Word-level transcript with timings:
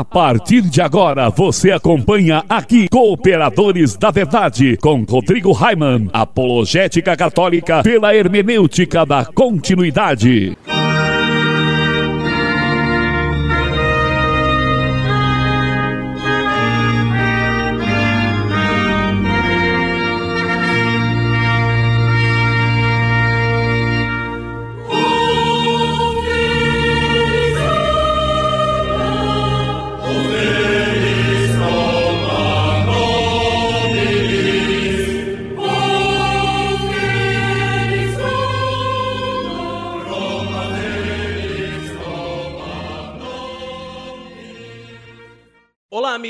A 0.00 0.04
partir 0.04 0.62
de 0.62 0.80
agora, 0.80 1.28
você 1.28 1.72
acompanha 1.72 2.42
aqui 2.48 2.88
Cooperadores 2.88 3.98
da 3.98 4.10
Verdade 4.10 4.78
com 4.78 5.02
Rodrigo 5.02 5.52
Raiman, 5.52 6.08
apologética 6.10 7.14
católica 7.14 7.82
pela 7.82 8.14
hermenêutica 8.16 9.04
da 9.04 9.26
continuidade. 9.26 10.56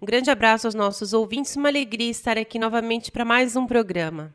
Um 0.00 0.06
grande 0.06 0.30
abraço 0.30 0.68
aos 0.68 0.76
nossos 0.76 1.12
ouvintes, 1.12 1.56
uma 1.56 1.70
alegria 1.70 2.10
estar 2.10 2.38
aqui 2.38 2.56
novamente 2.56 3.10
para 3.10 3.24
mais 3.24 3.56
um 3.56 3.66
programa. 3.66 4.32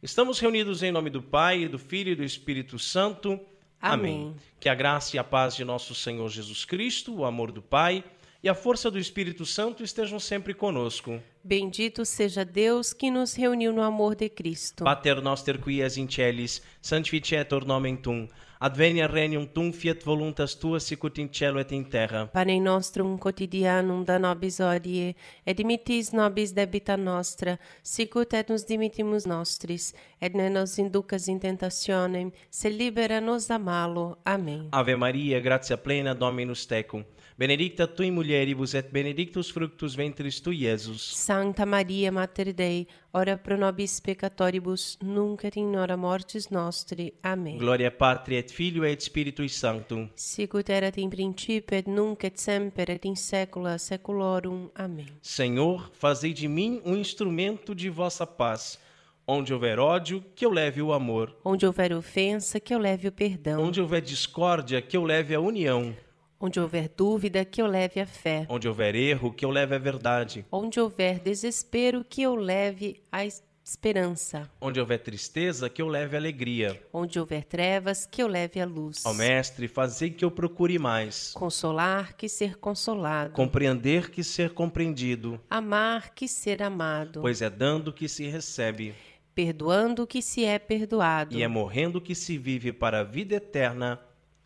Estamos 0.00 0.38
reunidos 0.38 0.84
em 0.84 0.92
nome 0.92 1.10
do 1.10 1.20
Pai, 1.20 1.66
do 1.66 1.76
Filho 1.76 2.12
e 2.12 2.14
do 2.14 2.22
Espírito 2.22 2.78
Santo. 2.78 3.40
Amém. 3.80 4.22
Amém. 4.22 4.36
Que 4.60 4.68
a 4.68 4.74
graça 4.74 5.16
e 5.16 5.18
a 5.18 5.24
paz 5.24 5.56
de 5.56 5.64
nosso 5.64 5.92
Senhor 5.92 6.28
Jesus 6.28 6.64
Cristo, 6.64 7.12
o 7.14 7.24
amor 7.24 7.50
do 7.50 7.60
Pai 7.60 8.04
e 8.42 8.48
a 8.48 8.54
força 8.54 8.90
do 8.90 8.98
Espírito 8.98 9.44
Santo 9.44 9.82
estejam 9.82 10.20
sempre 10.20 10.54
conosco. 10.54 11.20
Bendito 11.42 12.04
seja 12.04 12.44
Deus 12.44 12.92
que 12.92 13.10
nos 13.10 13.34
reuniu 13.34 13.72
no 13.72 13.82
amor 13.82 14.14
de 14.14 14.28
Cristo. 14.28 14.84
Pater 14.84 15.20
noster 15.20 15.58
qui 15.58 15.80
es 15.80 15.96
in 15.96 16.08
celis, 16.08 16.62
sanctificetur 16.80 17.64
nomen 17.64 17.96
tum. 17.96 18.28
Advenia 18.60 19.06
regnum 19.06 19.46
tum 19.46 19.72
fiat 19.72 20.02
voluntas 20.02 20.52
tua 20.54 20.80
sicut 20.80 21.18
in 21.18 21.28
cielo 21.28 21.60
et 21.60 21.70
in 21.70 21.84
terra. 21.84 22.26
Pane 22.26 22.58
nostrum 22.60 23.16
quotidianum 23.16 24.02
da 24.02 24.18
nobis 24.18 24.58
odie, 24.58 25.14
et 25.46 25.56
dimittis 25.56 26.10
nobis 26.10 26.50
debita 26.50 26.96
nostra, 26.96 27.56
sicut 27.84 28.34
et 28.34 28.50
nos 28.50 28.64
dimittimus 28.64 29.26
nostris, 29.26 29.94
et 30.20 30.34
ne 30.34 30.48
nos 30.50 30.76
inducas 30.76 31.28
in 31.28 31.38
tentationem, 31.38 32.32
se 32.50 32.68
libera 32.68 33.20
nos 33.20 33.46
da 33.46 33.58
malo. 33.58 34.18
Amém. 34.24 34.68
Ave 34.72 34.96
Maria, 34.96 35.38
gratia 35.40 35.76
plena, 35.78 36.12
Dominus 36.12 36.66
tecum. 36.66 37.04
Benedicta 37.38 37.86
tui 37.86 38.10
mulieribus 38.10 38.74
et 38.74 38.90
benedictus 38.90 39.50
fructus 39.50 39.94
ventris 39.94 40.40
tui, 40.40 40.64
Iesus. 40.64 41.14
Santa 41.14 41.64
Maria, 41.64 42.10
Mater 42.10 42.52
Dei, 42.52 42.84
ora 43.12 43.36
pro 43.38 43.56
nobis 43.56 44.00
peccatoribus, 44.00 44.98
nunc 45.00 45.44
et 45.44 45.54
in 45.54 45.76
hora 45.76 45.96
mortis 45.96 46.48
nostri. 46.48 47.14
Amém. 47.22 47.56
Gloria 47.56 47.92
Patri 47.92 48.34
et 48.34 48.50
Filio 48.50 48.84
et 48.84 49.00
Spiritui 49.00 49.48
Sanctum. 49.48 50.10
Sicut 50.16 50.68
erat 50.68 50.98
in 50.98 51.08
principio 51.08 51.78
et 51.78 51.86
nunc 51.86 52.24
et 52.24 52.36
semper 52.36 52.90
et 52.90 53.04
in 53.04 53.14
saecula 53.14 53.78
saeculorum. 53.78 54.68
Amém. 54.74 55.06
Senhor, 55.22 55.92
fazei 55.92 56.32
de 56.32 56.48
mim 56.48 56.82
um 56.84 56.96
instrumento 56.96 57.72
de 57.72 57.88
vossa 57.88 58.26
paz. 58.26 58.80
Onde 59.24 59.54
houver 59.54 59.78
ódio, 59.78 60.24
que 60.34 60.44
eu 60.44 60.50
leve 60.50 60.82
o 60.82 60.92
amor. 60.92 61.36
Onde 61.44 61.64
houver 61.64 61.92
ofensa, 61.92 62.58
que 62.58 62.74
eu 62.74 62.80
leve 62.80 63.06
o 63.06 63.12
perdão. 63.12 63.62
Onde 63.62 63.80
houver 63.80 64.00
discórdia, 64.02 64.82
que 64.82 64.96
eu 64.96 65.04
leve 65.04 65.36
a 65.36 65.40
união. 65.40 65.94
Onde 66.40 66.60
houver 66.60 66.88
dúvida, 66.96 67.44
que 67.44 67.60
eu 67.60 67.66
leve 67.66 68.00
a 68.00 68.06
fé. 68.06 68.46
Onde 68.48 68.68
houver 68.68 68.94
erro, 68.94 69.32
que 69.32 69.44
eu 69.44 69.50
leve 69.50 69.74
a 69.74 69.78
verdade. 69.78 70.46
Onde 70.52 70.78
houver 70.78 71.18
desespero, 71.18 72.04
que 72.04 72.22
eu 72.22 72.36
leve 72.36 73.02
a 73.10 73.24
esperança. 73.68 74.48
Onde 74.60 74.78
houver 74.78 75.02
tristeza, 75.02 75.68
que 75.68 75.82
eu 75.82 75.88
leve 75.88 76.16
a 76.16 76.20
alegria. 76.20 76.80
Onde 76.92 77.18
houver 77.18 77.42
trevas, 77.42 78.06
que 78.06 78.22
eu 78.22 78.28
leve 78.28 78.60
a 78.60 78.64
luz. 78.64 79.04
Ó 79.04 79.12
Mestre, 79.12 79.66
fazei 79.66 80.10
que 80.10 80.24
eu 80.24 80.30
procure 80.30 80.78
mais. 80.78 81.32
Consolar 81.32 82.16
que 82.16 82.28
ser 82.28 82.56
consolado. 82.56 83.32
Compreender 83.32 84.08
que 84.08 84.22
ser 84.22 84.54
compreendido. 84.54 85.40
Amar 85.50 86.14
que 86.14 86.28
ser 86.28 86.62
amado. 86.62 87.20
Pois 87.20 87.42
é 87.42 87.50
dando 87.50 87.92
que 87.92 88.08
se 88.08 88.28
recebe. 88.28 88.94
Perdoando 89.34 90.06
que 90.06 90.22
se 90.22 90.44
é 90.44 90.58
perdoado. 90.58 91.36
E 91.36 91.42
é 91.42 91.48
morrendo 91.48 92.00
que 92.00 92.14
se 92.14 92.38
vive 92.38 92.72
para 92.72 93.00
a 93.00 93.04
vida 93.04 93.34
eterna. 93.34 94.00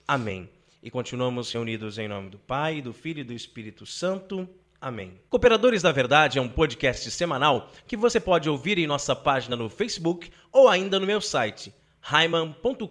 Amém 0.09 0.49
e 0.83 0.91
continuamos 0.91 1.53
reunidos 1.53 1.97
em 1.97 2.09
nome 2.09 2.29
do 2.29 2.39
Pai, 2.39 2.83
do 2.83 2.93
Filho 2.93 3.21
e 3.21 3.25
do 3.25 3.33
Espírito 3.33 3.87
Santo. 3.87 4.49
Amém. 4.81 5.21
Cooperadores 5.31 5.81
da 5.81 5.93
Verdade 5.93 6.41
é 6.41 6.43
um 6.43 6.49
podcast 6.49 7.09
semanal 7.13 7.71
que 7.87 7.97
você 7.97 8.19
pode 8.19 8.51
ouvir 8.51 8.79
em 8.79 8.87
nossa 8.87 9.15
página 9.15 9.55
no 9.55 9.71
Facebook 9.71 10.33
ou 10.51 10.69
ainda 10.69 10.99
no 10.99 11.07
meu 11.07 11.21
site, 11.21 11.73
raiman.com.br. 12.01 12.87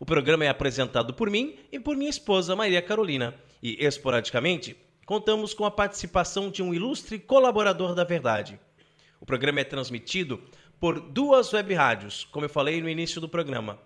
O 0.00 0.04
programa 0.04 0.44
é 0.44 0.48
apresentado 0.48 1.14
por 1.14 1.30
mim 1.30 1.56
e 1.70 1.78
por 1.78 1.96
minha 1.96 2.10
esposa 2.10 2.56
Maria 2.56 2.82
Carolina 2.82 3.32
e, 3.62 3.76
esporadicamente, 3.84 4.76
contamos 5.06 5.54
com 5.54 5.64
a 5.64 5.70
participação 5.70 6.50
de 6.50 6.64
um 6.64 6.74
ilustre 6.74 7.16
colaborador 7.20 7.94
da 7.94 8.02
Verdade. 8.02 8.58
O 9.20 9.26
programa 9.26 9.60
é 9.60 9.64
transmitido 9.64 10.42
por 10.80 10.98
duas 10.98 11.52
web 11.52 11.72
rádios, 11.74 12.26
como 12.32 12.46
eu 12.46 12.50
falei 12.50 12.80
no 12.80 12.88
início 12.88 13.20
do 13.20 13.28
programa 13.28 13.78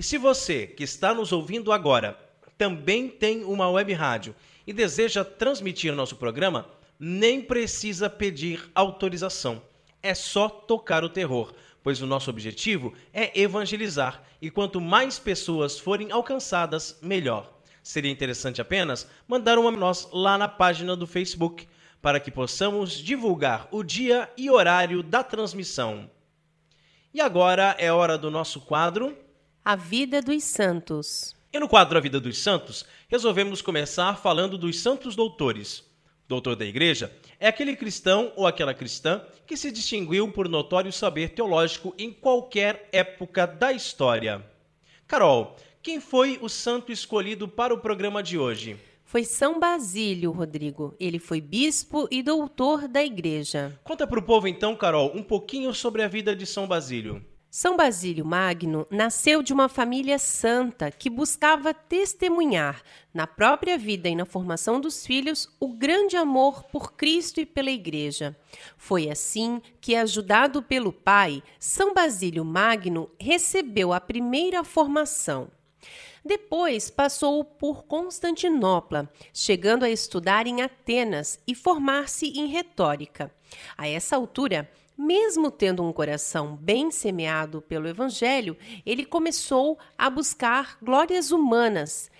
e 0.00 0.02
se 0.02 0.16
você 0.16 0.66
que 0.66 0.82
está 0.82 1.12
nos 1.12 1.30
ouvindo 1.30 1.70
agora 1.70 2.18
também 2.56 3.06
tem 3.06 3.44
uma 3.44 3.68
web 3.68 3.92
rádio 3.92 4.34
e 4.66 4.72
deseja 4.72 5.22
transmitir 5.22 5.94
nosso 5.94 6.16
programa, 6.16 6.66
nem 6.98 7.42
precisa 7.42 8.08
pedir 8.08 8.70
autorização. 8.74 9.60
É 10.02 10.14
só 10.14 10.48
tocar 10.48 11.04
o 11.04 11.10
terror, 11.10 11.52
pois 11.82 12.00
o 12.00 12.06
nosso 12.06 12.30
objetivo 12.30 12.94
é 13.12 13.38
evangelizar 13.38 14.22
e 14.40 14.50
quanto 14.50 14.80
mais 14.80 15.18
pessoas 15.18 15.78
forem 15.78 16.10
alcançadas, 16.10 16.98
melhor. 17.02 17.52
Seria 17.82 18.10
interessante 18.10 18.58
apenas 18.58 19.06
mandar 19.28 19.58
uma 19.58 19.70
nós 19.70 20.08
lá 20.14 20.38
na 20.38 20.48
página 20.48 20.96
do 20.96 21.06
Facebook 21.06 21.68
para 22.00 22.18
que 22.18 22.30
possamos 22.30 22.92
divulgar 22.92 23.68
o 23.70 23.82
dia 23.82 24.32
e 24.34 24.48
horário 24.48 25.02
da 25.02 25.22
transmissão. 25.22 26.10
E 27.12 27.20
agora 27.20 27.76
é 27.78 27.92
hora 27.92 28.16
do 28.16 28.30
nosso 28.30 28.62
quadro 28.62 29.14
a 29.70 29.76
vida 29.76 30.20
dos 30.20 30.42
santos. 30.42 31.36
E 31.52 31.60
no 31.60 31.68
quadro 31.68 31.96
A 31.96 32.00
Vida 32.00 32.18
dos 32.18 32.38
Santos, 32.42 32.84
resolvemos 33.08 33.62
começar 33.62 34.16
falando 34.16 34.58
dos 34.58 34.80
santos 34.80 35.14
doutores. 35.14 35.84
Doutor 36.26 36.56
da 36.56 36.64
Igreja 36.64 37.16
é 37.38 37.46
aquele 37.46 37.76
cristão 37.76 38.32
ou 38.34 38.48
aquela 38.48 38.74
cristã 38.74 39.22
que 39.46 39.56
se 39.56 39.70
distinguiu 39.70 40.32
por 40.32 40.48
notório 40.48 40.92
saber 40.92 41.34
teológico 41.34 41.94
em 41.96 42.12
qualquer 42.12 42.88
época 42.90 43.46
da 43.46 43.70
história. 43.72 44.44
Carol, 45.06 45.54
quem 45.80 46.00
foi 46.00 46.36
o 46.42 46.48
santo 46.48 46.90
escolhido 46.90 47.46
para 47.46 47.72
o 47.72 47.78
programa 47.78 48.24
de 48.24 48.36
hoje? 48.36 48.76
Foi 49.04 49.22
São 49.22 49.60
Basílio, 49.60 50.32
Rodrigo. 50.32 50.96
Ele 50.98 51.20
foi 51.20 51.40
bispo 51.40 52.08
e 52.10 52.24
doutor 52.24 52.88
da 52.88 53.04
Igreja. 53.04 53.78
Conta 53.84 54.04
para 54.04 54.18
o 54.18 54.22
povo 54.22 54.48
então, 54.48 54.74
Carol, 54.74 55.12
um 55.14 55.22
pouquinho 55.22 55.72
sobre 55.72 56.02
a 56.02 56.08
vida 56.08 56.34
de 56.34 56.44
São 56.44 56.66
Basílio. 56.66 57.24
São 57.50 57.76
Basílio 57.76 58.24
Magno 58.24 58.86
nasceu 58.88 59.42
de 59.42 59.52
uma 59.52 59.68
família 59.68 60.20
santa 60.20 60.88
que 60.88 61.10
buscava 61.10 61.74
testemunhar, 61.74 62.80
na 63.12 63.26
própria 63.26 63.76
vida 63.76 64.08
e 64.08 64.14
na 64.14 64.24
formação 64.24 64.80
dos 64.80 65.04
filhos, 65.04 65.48
o 65.58 65.66
grande 65.66 66.16
amor 66.16 66.62
por 66.62 66.92
Cristo 66.92 67.40
e 67.40 67.44
pela 67.44 67.68
Igreja. 67.72 68.36
Foi 68.76 69.10
assim 69.10 69.60
que, 69.80 69.96
ajudado 69.96 70.62
pelo 70.62 70.92
pai, 70.92 71.42
São 71.58 71.92
Basílio 71.92 72.44
Magno 72.44 73.10
recebeu 73.18 73.92
a 73.92 74.00
primeira 74.00 74.62
formação. 74.62 75.50
Depois 76.24 76.88
passou 76.88 77.42
por 77.42 77.82
Constantinopla, 77.84 79.10
chegando 79.34 79.84
a 79.84 79.90
estudar 79.90 80.46
em 80.46 80.62
Atenas 80.62 81.40
e 81.48 81.54
formar-se 81.56 82.26
em 82.26 82.46
retórica. 82.46 83.34
A 83.76 83.88
essa 83.88 84.14
altura, 84.14 84.70
Mesmo 85.02 85.50
tendo 85.50 85.82
um 85.82 85.94
coração 85.94 86.56
bem 86.56 86.90
semeado 86.90 87.62
pelo 87.62 87.88
Evangelho, 87.88 88.54
ele 88.84 89.06
começou 89.06 89.78
a 89.96 90.10
buscar 90.10 90.76
glórias 90.82 91.30
humanas. 91.30 92.10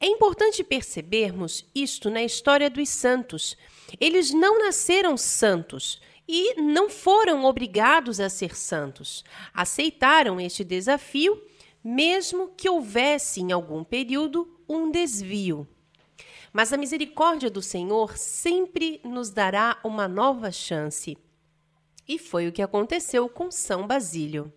É 0.00 0.08
importante 0.08 0.64
percebermos 0.64 1.64
isto 1.72 2.10
na 2.10 2.24
história 2.24 2.68
dos 2.68 2.88
santos. 2.88 3.56
Eles 4.00 4.32
não 4.32 4.58
nasceram 4.58 5.16
santos 5.16 6.02
e 6.26 6.60
não 6.60 6.90
foram 6.90 7.44
obrigados 7.44 8.18
a 8.18 8.28
ser 8.28 8.56
santos. 8.56 9.24
Aceitaram 9.54 10.40
este 10.40 10.64
desafio, 10.64 11.40
mesmo 11.84 12.48
que 12.56 12.68
houvesse 12.68 13.42
em 13.42 13.52
algum 13.52 13.84
período 13.84 14.58
um 14.68 14.90
desvio. 14.90 15.68
Mas 16.52 16.72
a 16.72 16.76
misericórdia 16.76 17.48
do 17.48 17.62
Senhor 17.62 18.18
sempre 18.18 19.00
nos 19.04 19.30
dará 19.30 19.78
uma 19.84 20.08
nova 20.08 20.50
chance. 20.50 21.16
E 22.06 22.18
foi 22.18 22.48
o 22.48 22.52
que 22.52 22.62
aconteceu 22.62 23.28
com 23.28 23.50
São 23.50 23.86
Basílio. 23.86 24.52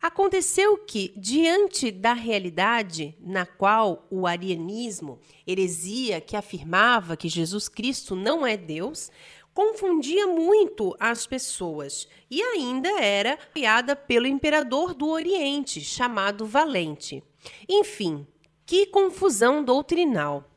Aconteceu 0.00 0.76
que, 0.76 1.14
diante 1.16 1.90
da 1.90 2.12
realidade 2.12 3.16
na 3.20 3.46
qual 3.46 4.06
o 4.10 4.26
arianismo, 4.26 5.18
heresia 5.46 6.20
que 6.20 6.36
afirmava 6.36 7.16
que 7.16 7.26
Jesus 7.26 7.68
Cristo 7.68 8.14
não 8.14 8.46
é 8.46 8.54
Deus, 8.54 9.10
confundia 9.54 10.26
muito 10.26 10.94
as 11.00 11.26
pessoas 11.26 12.06
e 12.30 12.42
ainda 12.42 13.00
era 13.00 13.36
criada 13.36 13.96
pelo 13.96 14.26
imperador 14.26 14.92
do 14.92 15.08
Oriente, 15.08 15.80
chamado 15.80 16.44
Valente. 16.44 17.22
Enfim, 17.66 18.26
que 18.66 18.84
confusão 18.86 19.64
doutrinal! 19.64 20.50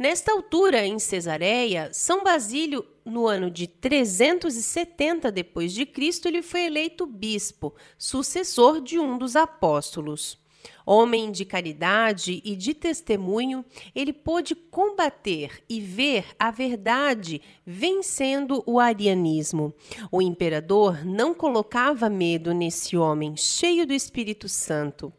Nesta 0.00 0.32
altura, 0.32 0.86
em 0.86 0.98
Cesareia, 0.98 1.90
São 1.92 2.24
Basílio, 2.24 2.86
no 3.10 3.26
ano 3.26 3.50
de 3.50 3.66
370 3.66 5.30
depois 5.32 5.72
de 5.72 5.84
Cristo, 5.84 6.28
ele 6.28 6.42
foi 6.42 6.66
eleito 6.66 7.04
bispo, 7.06 7.74
sucessor 7.98 8.80
de 8.80 8.98
um 8.98 9.18
dos 9.18 9.36
apóstolos. 9.36 10.38
Homem 10.84 11.30
de 11.30 11.44
caridade 11.44 12.42
e 12.44 12.54
de 12.54 12.74
testemunho, 12.74 13.64
ele 13.94 14.12
pôde 14.12 14.54
combater 14.54 15.62
e 15.68 15.80
ver 15.80 16.26
a 16.38 16.50
verdade 16.50 17.40
vencendo 17.64 18.62
o 18.66 18.78
arianismo. 18.78 19.74
O 20.10 20.20
imperador 20.20 21.04
não 21.04 21.34
colocava 21.34 22.10
medo 22.10 22.52
nesse 22.52 22.96
homem, 22.96 23.36
cheio 23.36 23.86
do 23.86 23.92
Espírito 23.92 24.48
Santo. 24.48 25.12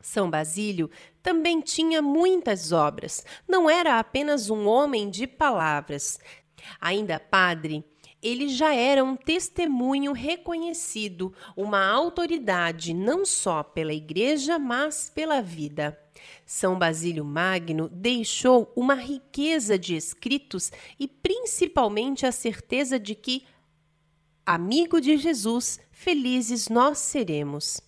São 0.00 0.30
Basílio 0.30 0.90
também 1.22 1.62
tinha 1.62 2.02
muitas 2.02 2.70
obras, 2.70 3.24
não 3.48 3.68
era 3.68 3.98
apenas 3.98 4.50
um 4.50 4.66
homem 4.68 5.08
de 5.08 5.26
palavras. 5.26 6.18
Ainda 6.80 7.18
padre, 7.18 7.84
ele 8.24 8.48
já 8.48 8.74
era 8.74 9.04
um 9.04 9.16
testemunho 9.16 10.12
reconhecido, 10.12 11.34
uma 11.54 11.86
autoridade 11.86 12.94
não 12.94 13.24
só 13.26 13.62
pela 13.62 13.92
igreja, 13.92 14.58
mas 14.58 15.10
pela 15.14 15.42
vida. 15.42 15.98
São 16.46 16.78
Basílio 16.78 17.24
Magno 17.24 17.88
deixou 17.88 18.72
uma 18.74 18.94
riqueza 18.94 19.78
de 19.78 19.94
escritos 19.94 20.72
e 20.98 21.06
principalmente 21.06 22.24
a 22.24 22.32
certeza 22.32 22.98
de 22.98 23.14
que, 23.14 23.44
amigo 24.46 25.02
de 25.02 25.18
Jesus, 25.18 25.78
felizes 25.92 26.70
nós 26.70 26.98
seremos. 26.98 27.80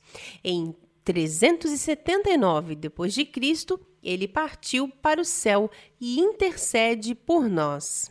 Em 0.44 0.74
379 1.02 2.74
depois 2.74 3.14
de 3.14 3.24
Cristo, 3.24 3.80
ele 4.02 4.28
partiu 4.28 4.88
para 4.88 5.20
o 5.20 5.24
céu 5.24 5.70
e 6.00 6.18
intercede 6.20 7.14
por 7.14 7.48
nós. 7.48 8.10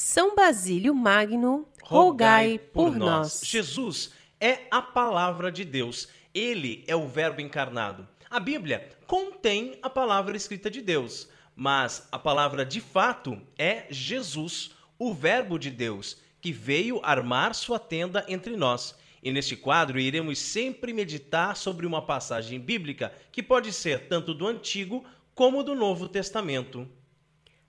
São 0.00 0.36
Basílio 0.36 0.94
Magno, 0.94 1.66
rogai, 1.82 2.56
por, 2.56 2.94
nós. 2.94 3.40
Jesus 3.44 4.12
é 4.40 4.60
a 4.70 4.80
palavra 4.80 5.50
de 5.50 5.64
Deus. 5.64 6.06
Ele 6.32 6.84
é 6.86 6.94
o 6.94 7.08
Verbo 7.08 7.40
encarnado. 7.40 8.06
A 8.30 8.38
Bíblia 8.38 8.88
contém 9.08 9.76
a 9.82 9.90
palavra 9.90 10.36
escrita 10.36 10.70
de 10.70 10.80
Deus, 10.80 11.28
mas 11.56 12.06
a 12.12 12.18
palavra 12.18 12.64
de 12.64 12.80
fato 12.80 13.42
é 13.58 13.86
Jesus, 13.90 14.70
o 14.96 15.12
Verbo 15.12 15.58
de 15.58 15.68
Deus, 15.68 16.18
que 16.40 16.52
veio 16.52 17.00
armar 17.02 17.52
sua 17.52 17.80
tenda 17.80 18.24
entre 18.28 18.56
nós. 18.56 18.94
E 19.20 19.32
neste 19.32 19.56
quadro 19.56 19.98
iremos 19.98 20.38
sempre 20.38 20.92
meditar 20.92 21.56
sobre 21.56 21.84
uma 21.84 22.00
passagem 22.00 22.60
bíblica 22.60 23.12
que 23.32 23.42
pode 23.42 23.72
ser 23.72 24.06
tanto 24.06 24.32
do 24.32 24.46
Antigo 24.46 25.04
como 25.34 25.64
do 25.64 25.74
Novo 25.74 26.08
Testamento. 26.08 26.88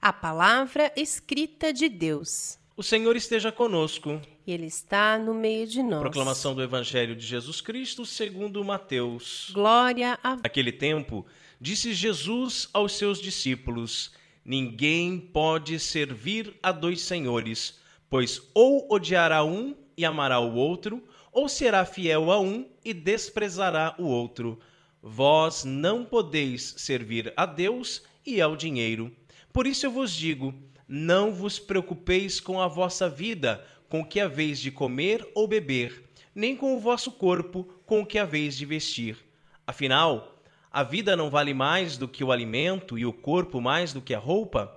A 0.01 0.13
palavra 0.13 0.93
escrita 0.95 1.73
de 1.73 1.89
Deus. 1.89 2.57
O 2.77 2.81
Senhor 2.81 3.17
esteja 3.17 3.51
conosco. 3.51 4.21
Ele 4.47 4.65
está 4.65 5.19
no 5.19 5.33
meio 5.33 5.67
de 5.67 5.83
nós. 5.83 5.99
Proclamação 5.99 6.55
do 6.55 6.63
Evangelho 6.63 7.13
de 7.17 7.27
Jesus 7.27 7.59
Cristo 7.59 8.05
segundo 8.05 8.63
Mateus. 8.63 9.49
Glória 9.51 10.17
a 10.23 10.37
Naquele 10.37 10.71
tempo, 10.71 11.25
disse 11.59 11.93
Jesus 11.93 12.69
aos 12.71 12.93
seus 12.93 13.21
discípulos: 13.21 14.13
Ninguém 14.45 15.19
pode 15.19 15.77
servir 15.77 16.57
a 16.63 16.71
dois 16.71 17.01
senhores, 17.01 17.77
pois 18.09 18.41
ou 18.53 18.87
odiará 18.89 19.43
um 19.43 19.75
e 19.97 20.05
amará 20.05 20.39
o 20.39 20.55
outro, 20.55 21.03
ou 21.29 21.49
será 21.49 21.83
fiel 21.83 22.31
a 22.31 22.39
um 22.39 22.65
e 22.85 22.93
desprezará 22.93 23.95
o 23.99 24.05
outro. 24.05 24.57
Vós 25.03 25.65
não 25.65 26.05
podeis 26.05 26.73
servir 26.77 27.33
a 27.35 27.45
Deus 27.45 28.01
e 28.25 28.39
ao 28.39 28.55
dinheiro. 28.55 29.13
Por 29.51 29.65
isso 29.65 29.85
eu 29.85 29.91
vos 29.91 30.11
digo: 30.11 30.53
não 30.87 31.33
vos 31.33 31.59
preocupeis 31.59 32.39
com 32.39 32.61
a 32.61 32.67
vossa 32.67 33.09
vida, 33.09 33.65
com 33.87 34.01
o 34.01 34.05
que 34.05 34.19
haveis 34.19 34.59
de 34.59 34.71
comer 34.71 35.27
ou 35.33 35.47
beber, 35.47 36.03
nem 36.33 36.55
com 36.55 36.75
o 36.75 36.79
vosso 36.79 37.11
corpo, 37.11 37.63
com 37.85 38.01
o 38.01 38.05
que 38.05 38.19
haveis 38.19 38.55
de 38.57 38.65
vestir. 38.65 39.17
Afinal, 39.65 40.39
a 40.71 40.83
vida 40.83 41.15
não 41.15 41.29
vale 41.29 41.53
mais 41.53 41.97
do 41.97 42.07
que 42.07 42.23
o 42.23 42.31
alimento 42.31 42.97
e 42.97 43.05
o 43.05 43.13
corpo 43.13 43.59
mais 43.59 43.91
do 43.91 44.01
que 44.01 44.13
a 44.13 44.19
roupa? 44.19 44.75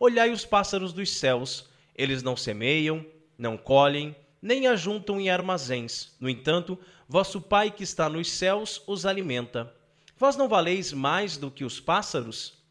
Olhai 0.00 0.30
os 0.30 0.44
pássaros 0.44 0.92
dos 0.92 1.10
céus, 1.10 1.68
eles 1.94 2.22
não 2.22 2.36
semeiam, 2.36 3.04
não 3.38 3.56
colhem, 3.56 4.16
nem 4.40 4.66
ajuntam 4.66 5.20
em 5.20 5.30
armazéns. 5.30 6.14
No 6.18 6.28
entanto, 6.28 6.78
vosso 7.08 7.40
Pai 7.40 7.70
que 7.70 7.82
está 7.82 8.08
nos 8.08 8.30
céus 8.30 8.82
os 8.86 9.06
alimenta. 9.06 9.72
Vós 10.16 10.36
não 10.36 10.48
valeis 10.48 10.92
mais 10.92 11.36
do 11.36 11.50
que 11.50 11.64
os 11.64 11.80
pássaros? 11.80 12.63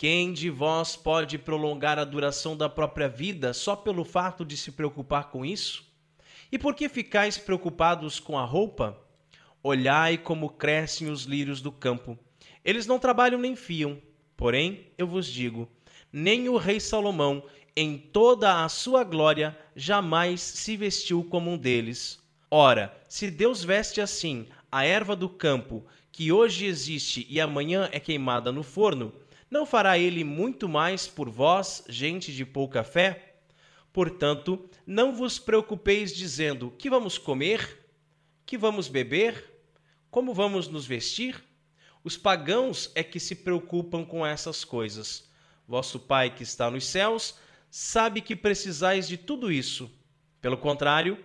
Quem 0.00 0.32
de 0.32 0.48
vós 0.48 0.96
pode 0.96 1.36
prolongar 1.36 1.98
a 1.98 2.06
duração 2.06 2.56
da 2.56 2.70
própria 2.70 3.06
vida 3.06 3.52
só 3.52 3.76
pelo 3.76 4.02
fato 4.02 4.46
de 4.46 4.56
se 4.56 4.72
preocupar 4.72 5.28
com 5.28 5.44
isso? 5.44 5.84
E 6.50 6.58
por 6.58 6.74
que 6.74 6.88
ficais 6.88 7.36
preocupados 7.36 8.18
com 8.18 8.38
a 8.38 8.44
roupa? 8.46 8.98
Olhai 9.62 10.16
como 10.16 10.48
crescem 10.48 11.10
os 11.10 11.24
lírios 11.24 11.60
do 11.60 11.70
campo. 11.70 12.18
Eles 12.64 12.86
não 12.86 12.98
trabalham 12.98 13.38
nem 13.38 13.54
fiam. 13.54 14.00
Porém, 14.38 14.86
eu 14.96 15.06
vos 15.06 15.26
digo, 15.26 15.68
nem 16.10 16.48
o 16.48 16.56
rei 16.56 16.80
Salomão, 16.80 17.44
em 17.76 17.98
toda 17.98 18.64
a 18.64 18.68
sua 18.70 19.04
glória, 19.04 19.54
jamais 19.76 20.40
se 20.40 20.78
vestiu 20.78 21.22
como 21.24 21.50
um 21.50 21.58
deles. 21.58 22.18
Ora, 22.50 22.98
se 23.06 23.30
Deus 23.30 23.62
veste 23.62 24.00
assim 24.00 24.46
a 24.72 24.82
erva 24.82 25.14
do 25.14 25.28
campo, 25.28 25.84
que 26.10 26.32
hoje 26.32 26.64
existe 26.64 27.26
e 27.28 27.38
amanhã 27.38 27.86
é 27.92 28.00
queimada 28.00 28.50
no 28.50 28.62
forno, 28.62 29.12
não 29.50 29.66
fará 29.66 29.98
ele 29.98 30.22
muito 30.22 30.68
mais 30.68 31.06
por 31.06 31.28
vós, 31.28 31.82
gente 31.88 32.32
de 32.32 32.44
pouca 32.44 32.84
fé? 32.84 33.34
Portanto, 33.92 34.70
não 34.86 35.12
vos 35.12 35.38
preocupeis 35.38 36.14
dizendo: 36.14 36.70
que 36.78 36.88
vamos 36.88 37.18
comer? 37.18 37.84
Que 38.46 38.56
vamos 38.56 38.88
beber? 38.88 39.44
Como 40.10 40.32
vamos 40.32 40.68
nos 40.68 40.86
vestir? 40.86 41.42
Os 42.02 42.16
pagãos 42.16 42.90
é 42.94 43.02
que 43.02 43.20
se 43.20 43.34
preocupam 43.34 44.04
com 44.04 44.24
essas 44.24 44.64
coisas. 44.64 45.28
Vosso 45.66 46.00
Pai 46.00 46.34
que 46.34 46.42
está 46.42 46.70
nos 46.70 46.86
céus 46.86 47.34
sabe 47.70 48.20
que 48.20 48.34
precisais 48.34 49.06
de 49.06 49.16
tudo 49.16 49.52
isso. 49.52 49.90
Pelo 50.40 50.56
contrário, 50.56 51.18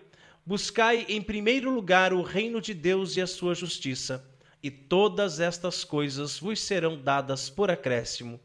buscai 0.46 1.06
em 1.08 1.22
primeiro 1.22 1.72
lugar 1.72 2.14
o 2.14 2.22
reino 2.22 2.62
de 2.62 2.74
Deus 2.74 3.16
e 3.16 3.22
a 3.22 3.28
sua 3.28 3.56
justiça, 3.56 4.24
e 4.66 4.72
todas 4.72 5.40
estas 5.40 5.84
coisas 5.84 6.40
vos 6.40 6.60
serão 6.60 6.98
dadas 6.98 7.52
por 7.52 7.70
acréscimo. 7.70 8.40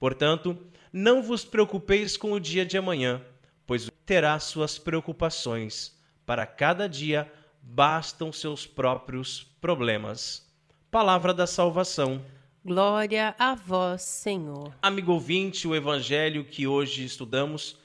Portanto, 0.00 0.56
não 0.90 1.22
vos 1.22 1.44
preocupeis 1.44 2.16
com 2.16 2.32
o 2.32 2.40
dia 2.40 2.64
de 2.64 2.78
amanhã, 2.78 3.20
pois 3.66 3.90
terá 4.06 4.40
suas 4.40 4.78
preocupações. 4.78 5.94
Para 6.24 6.46
cada 6.46 6.88
dia 6.88 7.30
bastam 7.60 8.32
seus 8.32 8.66
próprios 8.66 9.42
problemas. 9.60 10.50
Palavra 10.90 11.34
da 11.34 11.46
salvação. 11.46 12.24
Glória 12.64 13.34
a 13.38 13.54
vós, 13.54 14.00
Senhor. 14.00 14.74
Amigo 14.80 15.12
ouvinte, 15.12 15.68
o 15.68 15.76
evangelho 15.76 16.46
que 16.46 16.66
hoje 16.66 17.04
estudamos 17.04 17.76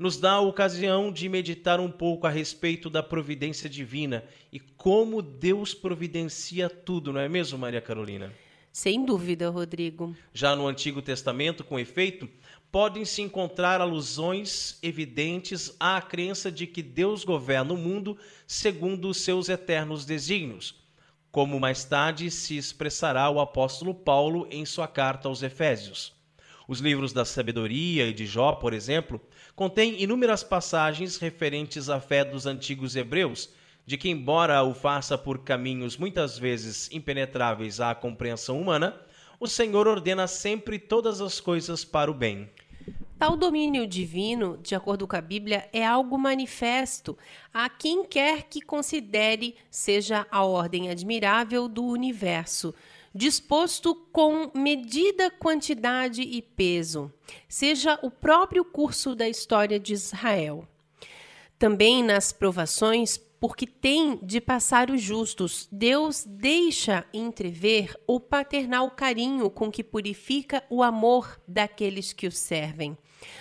nos 0.00 0.16
dá 0.16 0.32
a 0.32 0.40
ocasião 0.40 1.12
de 1.12 1.28
meditar 1.28 1.78
um 1.78 1.90
pouco 1.90 2.26
a 2.26 2.30
respeito 2.30 2.88
da 2.88 3.02
providência 3.02 3.68
divina 3.68 4.24
e 4.50 4.58
como 4.58 5.20
Deus 5.20 5.74
providencia 5.74 6.70
tudo, 6.70 7.12
não 7.12 7.20
é 7.20 7.28
mesmo, 7.28 7.58
Maria 7.58 7.82
Carolina? 7.82 8.32
Sem 8.72 9.04
dúvida, 9.04 9.50
Rodrigo. 9.50 10.16
Já 10.32 10.56
no 10.56 10.66
Antigo 10.66 11.02
Testamento, 11.02 11.62
com 11.62 11.78
efeito, 11.78 12.26
podem-se 12.72 13.20
encontrar 13.20 13.82
alusões 13.82 14.78
evidentes 14.82 15.76
à 15.78 16.00
crença 16.00 16.50
de 16.50 16.66
que 16.66 16.82
Deus 16.82 17.22
governa 17.22 17.74
o 17.74 17.76
mundo 17.76 18.16
segundo 18.46 19.06
os 19.06 19.18
seus 19.18 19.50
eternos 19.50 20.06
desígnios, 20.06 20.76
como 21.30 21.60
mais 21.60 21.84
tarde 21.84 22.30
se 22.30 22.56
expressará 22.56 23.28
o 23.28 23.38
apóstolo 23.38 23.94
Paulo 23.94 24.48
em 24.50 24.64
sua 24.64 24.88
carta 24.88 25.28
aos 25.28 25.42
Efésios. 25.42 26.18
Os 26.66 26.78
livros 26.78 27.12
da 27.12 27.24
sabedoria 27.24 28.06
e 28.06 28.14
de 28.14 28.24
Jó, 28.24 28.52
por 28.52 28.72
exemplo, 28.72 29.20
contêm 29.60 30.02
inúmeras 30.02 30.42
passagens 30.42 31.18
referentes 31.18 31.90
à 31.90 32.00
fé 32.00 32.24
dos 32.24 32.46
antigos 32.46 32.96
hebreus, 32.96 33.50
de 33.84 33.98
que, 33.98 34.08
embora 34.08 34.62
o 34.62 34.72
faça 34.72 35.18
por 35.18 35.40
caminhos 35.40 35.98
muitas 35.98 36.38
vezes 36.38 36.88
impenetráveis 36.90 37.78
à 37.78 37.94
compreensão 37.94 38.58
humana, 38.58 38.98
o 39.38 39.46
Senhor 39.46 39.86
ordena 39.86 40.26
sempre 40.26 40.78
todas 40.78 41.20
as 41.20 41.40
coisas 41.40 41.84
para 41.84 42.10
o 42.10 42.14
bem. 42.14 42.48
Tal 43.18 43.36
domínio 43.36 43.86
divino, 43.86 44.56
de 44.62 44.74
acordo 44.74 45.06
com 45.06 45.14
a 45.14 45.20
Bíblia, 45.20 45.68
é 45.74 45.86
algo 45.86 46.16
manifesto 46.16 47.18
a 47.52 47.68
quem 47.68 48.02
quer 48.02 48.44
que 48.44 48.62
considere 48.62 49.56
seja 49.70 50.26
a 50.30 50.42
ordem 50.42 50.88
admirável 50.88 51.68
do 51.68 51.84
universo, 51.84 52.74
disposto 53.14 53.94
com 54.12 54.50
medida, 54.54 55.30
quantidade 55.30 56.22
e 56.22 56.40
peso, 56.40 57.12
seja 57.48 57.98
o 58.02 58.10
próprio 58.10 58.64
curso 58.64 59.14
da 59.14 59.28
história 59.28 59.78
de 59.78 59.92
Israel. 59.92 60.66
Também 61.58 62.02
nas 62.02 62.32
provações, 62.32 63.18
porque 63.40 63.66
tem 63.66 64.18
de 64.22 64.40
passar 64.40 64.90
os 64.90 65.00
justos, 65.00 65.66
Deus 65.72 66.24
deixa 66.26 67.06
entrever 67.12 67.98
o 68.06 68.20
paternal 68.20 68.90
carinho 68.90 69.50
com 69.50 69.70
que 69.70 69.82
purifica 69.82 70.62
o 70.68 70.82
amor 70.82 71.40
daqueles 71.48 72.12
que 72.12 72.26
o 72.26 72.32
servem. 72.32 72.96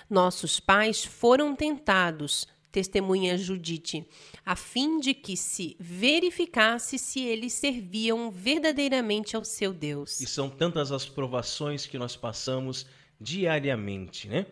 Nossos 0.10 0.60
pais 0.60 1.04
foram 1.04 1.56
tentados, 1.56 2.48
testemunha 2.72 3.38
Judite, 3.38 4.06
a 4.46 4.56
fim 4.56 5.00
de 5.00 5.14
que 5.14 5.36
se 5.36 5.76
verificasse 5.80 6.98
se 6.98 7.22
eles 7.22 7.54
serviam 7.54 8.30
verdadeiramente 8.30 9.36
ao 9.36 9.44
seu 9.44 9.74
Deus. 9.74 10.20
E 10.20 10.28
são 10.28 10.50
tantas 10.50 10.92
as 10.92 11.06
provações 11.06 11.86
que 11.86 11.98
nós 11.98 12.16
passamos 12.16 12.86
diariamente, 13.20 14.28
né? 14.28 14.46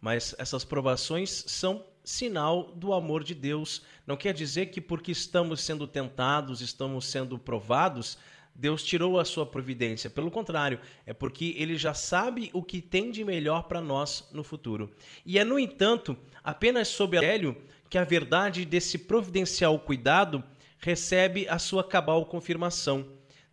Mas 0.00 0.34
essas 0.38 0.64
provações 0.64 1.44
são 1.46 1.84
sinal 2.04 2.72
do 2.74 2.92
amor 2.92 3.24
de 3.24 3.34
Deus. 3.34 3.82
Não 4.06 4.16
quer 4.16 4.34
dizer 4.34 4.66
que 4.66 4.80
porque 4.80 5.10
estamos 5.10 5.62
sendo 5.62 5.86
tentados, 5.86 6.60
estamos 6.60 7.06
sendo 7.06 7.38
provados, 7.38 8.18
Deus 8.54 8.84
tirou 8.84 9.18
a 9.18 9.24
sua 9.24 9.44
providência. 9.44 10.08
Pelo 10.08 10.30
contrário, 10.30 10.78
é 11.04 11.12
porque 11.12 11.54
ele 11.58 11.76
já 11.76 11.92
sabe 11.92 12.50
o 12.52 12.62
que 12.62 12.80
tem 12.80 13.10
de 13.10 13.24
melhor 13.24 13.64
para 13.64 13.80
nós 13.80 14.28
no 14.32 14.44
futuro. 14.44 14.92
E 15.26 15.38
é, 15.38 15.44
no 15.44 15.58
entanto, 15.58 16.16
apenas 16.42 16.88
sob 16.88 17.16
o 17.16 17.18
Evangelho 17.18 17.56
que 17.90 17.98
a 17.98 18.04
verdade 18.04 18.64
desse 18.64 18.98
providencial 18.98 19.78
cuidado 19.78 20.42
recebe 20.78 21.48
a 21.48 21.58
sua 21.58 21.82
cabal 21.82 22.26
confirmação. 22.26 23.06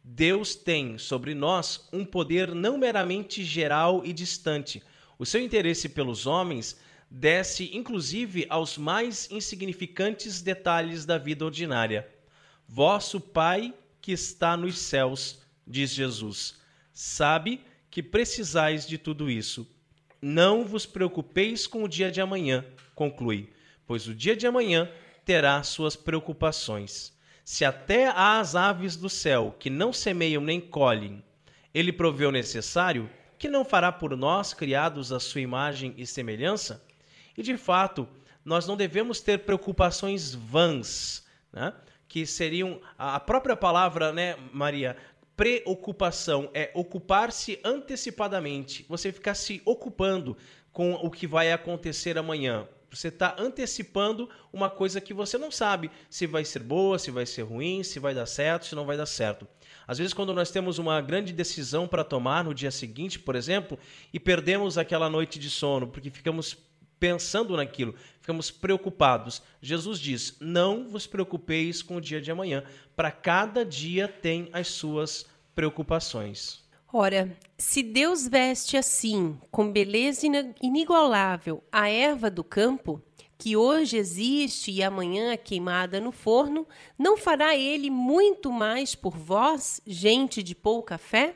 Deus 0.03 0.55
tem 0.55 0.97
sobre 0.97 1.33
nós 1.33 1.87
um 1.91 2.03
poder 2.03 2.53
não 2.53 2.77
meramente 2.77 3.43
geral 3.43 4.03
e 4.03 4.13
distante. 4.13 4.83
O 5.17 5.25
seu 5.25 5.41
interesse 5.41 5.89
pelos 5.89 6.25
homens 6.25 6.79
desce 7.09 7.69
inclusive 7.75 8.45
aos 8.49 8.77
mais 8.77 9.29
insignificantes 9.31 10.41
detalhes 10.41 11.05
da 11.05 11.17
vida 11.17 11.45
ordinária. 11.45 12.07
Vosso 12.67 13.19
Pai 13.19 13.73
que 14.01 14.11
está 14.11 14.57
nos 14.57 14.79
céus, 14.79 15.41
diz 15.65 15.91
Jesus, 15.91 16.59
sabe 16.91 17.63
que 17.89 18.01
precisais 18.01 18.87
de 18.87 18.97
tudo 18.97 19.29
isso. 19.29 19.67
Não 20.21 20.65
vos 20.65 20.85
preocupeis 20.85 21.67
com 21.67 21.83
o 21.83 21.87
dia 21.87 22.11
de 22.11 22.21
amanhã, 22.21 22.65
conclui, 22.95 23.51
pois 23.85 24.07
o 24.07 24.15
dia 24.15 24.35
de 24.35 24.47
amanhã 24.47 24.89
terá 25.25 25.61
suas 25.63 25.95
preocupações. 25.95 27.13
Se 27.43 27.65
até 27.65 28.07
as 28.07 28.55
aves 28.55 28.95
do 28.95 29.09
céu, 29.09 29.55
que 29.59 29.69
não 29.69 29.91
semeiam 29.91 30.41
nem 30.41 30.59
colhem, 30.59 31.23
ele 31.73 31.91
proveu 31.91 32.29
o 32.29 32.31
necessário, 32.31 33.09
que 33.37 33.49
não 33.49 33.65
fará 33.65 33.91
por 33.91 34.15
nós, 34.15 34.53
criados 34.53 35.11
à 35.11 35.19
sua 35.19 35.41
imagem 35.41 35.93
e 35.97 36.05
semelhança? 36.05 36.85
E 37.35 37.41
de 37.41 37.57
fato, 37.57 38.07
nós 38.45 38.67
não 38.67 38.77
devemos 38.77 39.21
ter 39.21 39.39
preocupações 39.39 40.33
vãs, 40.33 41.25
né? 41.51 41.73
Que 42.11 42.25
seriam 42.25 42.81
a 42.97 43.21
própria 43.21 43.55
palavra, 43.55 44.11
né, 44.11 44.35
Maria? 44.51 44.97
Preocupação 45.37 46.49
é 46.53 46.69
ocupar-se 46.73 47.57
antecipadamente. 47.63 48.85
Você 48.89 49.13
ficar 49.13 49.33
se 49.33 49.61
ocupando 49.63 50.35
com 50.73 50.91
o 50.95 51.09
que 51.09 51.25
vai 51.25 51.53
acontecer 51.53 52.17
amanhã. 52.17 52.67
Você 52.89 53.07
está 53.07 53.33
antecipando 53.39 54.29
uma 54.51 54.69
coisa 54.69 54.99
que 54.99 55.13
você 55.13 55.37
não 55.37 55.49
sabe 55.49 55.89
se 56.09 56.27
vai 56.27 56.43
ser 56.43 56.59
boa, 56.59 56.99
se 56.99 57.11
vai 57.11 57.25
ser 57.25 57.43
ruim, 57.43 57.81
se 57.81 57.97
vai 57.97 58.13
dar 58.13 58.25
certo, 58.25 58.65
se 58.65 58.75
não 58.75 58.85
vai 58.85 58.97
dar 58.97 59.05
certo. 59.05 59.47
Às 59.87 59.97
vezes, 59.97 60.13
quando 60.13 60.33
nós 60.33 60.51
temos 60.51 60.79
uma 60.79 60.99
grande 60.99 61.31
decisão 61.31 61.87
para 61.87 62.03
tomar 62.03 62.43
no 62.43 62.53
dia 62.53 62.71
seguinte, 62.71 63.19
por 63.19 63.37
exemplo, 63.37 63.79
e 64.13 64.19
perdemos 64.19 64.77
aquela 64.77 65.09
noite 65.09 65.39
de 65.39 65.49
sono, 65.49 65.87
porque 65.87 66.09
ficamos 66.09 66.57
pensando 67.01 67.57
naquilo, 67.57 67.95
ficamos 68.19 68.51
preocupados. 68.51 69.41
Jesus 69.59 69.99
diz: 69.99 70.37
Não 70.39 70.87
vos 70.87 71.07
preocupeis 71.07 71.81
com 71.81 71.95
o 71.95 72.01
dia 72.01 72.21
de 72.21 72.29
amanhã, 72.29 72.63
para 72.95 73.11
cada 73.11 73.65
dia 73.65 74.07
tem 74.07 74.49
as 74.53 74.67
suas 74.67 75.25
preocupações. 75.55 76.63
Ora, 76.93 77.35
se 77.57 77.81
Deus 77.81 78.27
veste 78.27 78.77
assim, 78.77 79.39
com 79.49 79.71
beleza 79.71 80.27
inigualável, 80.61 81.63
a 81.71 81.89
erva 81.89 82.29
do 82.29 82.43
campo, 82.43 83.01
que 83.37 83.57
hoje 83.57 83.97
existe 83.97 84.69
e 84.71 84.83
amanhã 84.83 85.31
é 85.31 85.37
queimada 85.37 85.99
no 85.99 86.11
forno, 86.11 86.67
não 86.99 87.17
fará 87.17 87.55
ele 87.55 87.89
muito 87.89 88.51
mais 88.51 88.93
por 88.93 89.17
vós, 89.17 89.81
gente 89.87 90.43
de 90.43 90.53
pouca 90.53 90.99
fé? 90.99 91.35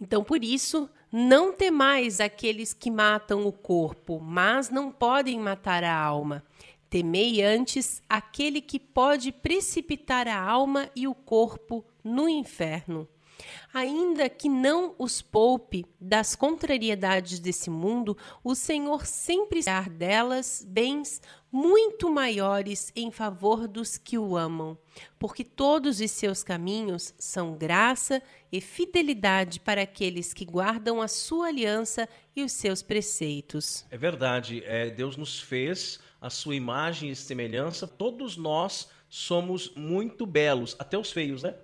Então, 0.00 0.24
por 0.24 0.42
isso, 0.42 0.90
não 1.16 1.52
temais 1.52 2.18
aqueles 2.18 2.72
que 2.72 2.90
matam 2.90 3.46
o 3.46 3.52
corpo, 3.52 4.18
mas 4.18 4.68
não 4.68 4.90
podem 4.90 5.38
matar 5.38 5.84
a 5.84 5.96
alma. 5.96 6.42
Temei 6.90 7.40
antes 7.40 8.02
aquele 8.08 8.60
que 8.60 8.80
pode 8.80 9.30
precipitar 9.30 10.26
a 10.26 10.36
alma 10.36 10.90
e 10.96 11.06
o 11.06 11.14
corpo 11.14 11.84
no 12.02 12.28
inferno. 12.28 13.08
Ainda 13.72 14.28
que 14.28 14.48
não 14.48 14.94
os 14.98 15.20
poupe 15.20 15.84
das 16.00 16.36
contrariedades 16.36 17.40
desse 17.40 17.68
mundo, 17.68 18.16
o 18.42 18.54
Senhor 18.54 19.04
sempre 19.04 19.62
dar 19.62 19.88
delas 19.88 20.64
bens 20.68 21.20
muito 21.50 22.10
maiores 22.10 22.92
em 22.96 23.10
favor 23.10 23.68
dos 23.68 23.96
que 23.96 24.18
o 24.18 24.36
amam, 24.36 24.76
porque 25.18 25.44
todos 25.44 26.00
os 26.00 26.10
seus 26.10 26.42
caminhos 26.42 27.14
são 27.18 27.54
graça 27.54 28.22
e 28.50 28.60
fidelidade 28.60 29.60
para 29.60 29.82
aqueles 29.82 30.32
que 30.32 30.44
guardam 30.44 31.00
a 31.00 31.08
sua 31.08 31.48
aliança 31.48 32.08
e 32.34 32.42
os 32.42 32.52
seus 32.52 32.82
preceitos. 32.82 33.86
É 33.90 33.96
verdade, 33.96 34.62
é, 34.64 34.90
Deus 34.90 35.16
nos 35.16 35.40
fez 35.40 36.00
a 36.20 36.30
sua 36.30 36.56
imagem 36.56 37.10
e 37.10 37.16
semelhança, 37.16 37.86
todos 37.86 38.36
nós 38.36 38.88
somos 39.08 39.72
muito 39.76 40.26
belos, 40.26 40.74
até 40.78 40.98
os 40.98 41.12
feios, 41.12 41.42
né? 41.42 41.54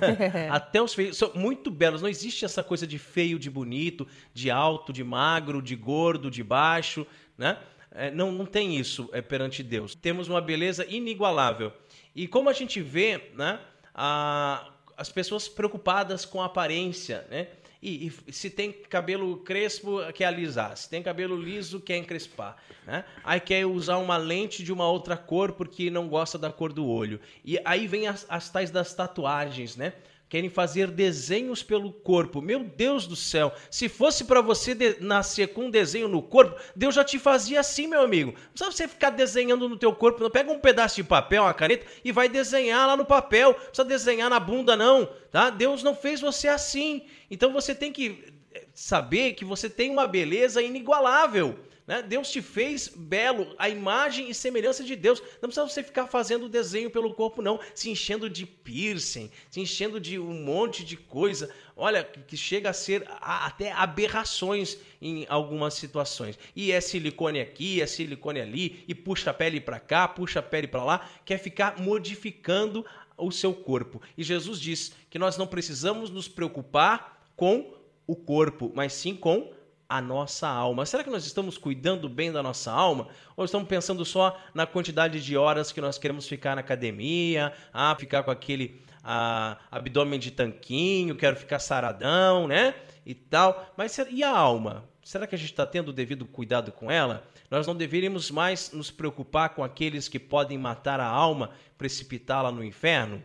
Até 0.50 0.80
os 0.82 0.94
feios 0.94 1.16
são 1.16 1.32
muito 1.34 1.70
belos. 1.70 2.02
Não 2.02 2.08
existe 2.08 2.44
essa 2.44 2.62
coisa 2.62 2.86
de 2.86 2.98
feio, 2.98 3.38
de 3.38 3.50
bonito, 3.50 4.06
de 4.32 4.50
alto, 4.50 4.92
de 4.92 5.04
magro, 5.04 5.62
de 5.62 5.76
gordo, 5.76 6.30
de 6.30 6.42
baixo, 6.42 7.06
né? 7.36 7.58
É, 7.94 8.10
não, 8.10 8.32
não 8.32 8.46
tem 8.46 8.76
isso 8.76 9.08
é, 9.12 9.20
perante 9.20 9.62
Deus. 9.62 9.94
Temos 9.94 10.28
uma 10.28 10.40
beleza 10.40 10.86
inigualável. 10.86 11.72
E 12.14 12.26
como 12.26 12.48
a 12.48 12.52
gente 12.52 12.80
vê, 12.80 13.30
né? 13.34 13.60
A, 13.94 14.70
as 14.96 15.10
pessoas 15.10 15.48
preocupadas 15.48 16.24
com 16.24 16.40
a 16.40 16.46
aparência, 16.46 17.26
né? 17.30 17.48
E, 17.82 18.12
e, 18.28 18.32
se 18.32 18.48
tem 18.48 18.70
cabelo 18.70 19.38
crespo, 19.38 19.98
quer 20.12 20.26
alisar. 20.26 20.76
Se 20.76 20.88
tem 20.88 21.02
cabelo 21.02 21.36
liso, 21.36 21.80
quer 21.80 21.96
encrespar. 21.96 22.56
Né? 22.86 23.04
Aí 23.24 23.40
quer 23.40 23.66
usar 23.66 23.96
uma 23.96 24.16
lente 24.16 24.62
de 24.62 24.72
uma 24.72 24.88
outra 24.88 25.16
cor 25.16 25.52
porque 25.52 25.90
não 25.90 26.08
gosta 26.08 26.38
da 26.38 26.52
cor 26.52 26.72
do 26.72 26.86
olho. 26.86 27.18
E 27.44 27.58
aí 27.64 27.88
vem 27.88 28.06
as, 28.06 28.24
as 28.28 28.48
tais 28.48 28.70
das 28.70 28.94
tatuagens, 28.94 29.76
né? 29.76 29.94
Querem 30.32 30.48
fazer 30.48 30.90
desenhos 30.90 31.62
pelo 31.62 31.92
corpo. 31.92 32.40
Meu 32.40 32.64
Deus 32.64 33.06
do 33.06 33.14
céu, 33.14 33.52
se 33.70 33.86
fosse 33.86 34.24
para 34.24 34.40
você 34.40 34.74
nascer 34.98 35.48
com 35.48 35.66
um 35.66 35.70
desenho 35.70 36.08
no 36.08 36.22
corpo, 36.22 36.58
Deus 36.74 36.94
já 36.94 37.04
te 37.04 37.18
fazia 37.18 37.60
assim, 37.60 37.86
meu 37.86 38.00
amigo. 38.00 38.32
Não 38.32 38.50
precisa 38.54 38.72
você 38.72 38.88
ficar 38.88 39.10
desenhando 39.10 39.68
no 39.68 39.76
teu 39.76 39.94
corpo, 39.94 40.22
não 40.22 40.30
pega 40.30 40.50
um 40.50 40.58
pedaço 40.58 40.96
de 40.96 41.04
papel, 41.04 41.42
uma 41.42 41.52
caneta 41.52 41.84
e 42.02 42.10
vai 42.10 42.30
desenhar 42.30 42.86
lá 42.86 42.96
no 42.96 43.04
papel. 43.04 43.50
Não 43.50 43.58
precisa 43.58 43.84
desenhar 43.84 44.30
na 44.30 44.40
bunda 44.40 44.74
não, 44.74 45.06
tá? 45.30 45.50
Deus 45.50 45.82
não 45.82 45.94
fez 45.94 46.22
você 46.22 46.48
assim. 46.48 47.04
Então 47.30 47.52
você 47.52 47.74
tem 47.74 47.92
que 47.92 48.24
saber 48.72 49.34
que 49.34 49.44
você 49.44 49.68
tem 49.68 49.90
uma 49.90 50.06
beleza 50.06 50.62
inigualável. 50.62 51.58
Né? 51.86 52.00
Deus 52.00 52.30
te 52.30 52.40
fez 52.40 52.88
belo, 52.88 53.54
a 53.58 53.68
imagem 53.68 54.30
e 54.30 54.34
semelhança 54.34 54.84
de 54.84 54.94
Deus. 54.94 55.20
Não 55.40 55.48
precisa 55.48 55.66
você 55.66 55.82
ficar 55.82 56.06
fazendo 56.06 56.48
desenho 56.48 56.90
pelo 56.90 57.12
corpo, 57.12 57.42
não, 57.42 57.58
se 57.74 57.90
enchendo 57.90 58.30
de 58.30 58.46
piercing, 58.46 59.30
se 59.50 59.60
enchendo 59.60 59.98
de 59.98 60.18
um 60.18 60.32
monte 60.44 60.84
de 60.84 60.96
coisa. 60.96 61.52
Olha, 61.76 62.04
que 62.04 62.36
chega 62.36 62.70
a 62.70 62.72
ser 62.72 63.04
até 63.20 63.72
aberrações 63.72 64.78
em 65.00 65.26
algumas 65.28 65.74
situações. 65.74 66.38
E 66.54 66.70
é 66.70 66.80
silicone 66.80 67.40
aqui, 67.40 67.80
é 67.80 67.86
silicone 67.86 68.40
ali, 68.40 68.84
e 68.86 68.94
puxa 68.94 69.30
a 69.30 69.34
pele 69.34 69.60
para 69.60 69.80
cá, 69.80 70.06
puxa 70.06 70.38
a 70.38 70.42
pele 70.42 70.68
para 70.68 70.84
lá, 70.84 71.10
quer 71.24 71.38
ficar 71.38 71.80
modificando 71.80 72.86
o 73.16 73.30
seu 73.30 73.52
corpo. 73.52 74.00
E 74.16 74.22
Jesus 74.22 74.60
diz 74.60 74.92
que 75.10 75.18
nós 75.18 75.36
não 75.36 75.46
precisamos 75.46 76.10
nos 76.10 76.28
preocupar 76.28 77.26
com 77.36 77.74
o 78.06 78.14
corpo, 78.14 78.70
mas 78.74 78.92
sim 78.92 79.14
com 79.14 79.52
nossa 80.00 80.48
alma. 80.48 80.86
Será 80.86 81.04
que 81.04 81.10
nós 81.10 81.26
estamos 81.26 81.58
cuidando 81.58 82.08
bem 82.08 82.32
da 82.32 82.42
nossa 82.42 82.70
alma? 82.70 83.08
Ou 83.36 83.44
estamos 83.44 83.68
pensando 83.68 84.04
só 84.04 84.38
na 84.54 84.66
quantidade 84.66 85.22
de 85.22 85.36
horas 85.36 85.72
que 85.72 85.80
nós 85.80 85.98
queremos 85.98 86.26
ficar 86.26 86.54
na 86.54 86.60
academia, 86.60 87.52
ah, 87.72 87.94
ficar 87.94 88.22
com 88.22 88.30
aquele 88.30 88.80
ah, 89.04 89.58
abdômen 89.70 90.18
de 90.18 90.30
tanquinho, 90.30 91.16
quero 91.16 91.36
ficar 91.36 91.58
saradão, 91.58 92.46
né? 92.48 92.74
E 93.04 93.14
tal. 93.14 93.72
Mas 93.76 93.98
e 93.98 94.22
a 94.22 94.30
alma? 94.30 94.88
Será 95.04 95.26
que 95.26 95.34
a 95.34 95.38
gente 95.38 95.50
está 95.50 95.66
tendo 95.66 95.88
o 95.88 95.92
devido 95.92 96.24
cuidado 96.24 96.70
com 96.70 96.90
ela? 96.90 97.26
Nós 97.50 97.66
não 97.66 97.74
deveríamos 97.74 98.30
mais 98.30 98.70
nos 98.72 98.90
preocupar 98.90 99.50
com 99.50 99.64
aqueles 99.64 100.08
que 100.08 100.18
podem 100.18 100.56
matar 100.56 101.00
a 101.00 101.06
alma, 101.06 101.50
precipitá-la 101.76 102.52
no 102.52 102.62
inferno? 102.64 103.22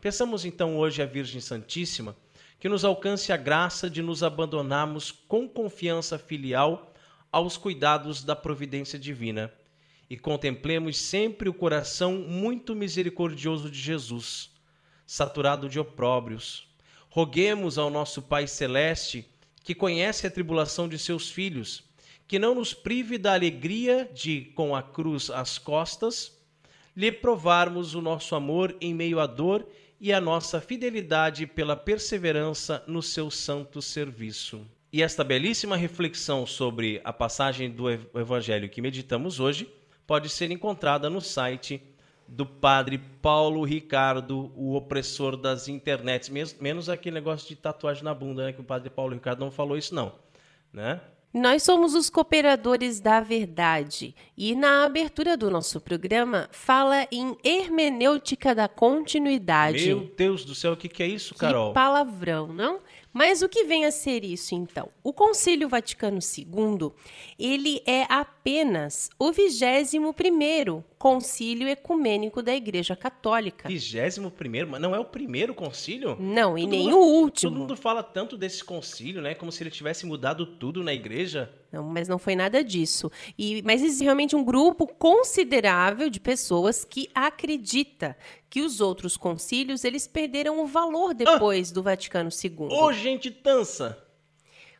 Pensamos 0.00 0.44
então 0.44 0.76
hoje 0.76 1.02
a 1.02 1.06
Virgem 1.06 1.40
Santíssima 1.40 2.14
que 2.64 2.68
nos 2.70 2.82
alcance 2.82 3.30
a 3.30 3.36
graça 3.36 3.90
de 3.90 4.00
nos 4.00 4.22
abandonarmos 4.22 5.12
com 5.12 5.46
confiança 5.46 6.18
filial 6.18 6.94
aos 7.30 7.58
cuidados 7.58 8.24
da 8.24 8.34
providência 8.34 8.98
divina 8.98 9.52
e 10.08 10.16
contemplemos 10.16 10.96
sempre 10.96 11.46
o 11.46 11.52
coração 11.52 12.14
muito 12.14 12.74
misericordioso 12.74 13.70
de 13.70 13.78
Jesus, 13.78 14.50
saturado 15.06 15.68
de 15.68 15.78
opróbrios. 15.78 16.66
Roguemos 17.10 17.76
ao 17.76 17.90
nosso 17.90 18.22
Pai 18.22 18.46
Celeste, 18.46 19.28
que 19.62 19.74
conhece 19.74 20.26
a 20.26 20.30
tribulação 20.30 20.88
de 20.88 20.98
seus 20.98 21.28
filhos, 21.30 21.84
que 22.26 22.38
não 22.38 22.54
nos 22.54 22.72
prive 22.72 23.18
da 23.18 23.34
alegria 23.34 24.10
de, 24.14 24.40
com 24.54 24.74
a 24.74 24.82
cruz 24.82 25.28
às 25.28 25.58
costas, 25.58 26.34
lhe 26.96 27.12
provarmos 27.12 27.94
o 27.94 28.00
nosso 28.00 28.34
amor 28.34 28.74
em 28.80 28.94
meio 28.94 29.20
à 29.20 29.26
dor 29.26 29.68
e 30.00 30.12
a 30.12 30.20
nossa 30.20 30.60
fidelidade 30.60 31.46
pela 31.46 31.76
perseverança 31.76 32.82
no 32.86 33.02
seu 33.02 33.30
santo 33.30 33.80
serviço. 33.80 34.66
E 34.92 35.02
esta 35.02 35.24
belíssima 35.24 35.76
reflexão 35.76 36.46
sobre 36.46 37.00
a 37.02 37.12
passagem 37.12 37.70
do 37.70 37.90
Evangelho 37.90 38.68
que 38.68 38.80
meditamos 38.80 39.40
hoje 39.40 39.68
pode 40.06 40.28
ser 40.28 40.50
encontrada 40.50 41.10
no 41.10 41.20
site 41.20 41.82
do 42.26 42.46
padre 42.46 42.98
Paulo 43.20 43.64
Ricardo, 43.64 44.52
o 44.56 44.74
opressor 44.74 45.36
das 45.36 45.68
internets, 45.68 46.30
menos 46.60 46.88
aquele 46.88 47.14
negócio 47.14 47.48
de 47.48 47.56
tatuagem 47.56 48.02
na 48.02 48.14
bunda, 48.14 48.46
né, 48.46 48.52
que 48.52 48.60
o 48.60 48.64
padre 48.64 48.88
Paulo 48.88 49.14
Ricardo 49.14 49.40
não 49.40 49.50
falou 49.50 49.76
isso 49.76 49.94
não, 49.94 50.12
né? 50.72 51.00
Nós 51.34 51.64
somos 51.64 51.96
os 51.96 52.08
cooperadores 52.08 53.00
da 53.00 53.20
verdade 53.20 54.14
e 54.38 54.54
na 54.54 54.84
abertura 54.84 55.36
do 55.36 55.50
nosso 55.50 55.80
programa 55.80 56.48
fala 56.52 57.08
em 57.10 57.36
hermenêutica 57.42 58.54
da 58.54 58.68
continuidade. 58.68 59.84
Meu 59.84 60.08
Deus 60.16 60.44
do 60.44 60.54
céu, 60.54 60.74
o 60.74 60.76
que, 60.76 60.88
que 60.88 61.02
é 61.02 61.08
isso, 61.08 61.34
Carol? 61.34 61.70
Que 61.70 61.74
palavrão, 61.74 62.46
não? 62.46 62.78
Mas 63.14 63.42
o 63.42 63.48
que 63.48 63.62
vem 63.62 63.86
a 63.86 63.92
ser 63.92 64.24
isso, 64.24 64.56
então? 64.56 64.88
O 65.00 65.12
Concílio 65.12 65.68
Vaticano 65.68 66.18
II, 66.18 66.90
ele 67.38 67.80
é 67.86 68.04
apenas 68.08 69.08
o 69.16 69.30
21º 69.30 70.82
concílio 70.98 71.68
ecumênico 71.68 72.42
da 72.42 72.52
Igreja 72.52 72.96
Católica. 72.96 73.68
21º? 73.68 74.66
Mas 74.66 74.80
não 74.80 74.94
é 74.94 74.98
o 74.98 75.04
primeiro 75.04 75.54
concílio? 75.54 76.16
Não, 76.18 76.58
e 76.58 76.66
nem 76.66 76.86
mundo, 76.86 76.98
o 76.98 77.20
último. 77.20 77.52
Todo 77.52 77.60
mundo 77.60 77.76
fala 77.76 78.02
tanto 78.02 78.36
desse 78.36 78.64
concílio, 78.64 79.22
né? 79.22 79.34
Como 79.34 79.52
se 79.52 79.62
ele 79.62 79.70
tivesse 79.70 80.04
mudado 80.04 80.44
tudo 80.44 80.82
na 80.82 80.92
Igreja. 80.92 81.52
Não, 81.74 81.82
mas 81.82 82.06
não 82.06 82.18
foi 82.18 82.36
nada 82.36 82.62
disso. 82.62 83.10
E, 83.36 83.60
mas 83.62 83.82
existe 83.82 84.04
realmente 84.04 84.36
um 84.36 84.44
grupo 84.44 84.86
considerável 84.86 86.08
de 86.08 86.20
pessoas 86.20 86.84
que 86.84 87.10
acredita 87.12 88.16
que 88.48 88.60
os 88.60 88.80
outros 88.80 89.16
concílios 89.16 89.82
eles 89.82 90.06
perderam 90.06 90.60
o 90.62 90.66
valor 90.66 91.10
ah! 91.10 91.14
depois 91.14 91.70
ah, 91.70 91.74
do 91.74 91.82
Vaticano 91.82 92.30
II. 92.30 92.68
Ô, 92.70 92.92
gente 92.92 93.30
tansa! 93.30 93.98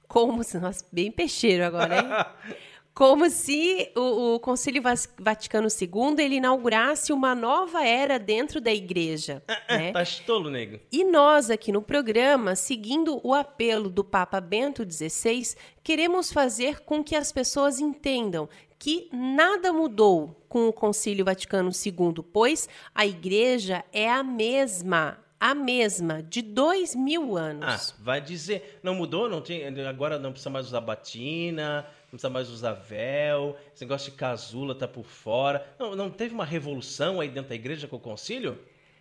Como 0.07 0.45
se 0.45 0.59
nós 0.59 0.85
bem 0.93 1.11
peixeiro 1.11 1.65
agora, 1.65 1.99
hein? 1.99 2.55
como 2.95 3.29
se 3.29 3.91
o, 3.97 4.35
o, 4.35 4.41
Concílio 4.41 4.81
Vaticano 5.19 5.67
II 5.69 6.15
ele 6.25 6.37
inaugurasse 6.37 7.13
uma 7.13 7.35
nova 7.35 7.85
era 7.85 8.21
dentro 8.21 8.61
da 8.61 8.73
Igreja. 8.73 9.43
Ah, 9.49 9.77
né? 9.77 9.93
Tá 9.93 10.05
tolo, 10.25 10.49
nego. 10.49 10.79
E 10.93 11.03
nós 11.03 11.51
aqui 11.51 11.73
no 11.73 11.83
programa, 11.83 12.55
seguindo 12.55 13.21
o 13.25 13.35
apelo 13.35 13.91
do 13.91 14.05
Papa 14.05 14.41
Bento 14.41 14.89
XVI, 14.89 15.57
queremos 15.83 16.33
fazer 16.33 16.81
com 16.81 17.03
que 17.03 17.17
as 17.17 17.33
pessoas 17.33 17.81
entendam 17.81 18.49
que 18.79 19.09
nada 19.13 19.73
mudou 19.73 20.45
com 20.49 20.69
o 20.69 20.73
Concílio 20.73 21.25
Vaticano 21.25 21.71
II, 21.71 22.23
pois 22.33 22.69
a 22.95 23.05
Igreja 23.05 23.85
é 23.93 24.09
a 24.09 24.23
mesma 24.23 25.19
a 25.41 25.55
mesma, 25.55 26.23
de 26.23 26.41
dois 26.41 26.95
mil 26.95 27.37
anos. 27.37 27.93
Ah, 27.93 27.95
vai 28.03 28.19
dizer, 28.19 28.81
não 28.83 28.95
mudou? 28.95 29.29
Não 29.29 29.43
tem, 29.43 29.67
agora 29.87 30.19
não 30.19 30.31
precisa 30.31 30.49
mais 30.49 30.67
usar 30.67 30.81
batina, 30.81 31.85
precisa 32.17 32.31
mais 32.31 32.49
usar 32.49 32.73
véu, 32.73 33.57
esse 33.75 33.85
negócio 33.85 34.11
de 34.11 34.17
casula 34.17 34.75
tá 34.75 34.89
por 34.89 35.05
fora. 35.05 35.67
Não, 35.79 35.95
não 35.95 36.11
teve 36.11 36.35
uma 36.35 36.45
revolução 36.45 37.21
aí 37.21 37.29
dentro 37.29 37.51
da 37.51 37.55
igreja 37.55 37.87
com 37.87 37.97
o 37.97 38.01
concílio? 38.01 38.59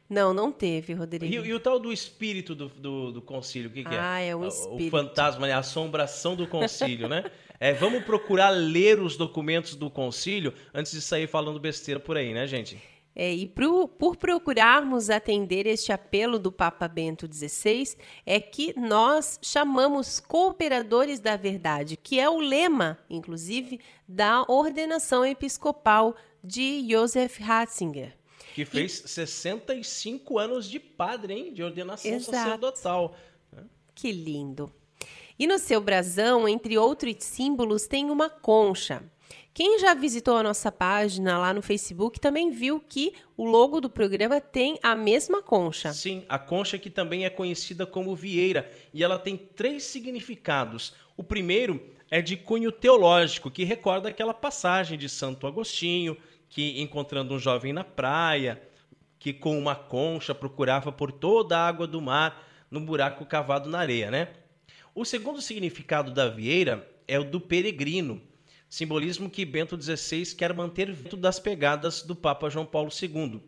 Não, 0.10 0.34
não 0.34 0.52
teve, 0.52 0.94
Rodrigo. 0.94 1.26
E, 1.26 1.48
e 1.50 1.54
o 1.54 1.60
tal 1.60 1.80
do 1.80 1.92
espírito 1.92 2.54
do, 2.54 2.70
do, 2.70 3.12
do 3.14 3.22
concílio, 3.22 3.70
o 3.70 3.74
que, 3.74 3.84
que 3.84 3.96
é? 3.96 4.00
Ah, 4.00 4.20
é 4.20 4.36
um 4.36 4.48
espírito. 4.48 4.88
O 4.88 4.90
fantasma, 4.92 5.48
né? 5.48 5.54
a 5.54 5.60
assombração 5.60 6.36
do 6.36 6.46
concílio, 6.46 7.08
né? 7.08 7.32
É, 7.60 7.74
vamos 7.74 8.04
procurar 8.04 8.50
ler 8.50 9.00
os 9.00 9.16
documentos 9.16 9.76
do 9.76 9.90
concílio 9.90 10.54
antes 10.74 10.92
de 10.92 11.02
sair 11.02 11.28
falando 11.28 11.60
besteira 11.60 12.00
por 12.00 12.18
aí, 12.18 12.34
né, 12.34 12.46
gente? 12.46 12.78
É, 13.16 13.32
e 13.32 13.48
pro, 13.48 13.88
por 13.88 14.18
procurarmos 14.18 15.10
atender 15.10 15.68
este 15.68 15.92
apelo 15.92 16.40
do 16.40 16.52
Papa 16.52 16.88
Bento 16.88 17.28
XVI, 17.32 17.96
é 18.26 18.40
que 18.40 18.74
nós 18.80 19.40
chamamos 19.42 20.20
cooperadores 20.20 21.20
da 21.20 21.36
verdade, 21.38 21.96
que 21.96 22.20
é 22.20 22.28
o 22.30 22.40
lema, 22.40 22.98
inclusive, 23.10 23.80
da 24.08 24.44
ordenação 24.48 25.24
episcopal 25.24 26.16
de 26.44 26.86
Joseph 26.90 27.38
Ratzinger. 27.40 28.18
Que 28.56 28.66
fez 28.66 29.00
e... 29.00 29.08
65 29.08 30.40
anos 30.40 30.70
de 30.70 30.80
padre, 30.80 31.34
hein? 31.34 31.54
De 31.54 31.64
ordenação 31.64 32.12
Exato. 32.12 32.38
sacerdotal. 32.38 33.16
Que 33.96 34.12
lindo. 34.12 34.72
E 35.38 35.48
no 35.48 35.58
seu 35.58 35.82
brasão, 35.82 36.48
entre 36.48 36.78
outros 36.78 37.16
símbolos, 37.20 37.88
tem 37.88 38.10
uma 38.10 38.30
concha. 38.30 39.04
Quem 39.54 39.78
já 39.78 39.94
visitou 39.94 40.36
a 40.36 40.42
nossa 40.42 40.72
página 40.72 41.38
lá 41.38 41.54
no 41.54 41.62
Facebook 41.62 42.20
também 42.20 42.50
viu 42.50 42.80
que 42.80 43.14
o 43.38 43.46
logo 43.46 43.80
do 43.80 43.88
programa 43.88 44.42
tem 44.42 44.80
a 44.82 44.96
mesma 44.96 45.44
concha. 45.44 45.94
Sim, 45.94 46.26
a 46.28 46.40
concha 46.40 46.80
que 46.80 46.90
também 46.90 47.24
é 47.24 47.30
conhecida 47.30 47.86
como 47.86 48.16
vieira 48.16 48.68
e 48.92 49.04
ela 49.04 49.20
tem 49.20 49.38
três 49.38 49.84
significados. 49.84 50.96
O 51.16 51.24
primeiro 51.24 51.80
é 52.10 52.20
de 52.20 52.36
cunho 52.36 52.72
teológico, 52.72 53.52
que 53.52 53.64
recorda 53.64 54.10
aquela 54.10 54.34
passagem 54.34 54.98
de 54.98 55.08
Santo 55.08 55.46
Agostinho, 55.46 56.18
que 56.50 56.82
encontrando 56.82 57.36
um 57.36 57.40
jovem 57.40 57.74
na 57.74 57.84
praia, 57.84 58.60
que 59.20 59.32
com 59.32 59.56
uma 59.56 59.76
concha 59.76 60.34
procurava 60.34 60.92
por 60.92 61.12
toda 61.12 61.60
a 61.60 61.68
água 61.68 61.86
do 61.86 62.02
mar 62.02 62.44
no 62.72 62.80
buraco 62.80 63.24
cavado 63.24 63.70
na 63.70 63.78
areia, 63.78 64.10
né? 64.10 64.30
O 64.96 65.06
segundo 65.06 65.40
significado 65.44 66.12
da 66.12 66.28
vieira 66.28 66.92
é 67.08 67.20
o 67.20 67.24
do 67.24 67.40
peregrino 67.40 68.20
simbolismo 68.74 69.30
que 69.30 69.46
Bento 69.46 69.80
XVI 69.80 70.34
quer 70.36 70.52
manter 70.52 70.92
dentro 70.92 71.16
das 71.16 71.40
pegadas 71.40 72.02
do 72.02 72.16
Papa 72.16 72.50
João 72.50 72.66
Paulo 72.66 72.90
II, 72.90 73.40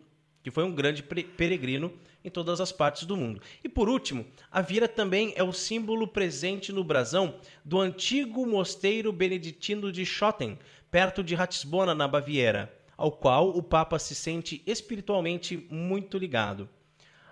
que 0.44 0.52
foi 0.52 0.64
um 0.64 0.72
grande 0.72 1.02
peregrino 1.02 1.92
em 2.24 2.30
todas 2.30 2.62
as 2.62 2.72
partes 2.72 3.06
do 3.06 3.18
mundo. 3.18 3.42
E 3.64 3.68
por 3.68 3.90
último, 3.90 4.24
a 4.52 4.62
vira 4.62 4.88
também 4.88 5.34
é 5.36 5.42
o 5.42 5.52
símbolo 5.52 6.08
presente 6.08 6.72
no 6.72 6.84
brasão 6.84 7.40
do 7.64 7.80
antigo 7.80 8.46
mosteiro 8.46 9.12
beneditino 9.12 9.92
de 9.92 10.06
Schotten, 10.06 10.60
perto 10.92 11.24
de 11.24 11.34
Ratisbona, 11.34 11.96
na 11.96 12.08
Baviera, 12.08 12.72
ao 12.96 13.12
qual 13.12 13.50
o 13.50 13.64
Papa 13.64 13.98
se 13.98 14.14
sente 14.14 14.62
espiritualmente 14.64 15.66
muito 15.72 16.20
ligado. 16.20 16.70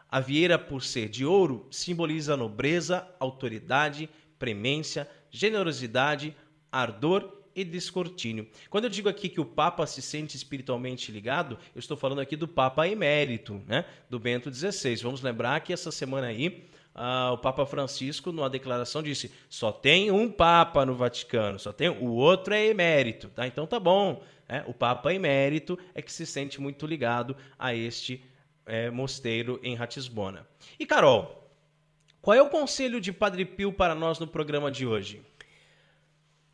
A 0.10 0.20
vieira, 0.20 0.58
por 0.58 0.82
ser 0.82 1.10
de 1.10 1.24
ouro, 1.24 1.68
simboliza 1.70 2.36
nobreza, 2.36 3.08
autoridade, 3.20 4.10
premência, 4.40 5.08
generosidade, 5.30 6.36
ardor 6.72 7.43
e 7.56 7.64
descortínio. 7.64 8.48
Quando 8.70 8.86
eu 8.86 8.90
digo 8.90 9.10
aqui 9.10 9.30
que 9.30 9.42
o 9.42 9.46
Papa 9.46 9.86
se 9.86 10.02
sente 10.02 10.36
espiritualmente 10.36 11.12
ligado, 11.12 11.58
eu 11.76 11.80
estou 11.80 11.98
falando 11.98 12.20
aqui 12.20 12.36
do 12.36 12.48
Papa 12.48 12.88
emérito, 12.88 13.62
né? 13.68 13.86
do 14.10 14.20
Bento 14.20 14.54
XVI. 14.54 14.96
Vamos 14.98 15.22
lembrar 15.22 15.60
que 15.62 15.74
essa 15.74 15.92
semana 15.92 16.28
aí 16.28 16.64
ah, 16.96 17.32
o 17.34 17.38
Papa 17.38 17.66
Francisco, 17.66 18.32
numa 18.32 18.50
declaração, 18.50 19.02
disse: 19.02 19.32
só 19.50 19.72
tem 19.72 20.12
um 20.12 20.32
Papa 20.32 20.86
no 20.86 20.96
Vaticano, 20.96 21.58
só 21.58 21.74
tem 21.74 21.90
o 21.90 22.12
outro 22.12 22.54
é 22.54 22.68
emérito. 22.68 23.30
Tá? 23.30 23.48
Então 23.48 23.66
tá 23.66 23.80
bom. 23.80 24.24
É, 24.48 24.64
o 24.68 24.74
Papa 24.74 25.14
emérito 25.14 25.80
é 25.96 26.02
que 26.02 26.12
se 26.12 26.26
sente 26.26 26.62
muito 26.62 26.86
ligado 26.86 27.36
a 27.58 27.74
este 27.74 28.24
é, 28.66 28.92
mosteiro 28.92 29.60
em 29.64 29.74
Ratisbona. 29.74 30.46
E 30.80 30.86
Carol, 30.86 31.50
qual 32.22 32.36
é 32.36 32.42
o 32.42 32.50
conselho 32.50 33.02
de 33.02 33.12
Padre 33.12 33.46
Pio 33.46 33.74
para 33.74 33.96
nós 33.96 34.20
no 34.20 34.28
programa 34.28 34.70
de 34.70 34.86
hoje? 34.86 35.22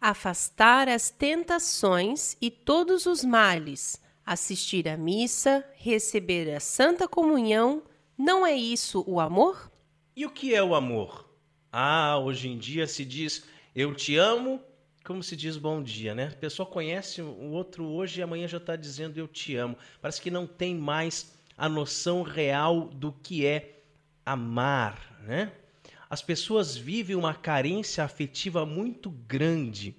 Afastar 0.02 0.88
as 0.88 1.10
tentações 1.10 2.38
e 2.42 2.50
todos 2.50 3.06
os 3.06 3.24
males, 3.24 4.02
assistir 4.26 4.88
à 4.88 4.96
missa, 4.96 5.66
receber 5.76 6.56
a 6.56 6.60
Santa 6.62 7.06
Comunhão, 7.06 7.84
não 8.18 8.48
é 8.48 8.56
isso 8.56 9.04
o 9.06 9.20
amor? 9.20 9.70
E 10.16 10.26
o 10.26 10.30
que 10.30 10.56
é 10.56 10.64
o 10.64 10.74
amor? 10.74 11.30
Ah, 11.70 12.18
hoje 12.18 12.48
em 12.48 12.58
dia 12.58 12.88
se 12.88 13.04
diz 13.04 13.44
eu 13.76 13.94
te 13.94 14.16
amo, 14.16 14.62
como 15.04 15.22
se 15.22 15.36
diz 15.36 15.58
bom 15.58 15.84
dia, 15.84 16.16
né? 16.16 16.30
A 16.32 16.38
pessoa 16.38 16.66
conhece 16.66 17.22
o 17.22 17.52
outro 17.52 17.86
hoje 17.86 18.20
e 18.20 18.24
amanhã 18.24 18.48
já 18.48 18.58
está 18.58 18.78
dizendo 18.78 19.18
eu 19.18 19.28
te 19.28 19.56
amo. 19.58 19.78
Parece 20.02 20.22
que 20.22 20.32
não 20.32 20.48
tem 20.48 20.76
mais 20.76 21.36
a 21.58 21.68
noção 21.68 22.22
real 22.22 22.86
do 22.88 23.12
que 23.12 23.46
é 23.46 23.82
amar, 24.26 25.20
né? 25.24 25.52
As 26.10 26.24
pessoas 26.24 26.76
vivem 26.76 27.16
uma 27.16 27.36
carência 27.36 28.04
afetiva 28.04 28.66
muito 28.66 29.12
grande. 29.12 29.96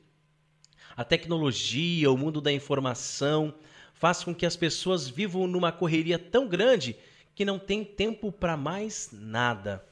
A 0.97 1.05
tecnologia, 1.05 2.11
o 2.11 2.19
mundo 2.19 2.41
da 2.41 2.51
informação, 2.51 3.55
faz 3.95 4.25
com 4.25 4.35
que 4.35 4.45
as 4.45 4.57
pessoas 4.57 5.09
vivam 5.09 5.47
numa 5.47 5.71
correria 5.71 6.19
tão 6.19 6.49
grande 6.49 6.97
que 7.33 7.45
não 7.45 7.61
tem 7.61 7.85
tempo 7.85 8.33
para 8.33 8.57
mais 8.57 9.11
nada. 9.13 9.85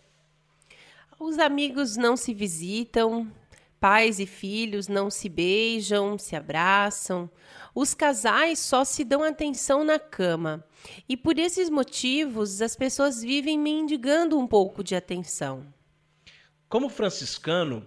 Os 1.20 1.38
amigos 1.38 1.96
não 1.96 2.16
se 2.16 2.34
visitam, 2.34 3.30
pais 3.78 4.18
e 4.18 4.26
filhos 4.26 4.88
não 4.88 5.10
se 5.10 5.28
beijam, 5.28 6.18
se 6.18 6.34
abraçam. 6.34 7.30
Os 7.72 7.94
casais 7.94 8.58
só 8.58 8.84
se 8.84 9.04
dão 9.04 9.22
atenção 9.22 9.84
na 9.84 10.00
cama. 10.00 10.64
E 11.08 11.16
por 11.16 11.38
esses 11.38 11.70
motivos, 11.70 12.60
as 12.60 12.74
pessoas 12.74 13.22
vivem 13.22 13.56
mendigando 13.56 14.36
um 14.36 14.48
pouco 14.48 14.82
de 14.82 14.96
atenção. 14.96 15.77
Como 16.68 16.90
franciscano, 16.90 17.82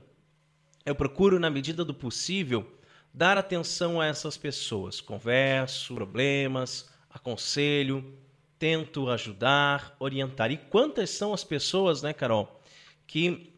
eu 0.83 0.95
procuro, 0.95 1.39
na 1.39 1.51
medida 1.51 1.85
do 1.85 1.93
possível, 1.93 2.65
dar 3.13 3.37
atenção 3.37 4.01
a 4.01 4.07
essas 4.07 4.37
pessoas. 4.37 4.99
Converso, 4.99 5.93
problemas, 5.93 6.89
aconselho, 7.07 8.17
tento 8.57 9.07
ajudar, 9.09 9.95
orientar. 9.99 10.51
E 10.51 10.57
quantas 10.57 11.11
são 11.11 11.31
as 11.31 11.43
pessoas, 11.43 12.01
né, 12.01 12.11
Carol, 12.11 12.59
que 13.05 13.53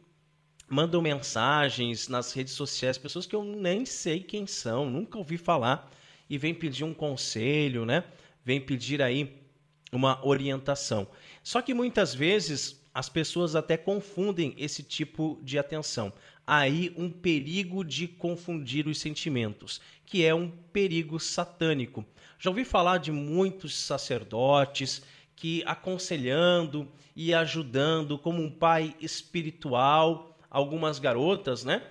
mandam 0.68 1.02
mensagens 1.02 2.10
nas 2.10 2.34
redes 2.34 2.54
sociais, 2.54 2.98
pessoas 2.98 3.26
que 3.26 3.36
eu 3.36 3.46
nem 3.46 3.86
sei 3.86 4.20
quem 4.20 4.46
são, 4.46 4.90
nunca 4.90 5.18
ouvi 5.18 5.38
falar, 5.38 5.90
e 6.30 6.38
vem 6.38 6.54
pedir 6.54 6.84
um 6.84 6.94
conselho, 6.94 7.86
né? 7.86 8.04
Vem 8.44 8.60
pedir 8.60 9.02
aí 9.02 9.42
uma 9.90 10.26
orientação. 10.26 11.08
Só 11.42 11.62
que 11.62 11.74
muitas 11.74 12.14
vezes 12.14 12.83
as 12.94 13.10
pessoas 13.10 13.56
até 13.56 13.76
confundem 13.76 14.54
esse 14.58 14.84
tipo 14.84 15.40
de 15.42 15.58
atenção. 15.58 16.14
Aí 16.46 16.94
um 16.98 17.10
perigo 17.10 17.84
de 17.84 18.08
confundir 18.08 18.88
os 18.88 19.00
sentimentos, 19.00 19.82
que 20.06 20.26
é 20.26 20.36
um 20.36 20.52
perigo 20.72 21.20
satânico. 21.20 22.06
Já 22.38 22.50
ouvi 22.50 22.66
falar 22.66 22.98
de 22.98 23.12
muitos 23.12 23.76
sacerdotes 23.76 25.02
que 25.36 25.64
aconselhando 25.66 26.88
e 27.16 27.34
ajudando 27.34 28.18
como 28.18 28.42
um 28.42 28.52
pai 28.52 28.96
espiritual 29.00 30.38
algumas 30.50 31.00
garotas, 31.00 31.64
né? 31.64 31.82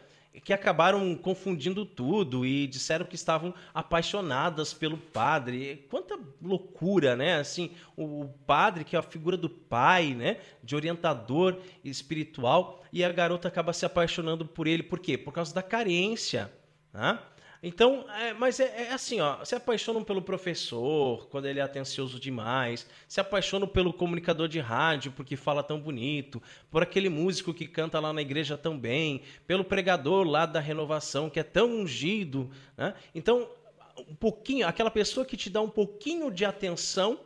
Que 0.41 0.53
acabaram 0.53 1.15
confundindo 1.15 1.85
tudo 1.85 2.47
e 2.47 2.67
disseram 2.67 3.05
que 3.05 3.15
estavam 3.15 3.55
apaixonadas 3.75 4.73
pelo 4.73 4.97
padre. 4.97 5.87
Quanta 5.91 6.19
loucura, 6.41 7.15
né? 7.15 7.39
Assim, 7.39 7.73
o 7.97 8.29
padre 8.47 8.85
que 8.85 8.97
é 8.97 8.99
a 8.99 9.03
figura 9.03 9.37
do 9.37 9.51
pai, 9.51 10.15
né, 10.15 10.39
de 10.63 10.75
orientador 10.75 11.59
espiritual, 11.85 12.83
e 12.93 13.05
a 13.05 13.13
garota 13.13 13.49
acaba 13.49 13.73
se 13.73 13.85
apaixonando 13.85 14.47
por 14.47 14.67
ele, 14.67 14.83
por 14.83 14.99
quê? 14.99 15.19
Por 15.19 15.33
causa 15.33 15.55
da 15.55 15.63
carência, 15.63 16.53
né? 16.93 17.19
Então, 17.63 18.05
é, 18.11 18.33
mas 18.33 18.59
é, 18.59 18.89
é, 18.89 18.93
assim, 18.93 19.21
ó, 19.21 19.45
se 19.45 19.55
apaixonam 19.55 20.03
pelo 20.03 20.21
professor 20.21 21.29
quando 21.29 21.47
ele 21.47 21.61
é 21.61 21.63
atencioso 21.63 22.19
demais, 22.19 22.89
se 23.07 23.21
apaixonam 23.21 23.69
pelo 23.69 23.93
comunicador 23.93 24.49
de 24.49 24.59
rádio 24.59 25.13
porque 25.13 25.37
fala 25.37 25.63
tão 25.63 25.79
bonito, 25.79 26.43
por 26.69 26.83
aquele 26.83 27.09
músico 27.09 27.55
que 27.55 27.69
canta 27.69 28.01
lá 28.01 28.13
na 28.13 28.21
igreja 28.21 28.59
tão 28.59 28.77
bem, 28.77 29.23
pelo 29.47 29.63
pregador 29.63 30.27
lá 30.27 30.45
da 30.45 30.59
renovação 30.59 31.31
que 31.31 31.39
é 31.39 31.45
tão 31.45 31.71
ungido, 31.71 32.51
né? 32.77 32.95
Então, 33.15 33.49
um 34.09 34.15
pouquinho, 34.15 34.67
aquela 34.67 34.91
pessoa 34.91 35.25
que 35.25 35.37
te 35.37 35.49
dá 35.49 35.61
um 35.61 35.69
pouquinho 35.69 36.33
de 36.33 36.45
atenção, 36.45 37.21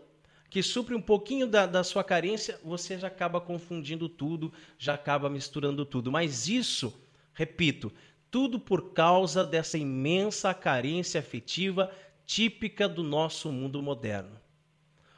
que 0.51 0.63
supre 0.63 0.95
um 0.95 1.01
pouquinho 1.01 1.47
da, 1.47 1.65
da 1.65 1.83
sua 1.83 2.05
carência, 2.05 2.61
você 2.63 2.99
já 2.99 3.07
acaba 3.07 3.41
confundindo 3.41 4.07
tudo, 4.07 4.53
já 4.79 4.95
acaba 4.95 5.31
misturando 5.31 5.87
tudo. 5.87 6.13
Mas 6.13 6.47
isso, 6.47 6.93
repito, 7.33 7.91
tudo 8.37 8.61
por 8.61 8.93
causa 8.93 9.43
dessa 9.43 9.79
imensa 9.79 10.53
carência 10.53 11.19
afetiva 11.19 11.91
típica 12.27 12.87
do 12.87 13.03
nosso 13.03 13.51
mundo 13.51 13.83
moderno. 13.83 14.39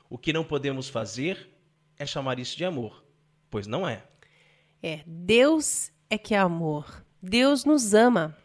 O 0.08 0.16
que 0.16 0.32
não 0.32 0.44
podemos 0.44 0.88
fazer 0.88 1.50
é 1.98 2.06
chamar 2.06 2.38
isso 2.38 2.56
de 2.56 2.64
amor, 2.64 3.02
pois 3.50 3.66
não 3.66 3.88
é. 3.88 4.04
É, 4.80 5.00
Deus 5.04 5.90
é 6.08 6.16
que 6.16 6.32
é 6.32 6.38
amor. 6.38 7.04
Deus 7.20 7.64
nos 7.64 7.92
ama. 7.92 8.38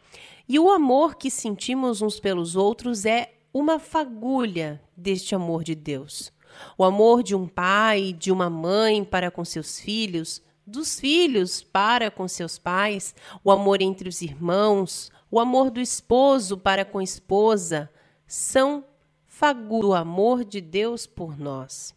E 0.48 0.58
o 0.58 0.68
amor 0.68 1.14
que 1.14 1.30
sentimos 1.30 2.02
uns 2.02 2.18
pelos 2.18 2.56
outros 2.56 3.06
é 3.06 3.32
uma 3.52 3.78
fagulha 3.78 4.82
deste 4.96 5.36
amor 5.36 5.62
de 5.62 5.76
Deus. 5.76 6.32
O 6.76 6.82
amor 6.82 7.22
de 7.22 7.36
um 7.36 7.46
pai, 7.46 8.12
de 8.12 8.32
uma 8.32 8.50
mãe 8.50 9.04
para 9.04 9.30
com 9.30 9.44
seus 9.44 9.78
filhos, 9.78 10.42
dos 10.66 10.98
filhos 10.98 11.62
para 11.62 12.10
com 12.10 12.26
seus 12.26 12.58
pais, 12.58 13.14
o 13.42 13.50
amor 13.50 13.82
entre 13.82 14.08
os 14.08 14.22
irmãos, 14.22 15.10
o 15.30 15.38
amor 15.38 15.70
do 15.70 15.80
esposo 15.80 16.56
para 16.56 16.84
com 16.84 16.98
a 16.98 17.04
esposa, 17.04 17.90
são 18.26 18.84
fagu 19.26 19.80
do 19.80 19.94
amor 19.94 20.44
de 20.44 20.60
Deus 20.60 21.06
por 21.06 21.38
nós. 21.38 21.94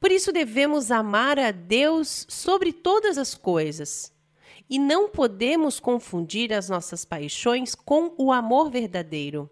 Por 0.00 0.12
isso 0.12 0.32
devemos 0.32 0.90
amar 0.90 1.38
a 1.38 1.50
Deus 1.50 2.26
sobre 2.28 2.72
todas 2.72 3.18
as 3.18 3.34
coisas. 3.34 4.12
E 4.70 4.78
não 4.78 5.08
podemos 5.08 5.80
confundir 5.80 6.52
as 6.52 6.68
nossas 6.68 7.04
paixões 7.04 7.74
com 7.74 8.12
o 8.18 8.30
amor 8.30 8.70
verdadeiro. 8.70 9.48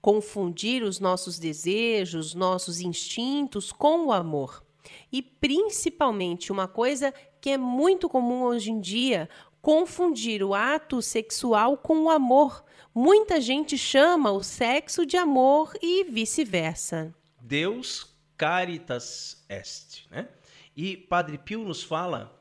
Confundir 0.00 0.82
os 0.82 0.98
nossos 0.98 1.38
desejos, 1.38 2.34
nossos 2.34 2.80
instintos 2.80 3.70
com 3.70 4.06
o 4.06 4.12
amor. 4.12 4.64
E 5.12 5.22
principalmente 5.22 6.50
uma 6.50 6.66
coisa 6.66 7.14
que 7.40 7.50
é 7.50 7.58
muito 7.58 8.08
comum 8.08 8.42
hoje 8.42 8.70
em 8.70 8.80
dia 8.80 9.28
confundir 9.60 10.42
o 10.42 10.54
ato 10.54 11.02
sexual 11.02 11.76
com 11.76 12.04
o 12.04 12.10
amor. 12.10 12.64
Muita 12.94 13.40
gente 13.40 13.76
chama 13.76 14.30
o 14.32 14.42
sexo 14.42 15.04
de 15.04 15.16
amor 15.16 15.72
e 15.82 16.04
vice-versa. 16.04 17.14
Deus 17.40 18.14
caritas 18.36 19.44
est, 19.48 20.06
né? 20.10 20.28
E 20.76 20.96
Padre 20.96 21.38
Pio 21.38 21.64
nos 21.64 21.82
fala 21.82 22.32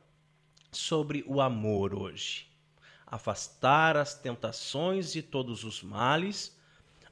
sobre 0.72 1.24
o 1.28 1.42
amor 1.42 1.94
hoje. 1.94 2.48
Afastar 3.06 3.98
as 3.98 4.14
tentações 4.14 5.16
e 5.16 5.22
todos 5.22 5.64
os 5.64 5.82
males, 5.82 6.56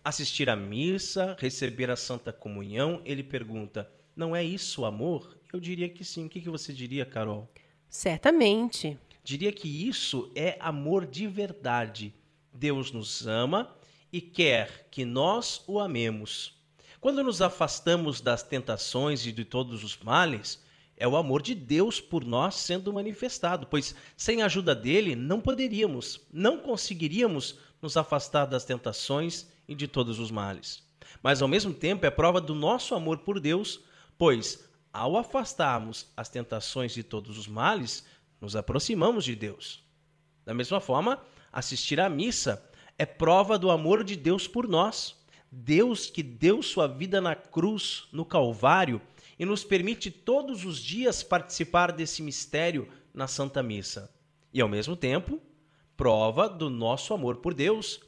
assistir 0.03 0.49
à 0.49 0.55
missa, 0.55 1.35
receber 1.39 1.89
a 1.89 1.95
Santa 1.95 2.31
Comunhão. 2.31 3.01
Ele 3.05 3.23
pergunta: 3.23 3.89
não 4.15 4.35
é 4.35 4.43
isso 4.43 4.85
amor? 4.85 5.37
Eu 5.51 5.59
diria 5.59 5.89
que 5.89 6.03
sim. 6.03 6.25
O 6.25 6.29
que 6.29 6.49
você 6.49 6.71
diria, 6.71 7.05
Carol? 7.05 7.49
Certamente. 7.95 8.99
Diria 9.23 9.53
que 9.53 9.69
isso 9.87 10.29
é 10.35 10.57
amor 10.59 11.05
de 11.05 11.27
verdade. 11.27 12.13
Deus 12.53 12.91
nos 12.91 13.25
ama 13.25 13.73
e 14.11 14.19
quer 14.19 14.89
que 14.91 15.05
nós 15.05 15.63
o 15.65 15.79
amemos. 15.79 16.53
Quando 16.99 17.23
nos 17.23 17.41
afastamos 17.41 18.19
das 18.19 18.43
tentações 18.43 19.25
e 19.25 19.31
de 19.31 19.45
todos 19.45 19.81
os 19.81 19.97
males, 19.97 20.61
é 20.97 21.07
o 21.07 21.15
amor 21.15 21.41
de 21.41 21.55
Deus 21.55 22.01
por 22.01 22.25
nós 22.25 22.55
sendo 22.55 22.91
manifestado, 22.91 23.65
pois 23.65 23.95
sem 24.17 24.41
a 24.41 24.47
ajuda 24.47 24.75
dele 24.75 25.15
não 25.15 25.39
poderíamos, 25.39 26.19
não 26.33 26.57
conseguiríamos 26.57 27.57
nos 27.81 27.95
afastar 27.95 28.45
das 28.45 28.65
tentações 28.65 29.47
e 29.69 29.73
de 29.73 29.87
todos 29.87 30.19
os 30.19 30.29
males. 30.29 30.83
Mas 31.23 31.41
ao 31.41 31.47
mesmo 31.47 31.73
tempo 31.73 32.05
é 32.05 32.11
prova 32.11 32.41
do 32.41 32.53
nosso 32.53 32.93
amor 32.93 33.19
por 33.19 33.39
Deus, 33.39 33.79
pois 34.17 34.65
ao 34.95 35.17
afastarmos 35.17 36.07
as 36.15 36.29
tentações 36.29 36.93
de 36.93 37.03
todos 37.03 37.37
os 37.37 37.47
males, 37.47 38.05
nos 38.39 38.55
aproximamos 38.55 39.25
de 39.25 39.35
Deus. 39.35 39.83
Da 40.45 40.53
mesma 40.53 40.79
forma, 40.79 41.21
assistir 41.51 41.99
à 41.99 42.07
missa 42.07 42.63
é 42.97 43.05
prova 43.05 43.59
do 43.59 43.69
amor 43.69 44.05
de 44.05 44.15
Deus 44.15 44.47
por 44.47 44.69
nós. 44.69 45.15
Deus 45.51 46.09
que 46.09 46.23
deu 46.23 46.63
sua 46.63 46.87
vida 46.87 47.19
na 47.19 47.35
cruz, 47.35 48.07
no 48.11 48.23
Calvário, 48.23 49.01
e 49.37 49.45
nos 49.45 49.65
permite 49.65 50.09
todos 50.09 50.63
os 50.63 50.79
dias 50.79 51.21
participar 51.21 51.91
desse 51.91 52.21
mistério 52.21 52.87
na 53.13 53.27
Santa 53.27 53.61
Missa. 53.61 54.09
E 54.53 54.61
ao 54.61 54.69
mesmo 54.69 54.95
tempo, 54.95 55.41
prova 55.97 56.47
do 56.47 56.69
nosso 56.69 57.13
amor 57.13 57.37
por 57.37 57.53
Deus, 57.53 57.99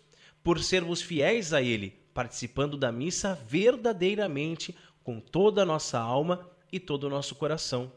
por 0.42 0.64
sermos 0.64 1.02
fiéis 1.02 1.52
a 1.52 1.62
Ele, 1.62 2.00
participando 2.14 2.78
da 2.78 2.94
missa 2.94 3.36
verdadeiramente 3.46 4.74
com 5.04 5.20
toda 5.20 5.64
a 5.64 5.66
nossa 5.66 6.00
alma 6.00 6.50
e 6.72 6.80
todo 6.80 7.06
o 7.06 7.10
nosso 7.10 7.36
coração. 7.36 7.92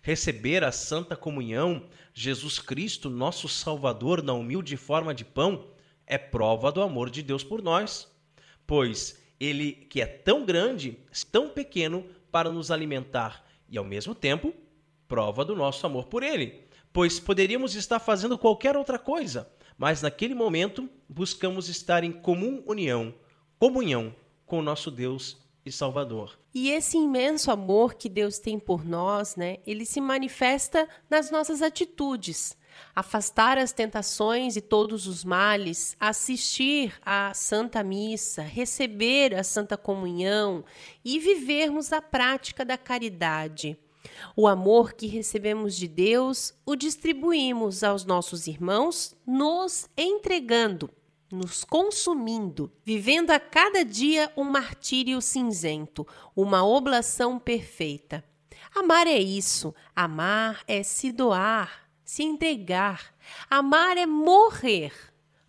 Receber 0.00 0.62
a 0.62 0.70
Santa 0.70 1.16
Comunhão, 1.16 1.86
Jesus 2.14 2.58
Cristo, 2.58 3.10
nosso 3.10 3.48
Salvador, 3.48 4.22
na 4.22 4.32
humilde 4.32 4.76
forma 4.76 5.14
de 5.14 5.24
pão, 5.24 5.66
é 6.06 6.18
prova 6.18 6.70
do 6.70 6.82
amor 6.82 7.10
de 7.10 7.22
Deus 7.22 7.42
por 7.42 7.62
nós, 7.62 8.08
pois 8.66 9.20
Ele, 9.40 9.72
que 9.72 10.00
é 10.00 10.06
tão 10.06 10.44
grande, 10.44 10.98
tão 11.30 11.48
pequeno 11.48 12.06
para 12.30 12.50
nos 12.50 12.70
alimentar 12.70 13.44
e, 13.68 13.76
ao 13.76 13.84
mesmo 13.84 14.14
tempo, 14.14 14.54
prova 15.08 15.44
do 15.44 15.56
nosso 15.56 15.84
amor 15.86 16.06
por 16.06 16.22
Ele, 16.22 16.64
pois 16.92 17.18
poderíamos 17.18 17.74
estar 17.74 17.98
fazendo 17.98 18.38
qualquer 18.38 18.76
outra 18.76 18.98
coisa, 18.98 19.50
mas 19.76 20.02
naquele 20.02 20.34
momento 20.34 20.88
buscamos 21.08 21.68
estar 21.68 22.04
em 22.04 22.12
comum 22.12 22.62
união, 22.66 23.14
comunhão 23.58 24.14
com 24.46 24.58
o 24.58 24.62
nosso 24.62 24.90
Deus 24.90 25.41
e 25.64 25.70
Salvador. 25.70 26.38
E 26.54 26.70
esse 26.70 26.96
imenso 26.96 27.50
amor 27.50 27.94
que 27.94 28.08
Deus 28.08 28.38
tem 28.38 28.58
por 28.58 28.84
nós, 28.84 29.36
né, 29.36 29.58
ele 29.66 29.86
se 29.86 30.00
manifesta 30.00 30.88
nas 31.08 31.30
nossas 31.30 31.62
atitudes. 31.62 32.56
Afastar 32.94 33.58
as 33.58 33.72
tentações 33.72 34.56
e 34.56 34.60
todos 34.60 35.06
os 35.06 35.24
males, 35.24 35.96
assistir 36.00 36.94
à 37.04 37.32
Santa 37.34 37.82
Missa, 37.82 38.42
receber 38.42 39.34
a 39.34 39.44
Santa 39.44 39.76
Comunhão 39.76 40.64
e 41.04 41.18
vivermos 41.18 41.92
a 41.92 42.00
prática 42.00 42.64
da 42.64 42.78
caridade. 42.78 43.78
O 44.34 44.48
amor 44.48 44.94
que 44.94 45.06
recebemos 45.06 45.76
de 45.76 45.86
Deus 45.86 46.54
o 46.66 46.74
distribuímos 46.74 47.84
aos 47.84 48.04
nossos 48.04 48.46
irmãos, 48.46 49.14
nos 49.26 49.88
entregando, 49.96 50.90
nos 51.32 51.64
consumindo, 51.64 52.70
vivendo 52.84 53.30
a 53.30 53.40
cada 53.40 53.84
dia 53.84 54.30
um 54.36 54.44
martírio 54.44 55.20
cinzento, 55.22 56.06
uma 56.36 56.62
oblação 56.62 57.38
perfeita. 57.38 58.22
Amar 58.74 59.06
é 59.06 59.18
isso, 59.18 59.74
amar 59.96 60.62
é 60.68 60.82
se 60.82 61.10
doar, 61.10 61.88
se 62.04 62.22
entregar. 62.22 63.14
Amar 63.48 63.96
é 63.96 64.04
morrer, 64.04 64.92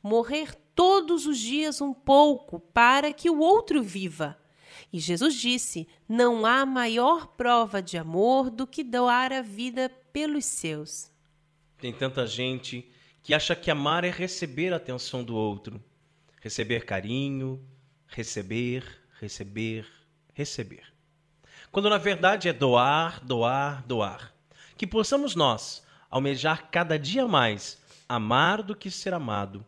morrer 0.02 0.56
todos 0.74 1.28
os 1.28 1.38
dias 1.38 1.82
um 1.82 1.94
pouco 1.94 2.60
para 2.60 3.12
que 3.12 3.30
o 3.30 3.40
outro 3.40 3.84
viva. 3.84 4.38
E 4.92 5.00
Jesus 5.00 5.36
disse: 5.36 5.88
Não 6.08 6.46
há 6.46 6.66
maior 6.66 7.28
prova 7.28 7.82
de 7.82 7.98
amor 7.98 8.50
do 8.50 8.66
que 8.66 8.84
doar 8.84 9.34
a 9.34 9.42
vida 9.42 9.92
pelos 10.12 10.46
seus. 10.46 11.12
Tem 11.78 11.92
tanta 11.92 12.26
gente 12.26 12.90
que 13.24 13.34
acha 13.34 13.56
que 13.56 13.72
amar 13.72 14.04
é 14.04 14.12
receber 14.12 14.74
a 14.74 14.76
atenção 14.76 15.24
do 15.24 15.34
outro, 15.34 15.82
receber 16.42 16.86
carinho, 16.86 17.66
receber, 18.06 18.84
receber, 19.20 19.88
receber. 20.34 20.84
Quando 21.72 21.90
na 21.90 21.98
verdade 21.98 22.50
é 22.50 22.54
doar, 22.54 23.24
doar, 23.24 23.82
doar. 23.88 24.34
Que 24.78 24.86
possamos 24.86 25.36
nós 25.36 25.88
almejar 26.10 26.70
cada 26.70 27.00
dia 27.00 27.26
mais 27.26 27.82
amar 28.10 28.62
do 28.62 28.76
que 28.76 28.92
ser 28.92 29.14
amado. 29.14 29.66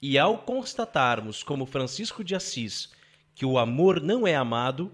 E 0.00 0.16
ao 0.16 0.38
constatarmos, 0.38 1.42
como 1.42 1.66
Francisco 1.66 2.22
de 2.22 2.36
Assis, 2.36 2.92
que 3.34 3.44
o 3.44 3.58
amor 3.58 4.00
não 4.00 4.26
é 4.26 4.36
amado, 4.36 4.92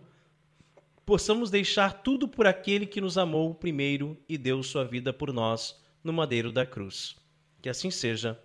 possamos 1.05 1.51
deixar 1.51 2.03
tudo 2.03 2.27
por 2.27 2.47
aquele 2.47 2.87
que 2.87 3.01
nos 3.01 3.19
amou 3.19 3.55
primeiro 3.55 4.17
e 4.27 4.39
deu 4.39 4.63
sua 4.63 4.85
vida 4.85 5.13
por 5.13 5.33
nós 5.33 5.79
no 6.03 6.13
madeiro 6.13 6.51
da 6.51 6.65
cruz. 6.65 7.22
Que 7.63 7.69
assim 7.69 7.93
seja. 7.93 8.37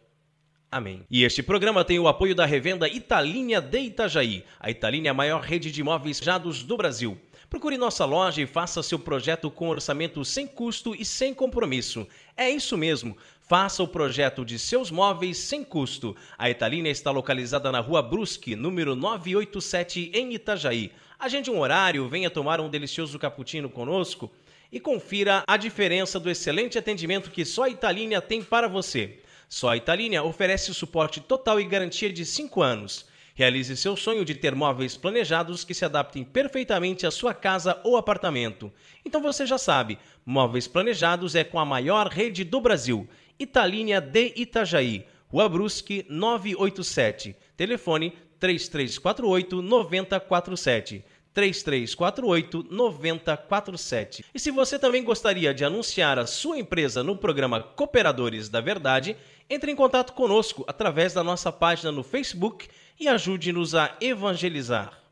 Amém. 0.70 1.04
E 1.10 1.24
este 1.24 1.42
programa 1.42 1.84
tem 1.84 1.98
o 1.98 2.08
apoio 2.08 2.36
da 2.36 2.46
revenda 2.46 2.88
Italínia 2.88 3.60
de 3.60 3.80
Itajaí. 3.80 4.46
A 4.60 4.70
Italínia 4.70 5.10
é 5.10 5.12
a 5.12 5.16
maior 5.16 5.42
rede 5.42 5.72
de 5.72 5.82
imóveis 5.82 6.20
jados 6.20 6.62
do 6.62 6.78
Brasil. 6.78 7.18
Procure 7.50 7.78
nossa 7.78 8.06
loja 8.06 8.42
e 8.42 8.46
faça 8.46 8.84
seu 8.84 9.00
projeto 9.00 9.50
com 9.50 9.70
orçamento 9.70 10.24
sem 10.24 10.46
custo 10.46 10.94
e 10.94 11.04
sem 11.04 11.34
compromisso. 11.34 12.08
É 12.36 12.48
isso 12.48 12.78
mesmo. 12.78 13.18
Faça 13.42 13.82
o 13.82 13.88
projeto 13.88 14.46
de 14.46 14.60
seus 14.60 14.92
móveis 14.92 15.38
sem 15.38 15.64
custo. 15.64 16.16
A 16.38 16.50
Italínia 16.50 16.92
está 16.92 17.10
localizada 17.10 17.72
na 17.72 17.80
Rua 17.80 18.04
Brusque, 18.04 18.56
número 18.56 18.96
987, 18.96 20.12
em 20.14 20.34
Itajaí. 20.34 20.92
Agende 21.18 21.50
um 21.50 21.58
horário, 21.58 22.08
venha 22.08 22.30
tomar 22.30 22.62
um 22.62 22.70
delicioso 22.70 23.18
cappuccino 23.18 23.68
conosco 23.68 24.32
e 24.72 24.80
confira 24.80 25.44
a 25.48 25.58
diferença 25.58 26.20
do 26.20 26.30
excelente 26.30 26.78
atendimento 26.78 27.32
que 27.32 27.46
só 27.46 27.64
a 27.64 27.70
Italínia 27.70 28.22
tem 28.22 28.44
para 28.44 28.68
você. 28.68 29.20
Só 29.50 29.70
a 29.70 29.78
Italínia 29.78 30.24
oferece 30.24 30.74
suporte 30.74 31.22
total 31.22 31.60
e 31.60 31.66
garantia 31.66 32.12
de 32.12 32.26
5 32.26 32.62
anos. 32.62 33.06
Realize 33.34 33.78
seu 33.78 33.96
sonho 33.96 34.26
de 34.26 34.34
ter 34.34 34.56
móveis 34.56 34.98
planejados 34.98 35.64
que 35.64 35.74
se 35.74 35.86
adaptem 35.86 36.24
perfeitamente 36.24 37.06
à 37.06 37.12
sua 37.12 37.34
casa 37.34 37.80
ou 37.84 37.96
apartamento. 37.96 38.74
Então 39.06 39.22
você 39.22 39.46
já 39.46 39.60
sabe, 39.60 40.00
móveis 40.26 40.68
planejados 40.68 41.36
é 41.36 41.44
com 41.44 41.60
a 41.60 41.66
maior 41.66 42.08
rede 42.08 42.44
do 42.44 42.60
Brasil. 42.60 43.08
Italínia 43.40 44.02
de 44.02 44.34
Itajaí, 44.36 45.06
Rua 45.28 45.48
Brusque 45.48 46.04
987. 46.10 47.36
Telefone 47.56 48.14
3348 48.40 49.62
9047. 49.62 51.06
3348 51.38 52.66
9047. 52.68 54.26
E 54.34 54.40
se 54.40 54.50
você 54.50 54.80
também 54.80 55.04
gostaria 55.04 55.54
de 55.54 55.64
anunciar 55.64 56.18
a 56.18 56.26
sua 56.26 56.58
empresa 56.58 57.04
no 57.04 57.16
programa 57.16 57.62
Cooperadores 57.62 58.50
da 58.50 58.60
Verdade, 58.60 59.16
entre 59.48 59.72
em 59.72 59.76
contato 59.76 60.14
conosco 60.14 60.66
através 60.68 61.14
da 61.14 61.24
nossa 61.24 61.52
página 61.52 61.92
no 61.92 62.02
Facebook 62.02 62.68
e 63.00 63.08
ajude-nos 63.08 63.76
a 63.76 63.96
evangelizar. 64.02 65.07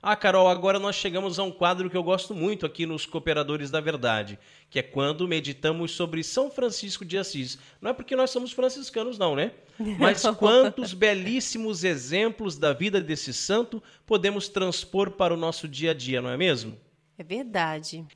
Ah, 0.00 0.14
Carol, 0.14 0.48
agora 0.48 0.78
nós 0.78 0.94
chegamos 0.94 1.40
a 1.40 1.42
um 1.42 1.50
quadro 1.50 1.90
que 1.90 1.96
eu 1.96 2.02
gosto 2.04 2.32
muito 2.32 2.64
aqui 2.64 2.86
nos 2.86 3.04
Cooperadores 3.04 3.68
da 3.68 3.80
Verdade, 3.80 4.38
que 4.70 4.78
é 4.78 4.82
quando 4.82 5.26
meditamos 5.26 5.90
sobre 5.90 6.22
São 6.22 6.48
Francisco 6.50 7.04
de 7.04 7.18
Assis. 7.18 7.58
Não 7.80 7.90
é 7.90 7.92
porque 7.92 8.14
nós 8.14 8.30
somos 8.30 8.52
franciscanos, 8.52 9.18
não, 9.18 9.34
né? 9.34 9.50
Mas 9.98 10.22
quantos 10.38 10.94
belíssimos 10.94 11.82
exemplos 11.82 12.56
da 12.56 12.72
vida 12.72 13.00
desse 13.00 13.34
santo 13.34 13.82
podemos 14.06 14.48
transpor 14.48 15.10
para 15.10 15.34
o 15.34 15.36
nosso 15.36 15.66
dia 15.66 15.90
a 15.90 15.94
dia, 15.94 16.22
não 16.22 16.30
é 16.30 16.36
mesmo? 16.36 16.78
É 17.18 17.24
verdade. 17.24 18.06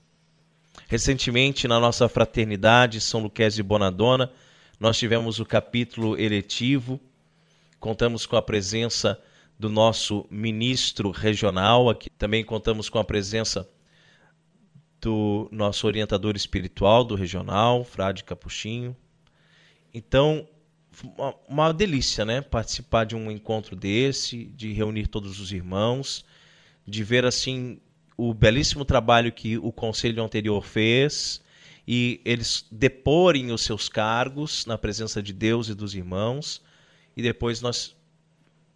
Recentemente, 0.87 1.67
na 1.67 1.81
nossa 1.81 2.09
fraternidade 2.09 3.01
São 3.01 3.21
Luquésio 3.21 3.61
e 3.61 3.65
Bonadona, 3.65 4.31
nós 4.79 4.97
tivemos 4.97 5.41
o 5.41 5.45
capítulo 5.45 6.17
eletivo, 6.17 7.01
contamos 7.81 8.25
com 8.25 8.37
a 8.37 8.43
presença 8.43 9.21
do 9.63 9.71
nosso 9.71 10.27
ministro 10.29 11.13
regional, 11.13 11.89
aqui 11.89 12.11
também 12.11 12.45
contamos 12.45 12.89
com 12.89 12.99
a 12.99 13.05
presença 13.05 13.71
do 15.01 15.49
nosso 15.53 15.87
orientador 15.87 16.35
espiritual 16.35 17.05
do 17.05 17.15
regional, 17.15 17.85
Frade 17.85 18.25
Capuchinho. 18.25 18.97
Então, 19.95 20.49
uma, 21.17 21.35
uma 21.49 21.73
delícia, 21.73 22.25
né? 22.25 22.41
Participar 22.41 23.05
de 23.05 23.15
um 23.15 23.31
encontro 23.31 23.77
desse, 23.77 24.47
de 24.47 24.73
reunir 24.73 25.07
todos 25.07 25.39
os 25.39 25.53
irmãos, 25.53 26.25
de 26.85 27.05
ver 27.05 27.25
assim 27.25 27.81
o 28.17 28.35
belíssimo 28.35 28.85
trabalho 28.85 29.31
que 29.31 29.59
o 29.59 29.71
conselho 29.71 30.25
anterior 30.25 30.65
fez 30.65 31.41
e 31.87 32.21
eles 32.25 32.67
deporem 32.69 33.53
os 33.53 33.63
seus 33.63 33.89
cargos 33.89 34.67
na 34.67 34.77
presença 34.77 35.23
de 35.23 35.33
Deus 35.33 35.69
e 35.69 35.75
dos 35.75 35.95
irmãos 35.95 36.61
e 37.17 37.23
depois 37.23 37.61
nós 37.61 37.95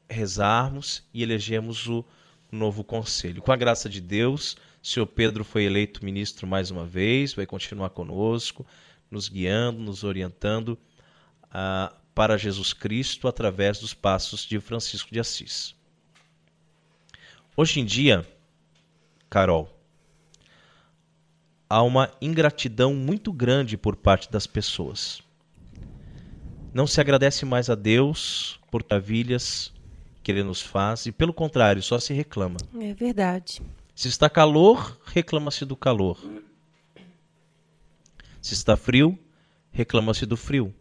rezarmos 0.08 1.02
e 1.12 1.22
elegemos 1.22 1.86
o 1.88 2.04
novo 2.50 2.84
conselho. 2.84 3.42
Com 3.42 3.52
a 3.52 3.56
graça 3.56 3.88
de 3.88 4.00
Deus, 4.00 4.56
o 4.82 4.86
senhor 4.86 5.06
Pedro 5.06 5.44
foi 5.44 5.64
eleito 5.64 6.04
ministro 6.04 6.46
mais 6.46 6.70
uma 6.70 6.86
vez, 6.86 7.34
vai 7.34 7.46
continuar 7.46 7.90
conosco, 7.90 8.66
nos 9.10 9.28
guiando, 9.28 9.80
nos 9.80 10.04
orientando 10.04 10.78
uh, 11.44 11.94
para 12.14 12.38
Jesus 12.38 12.72
Cristo 12.72 13.28
através 13.28 13.78
dos 13.78 13.92
passos 13.92 14.44
de 14.44 14.58
Francisco 14.60 15.12
de 15.12 15.20
Assis. 15.20 15.74
Hoje 17.56 17.80
em 17.80 17.84
dia, 17.84 18.26
Carol, 19.28 19.74
há 21.68 21.82
uma 21.82 22.10
ingratidão 22.20 22.94
muito 22.94 23.32
grande 23.32 23.76
por 23.76 23.96
parte 23.96 24.30
das 24.30 24.46
pessoas. 24.46 25.20
Não 26.72 26.86
se 26.86 27.00
agradece 27.00 27.44
mais 27.44 27.70
a 27.70 27.74
Deus 27.74 28.60
por 28.70 28.84
maravilhas 28.88 29.72
que 30.26 30.32
ele 30.32 30.42
nos 30.42 30.60
faz, 30.60 31.06
e 31.06 31.12
pelo 31.12 31.32
contrário, 31.32 31.80
só 31.80 32.00
se 32.00 32.12
reclama. 32.12 32.56
É 32.80 32.92
verdade. 32.92 33.62
Se 33.94 34.08
está 34.08 34.28
calor, 34.28 35.00
reclama-se 35.06 35.64
do 35.64 35.76
calor. 35.76 36.18
Se 38.42 38.52
está 38.52 38.76
frio, 38.76 39.16
reclama-se 39.70 40.26
do 40.26 40.36
frio. 40.36 40.74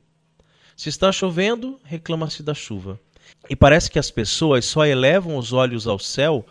Se 0.75 0.89
está 0.89 1.11
chovendo, 1.11 1.79
reclama-se 1.83 2.41
da 2.41 2.55
chuva. 2.55 2.99
E 3.47 3.55
parece 3.55 3.91
que 3.91 3.99
as 3.99 4.09
pessoas 4.09 4.65
só 4.65 4.83
elevam 4.83 5.37
os 5.37 5.53
olhos 5.53 5.85
ao 5.85 5.99
céu 5.99 6.43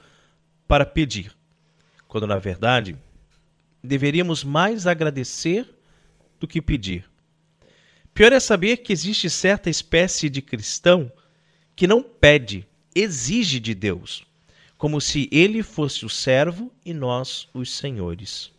para 0.68 0.86
pedir, 0.86 1.34
quando 2.06 2.28
na 2.28 2.38
verdade 2.38 2.96
deveríamos 3.82 4.44
mais 4.44 4.86
agradecer 4.86 5.68
do 6.38 6.46
que 6.46 6.62
pedir. 6.62 7.10
Pior 8.14 8.32
é 8.32 8.38
saber 8.38 8.76
que 8.76 8.92
existe 8.92 9.28
certa 9.28 9.68
espécie 9.68 10.30
de 10.30 10.40
cristão 10.40 11.10
que 11.74 11.88
não 11.88 12.00
pede, 12.00 12.68
exige 12.94 13.58
de 13.58 13.74
Deus, 13.74 14.26
como 14.78 15.00
se 15.00 15.28
ele 15.32 15.62
fosse 15.62 16.04
o 16.04 16.08
servo 16.08 16.70
e 16.84 16.92
nós 16.94 17.48
os 17.52 17.76
senhores. 17.76 18.52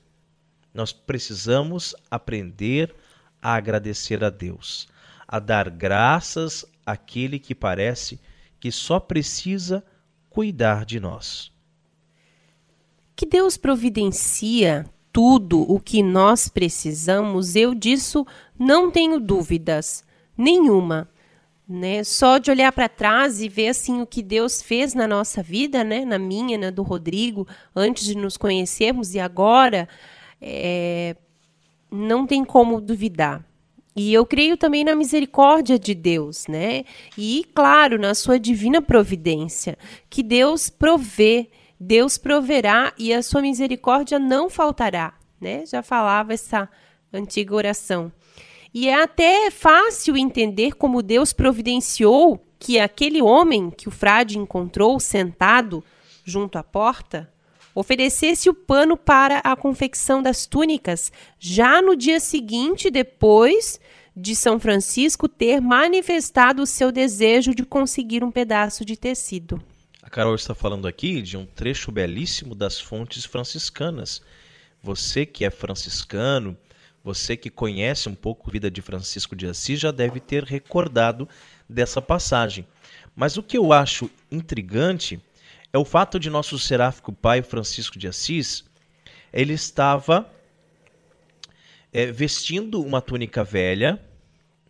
Nós 0.74 0.92
precisamos 0.92 1.96
aprender 2.12 2.94
a 3.42 3.54
agradecer 3.56 4.24
a 4.24 4.30
Deus, 4.30 4.88
a 5.28 5.40
dar 5.40 5.70
graças 5.70 6.66
àquele 6.86 7.40
que 7.40 7.56
parece 7.56 8.20
que 8.60 8.72
só 8.72 9.00
precisa 9.00 9.84
cuidar 10.30 10.86
de 10.86 11.00
nós. 11.00 11.52
Que 13.16 13.26
Deus 13.26 13.56
providencia 13.56 14.86
tudo 15.14 15.62
o 15.62 15.80
que 15.80 16.04
nós 16.04 16.50
precisamos, 16.50 17.56
eu 17.56 17.74
disso 17.74 18.28
não 18.60 18.92
tenho 18.92 19.18
dúvidas 19.18 20.04
nenhuma. 20.38 21.08
Né? 21.68 22.04
Só 22.04 22.38
de 22.38 22.52
olhar 22.52 22.72
para 22.72 22.88
trás 22.88 23.42
e 23.42 23.50
ver 23.50 23.70
assim 23.70 24.02
o 24.02 24.06
que 24.06 24.22
Deus 24.22 24.62
fez 24.62 24.94
na 24.94 25.08
nossa 25.08 25.42
vida, 25.42 25.84
né? 25.84 26.06
na 26.06 26.20
minha, 26.20 26.58
na 26.58 26.70
do 26.70 26.84
Rodrigo, 26.84 27.48
antes 27.76 28.06
de 28.06 28.16
nos 28.16 28.38
conhecermos 28.38 29.16
e 29.16 29.20
agora, 29.20 29.90
é... 30.40 31.16
não 31.92 32.28
tem 32.28 32.46
como 32.46 32.80
duvidar. 32.80 33.44
E 33.96 34.14
eu 34.14 34.26
creio 34.26 34.58
também 34.58 34.84
na 34.84 34.96
misericórdia 34.96 35.80
de 35.80 35.96
Deus, 35.96 36.48
né? 36.48 36.84
E, 37.18 37.46
claro, 37.56 37.98
na 37.98 38.14
sua 38.14 38.38
divina 38.38 38.82
providência, 38.82 39.78
que 40.10 40.22
Deus 40.22 40.70
provê 40.70 41.50
Deus 41.80 42.18
proverá 42.18 42.94
e 42.98 43.14
a 43.14 43.22
sua 43.22 43.42
misericórdia 43.42 44.18
não 44.18 44.50
faltará, 44.50 45.14
né? 45.40 45.66
Já 45.66 45.84
falava 45.84 46.34
essa 46.34 46.70
antiga 47.12 47.54
oração. 47.54 48.12
E 48.76 48.90
é 48.90 49.02
até 49.02 49.50
fácil 49.50 50.18
entender 50.18 50.74
como 50.74 51.02
Deus 51.02 51.32
providenciou 51.32 52.46
que 52.60 52.78
aquele 52.78 53.22
homem 53.22 53.72
que 53.72 53.88
o 53.88 53.92
frade 53.92 54.38
encontrou 54.38 55.00
sentado 55.00 55.82
junto 56.26 56.58
à 56.58 56.64
porta 56.64 57.32
oferecesse 57.74 58.50
o 58.50 58.54
pano 58.54 58.98
para 58.98 59.40
a 59.40 59.56
confecção 59.56 60.22
das 60.22 60.46
túnicas 60.46 61.10
já 61.40 61.82
no 61.82 61.96
dia 61.96 62.20
seguinte, 62.20 62.92
depois 62.92 63.80
de 64.14 64.36
São 64.36 64.60
Francisco 64.60 65.30
ter 65.30 65.62
manifestado 65.62 66.62
o 66.62 66.68
seu 66.68 66.92
desejo 66.92 67.56
de 67.56 67.64
conseguir 67.64 68.26
um 68.26 68.32
pedaço 68.32 68.84
de 68.84 68.98
tecido. 68.98 69.64
Carol 70.12 70.36
está 70.36 70.54
falando 70.54 70.86
aqui 70.86 71.22
de 71.22 71.38
um 71.38 71.46
trecho 71.46 71.94
belíssimo 71.94 72.54
das 72.54 72.78
fontes 72.78 73.24
franciscanas. 73.24 74.22
Você 74.84 75.26
que 75.26 75.46
é 75.46 75.50
franciscano, 75.50 76.58
você 77.06 77.38
que 77.38 77.52
conhece 77.52 78.10
um 78.10 78.16
pouco 78.16 78.50
a 78.50 78.52
vida 78.52 78.72
de 78.72 78.82
Francisco 78.82 79.36
de 79.36 79.46
Assis 79.46 79.80
já 79.80 79.92
deve 79.92 80.20
ter 80.20 80.44
recordado 80.44 81.30
dessa 81.70 82.02
passagem. 82.02 82.66
Mas 83.16 83.38
o 83.38 83.44
que 83.44 83.56
eu 83.56 83.72
acho 83.72 84.10
intrigante 84.32 85.22
é 85.72 85.78
o 85.78 85.86
fato 85.86 86.20
de 86.20 86.32
nosso 86.32 86.58
seráfico 86.58 87.14
pai 87.14 87.44
Francisco 87.44 88.00
de 88.00 88.08
Assis, 88.08 88.66
ele 89.32 89.54
estava 89.54 90.28
é, 91.94 92.08
vestindo 92.12 92.82
uma 92.82 93.02
túnica 93.02 93.44
velha, 93.44 94.02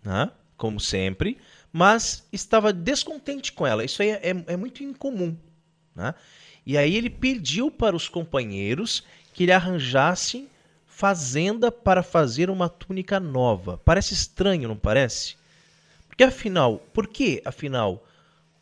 né, 0.03 0.29
como 0.57 0.77
sempre, 0.77 1.37
mas 1.71 2.27
estava 2.33 2.73
descontente 2.73 3.53
com 3.53 3.65
ela. 3.65 3.85
Isso 3.85 4.01
aí 4.01 4.09
é, 4.09 4.31
é, 4.31 4.43
é 4.47 4.57
muito 4.57 4.83
incomum. 4.83 5.37
Né? 5.95 6.13
E 6.65 6.77
aí 6.77 6.97
ele 6.97 7.09
pediu 7.09 7.71
para 7.71 7.95
os 7.95 8.09
companheiros 8.09 9.05
que 9.33 9.45
lhe 9.45 9.53
arranjassem 9.53 10.49
fazenda 10.95 11.69
para 11.69 12.01
fazer 12.01 12.49
uma 12.49 12.69
túnica 12.69 13.19
nova. 13.19 13.77
Parece 13.83 14.13
estranho, 14.13 14.69
não 14.69 14.77
parece? 14.77 15.35
Porque 16.07 16.23
afinal, 16.23 16.77
por 16.93 17.05
que 17.05 17.41
afinal 17.43 18.01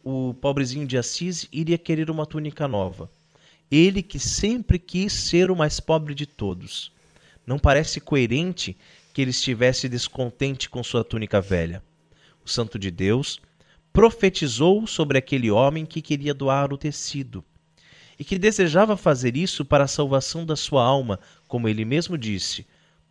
o 0.04 0.34
pobrezinho 0.42 0.88
de 0.88 0.98
Assis 0.98 1.48
iria 1.52 1.78
querer 1.78 2.10
uma 2.10 2.26
túnica 2.26 2.68
nova? 2.68 3.08
Ele 3.70 4.02
que 4.02 4.18
sempre 4.18 4.80
quis 4.80 5.14
ser 5.14 5.52
o 5.52 5.56
mais 5.56 5.80
pobre 5.80 6.16
de 6.16 6.26
todos. 6.26 6.92
Não 7.46 7.60
parece 7.60 8.02
coerente 8.02 8.76
que 9.14 9.22
ele 9.22 9.30
estivesse 9.30 9.88
descontente 9.88 10.68
com 10.68 10.84
sua 10.84 11.04
túnica 11.04 11.40
velha 11.40 11.84
o 12.44 12.50
Santo 12.50 12.80
de 12.80 12.90
Deus, 12.90 13.40
profetizou 13.94 14.88
sobre 14.88 15.20
aquele 15.20 15.52
homem 15.52 15.86
que 15.86 16.02
queria 16.02 16.34
doar 16.34 16.74
o 16.74 16.78
tecido 16.78 17.46
e 18.24 18.26
que 18.26 18.40
desejava 18.40 18.96
fazer 18.96 19.36
isso 19.36 19.66
para 19.66 19.84
a 19.84 19.88
salvação 19.88 20.46
da 20.46 20.56
sua 20.56 20.82
alma, 20.82 21.20
como 21.46 21.68
ele 21.68 21.84
mesmo 21.84 22.18
disse: 22.18 22.66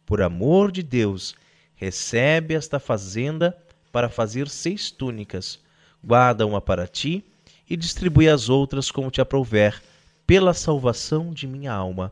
Por 0.07 0.23
amor 0.23 0.73
de 0.73 0.83
Deus, 0.83 1.35
recebe 1.77 2.55
esta 2.55 2.81
fazenda 2.81 3.55
para 3.93 4.09
fazer 4.09 4.49
seis 4.49 4.91
túnicas, 4.91 5.59
guarda 6.03 6.47
uma 6.47 6.63
para 6.63 6.87
ti 6.87 7.23
e 7.69 7.77
distribui 7.77 8.27
as 8.27 8.49
outras 8.49 8.91
como 8.91 9.11
te 9.11 9.21
aprouver, 9.21 9.83
pela 10.27 10.55
salvação 10.55 11.31
de 11.31 11.47
minha 11.47 11.75
alma. 11.75 12.11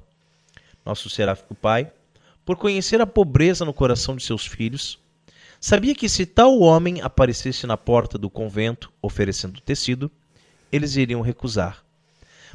Nosso 0.85 1.09
seráfico 1.09 1.55
Pai, 1.55 1.91
por 2.45 2.59
conhecer 2.59 3.01
a 3.01 3.07
pobreza 3.07 3.65
no 3.65 3.73
coração 3.73 4.15
de 4.15 4.23
seus 4.23 4.45
filhos, 4.45 4.99
Sabia 5.59 5.95
que 5.95 6.09
se 6.09 6.27
tal 6.27 6.59
homem 6.61 7.01
aparecesse 7.01 7.67
na 7.67 7.79
porta 7.79 8.19
do 8.19 8.29
convento 8.29 8.93
oferecendo 9.01 9.59
tecido, 9.59 10.11
eles 10.71 10.97
iriam 10.97 11.23
recusar. 11.23 11.83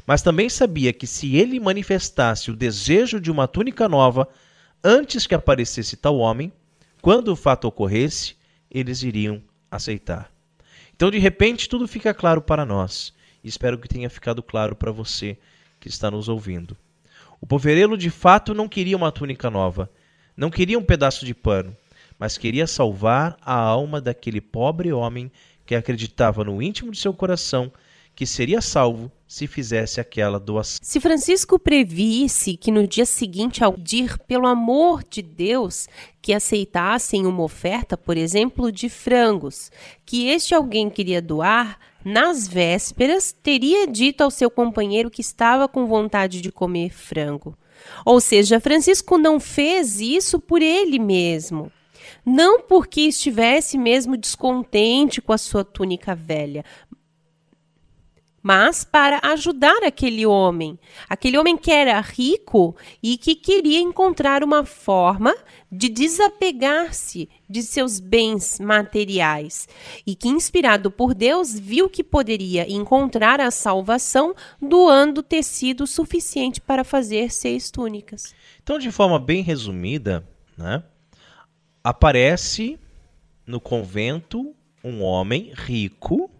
Mas 0.06 0.22
também 0.22 0.48
sabia 0.48 0.92
que 0.92 1.06
se 1.06 1.36
ele 1.36 1.58
manifestasse 1.58 2.50
o 2.50 2.56
desejo 2.56 3.20
de 3.20 3.30
uma 3.30 3.48
túnica 3.48 3.88
nova 3.88 4.28
antes 4.82 5.26
que 5.26 5.34
aparecesse 5.34 5.96
tal 5.96 6.18
homem, 6.18 6.52
quando 7.02 7.28
o 7.28 7.36
fato 7.36 7.66
ocorresse, 7.66 8.36
eles 8.70 9.02
iriam 9.02 9.42
aceitar. 9.70 10.30
Então, 10.94 11.10
de 11.10 11.18
repente, 11.18 11.68
tudo 11.68 11.88
fica 11.88 12.14
claro 12.14 12.40
para 12.40 12.64
nós. 12.64 13.12
Espero 13.42 13.78
que 13.78 13.88
tenha 13.88 14.08
ficado 14.08 14.42
claro 14.42 14.76
para 14.76 14.92
você 14.92 15.36
que 15.80 15.88
está 15.88 16.10
nos 16.10 16.28
ouvindo. 16.28 16.76
O 17.40 17.46
poverelo 17.46 17.96
de 17.96 18.10
fato 18.10 18.54
não 18.54 18.68
queria 18.68 18.96
uma 18.96 19.12
túnica 19.12 19.50
nova, 19.50 19.90
não 20.36 20.50
queria 20.50 20.78
um 20.78 20.84
pedaço 20.84 21.26
de 21.26 21.34
pano 21.34 21.76
mas 22.18 22.38
queria 22.38 22.66
salvar 22.66 23.36
a 23.42 23.54
alma 23.54 24.00
daquele 24.00 24.40
pobre 24.40 24.92
homem 24.92 25.30
que 25.64 25.74
acreditava 25.74 26.44
no 26.44 26.62
íntimo 26.62 26.90
de 26.90 26.98
seu 26.98 27.12
coração 27.12 27.72
que 28.16 28.24
seria 28.24 28.62
salvo 28.62 29.12
se 29.28 29.46
fizesse 29.46 30.00
aquela 30.00 30.40
doação. 30.40 30.78
Se 30.82 30.98
Francisco 30.98 31.58
previsse 31.58 32.56
que 32.56 32.72
no 32.72 32.86
dia 32.86 33.04
seguinte, 33.04 33.62
ao 33.62 33.76
dir 33.76 34.18
pelo 34.20 34.46
amor 34.46 35.04
de 35.04 35.20
Deus 35.20 35.86
que 36.22 36.32
aceitassem 36.32 37.26
uma 37.26 37.42
oferta, 37.42 37.96
por 37.96 38.16
exemplo, 38.16 38.72
de 38.72 38.88
frangos, 38.88 39.70
que 40.06 40.28
este 40.28 40.54
alguém 40.54 40.88
queria 40.88 41.20
doar, 41.20 41.78
nas 42.02 42.48
vésperas 42.48 43.32
teria 43.32 43.86
dito 43.86 44.22
ao 44.22 44.30
seu 44.30 44.50
companheiro 44.50 45.10
que 45.10 45.20
estava 45.20 45.68
com 45.68 45.86
vontade 45.86 46.40
de 46.40 46.50
comer 46.50 46.90
frango. 46.90 47.56
Ou 48.04 48.18
seja, 48.20 48.60
Francisco 48.60 49.18
não 49.18 49.38
fez 49.38 50.00
isso 50.00 50.40
por 50.40 50.62
ele 50.62 50.98
mesmo 50.98 51.70
não 52.24 52.60
porque 52.60 53.02
estivesse 53.02 53.78
mesmo 53.78 54.16
descontente 54.16 55.20
com 55.20 55.32
a 55.32 55.38
sua 55.38 55.64
túnica 55.64 56.14
velha, 56.14 56.64
mas 58.46 58.84
para 58.84 59.18
ajudar 59.24 59.82
aquele 59.82 60.24
homem, 60.24 60.78
aquele 61.08 61.36
homem 61.36 61.56
que 61.56 61.72
era 61.72 62.00
rico 62.00 62.76
e 63.02 63.18
que 63.18 63.34
queria 63.34 63.80
encontrar 63.80 64.44
uma 64.44 64.64
forma 64.64 65.34
de 65.68 65.88
desapegar-se 65.88 67.28
de 67.50 67.60
seus 67.60 67.98
bens 67.98 68.60
materiais 68.60 69.68
e 70.06 70.14
que, 70.14 70.28
inspirado 70.28 70.92
por 70.92 71.12
Deus, 71.12 71.58
viu 71.58 71.90
que 71.90 72.04
poderia 72.04 72.72
encontrar 72.72 73.40
a 73.40 73.50
salvação 73.50 74.32
doando 74.62 75.24
tecido 75.24 75.84
suficiente 75.84 76.60
para 76.60 76.84
fazer 76.84 77.32
seis 77.32 77.68
túnicas. 77.68 78.32
Então, 78.62 78.78
de 78.78 78.92
forma 78.92 79.18
bem 79.18 79.42
resumida, 79.42 80.24
né? 80.56 80.84
aparece 81.82 82.78
no 83.44 83.60
convento 83.60 84.54
um 84.84 85.02
homem 85.02 85.50
rico 85.52 86.30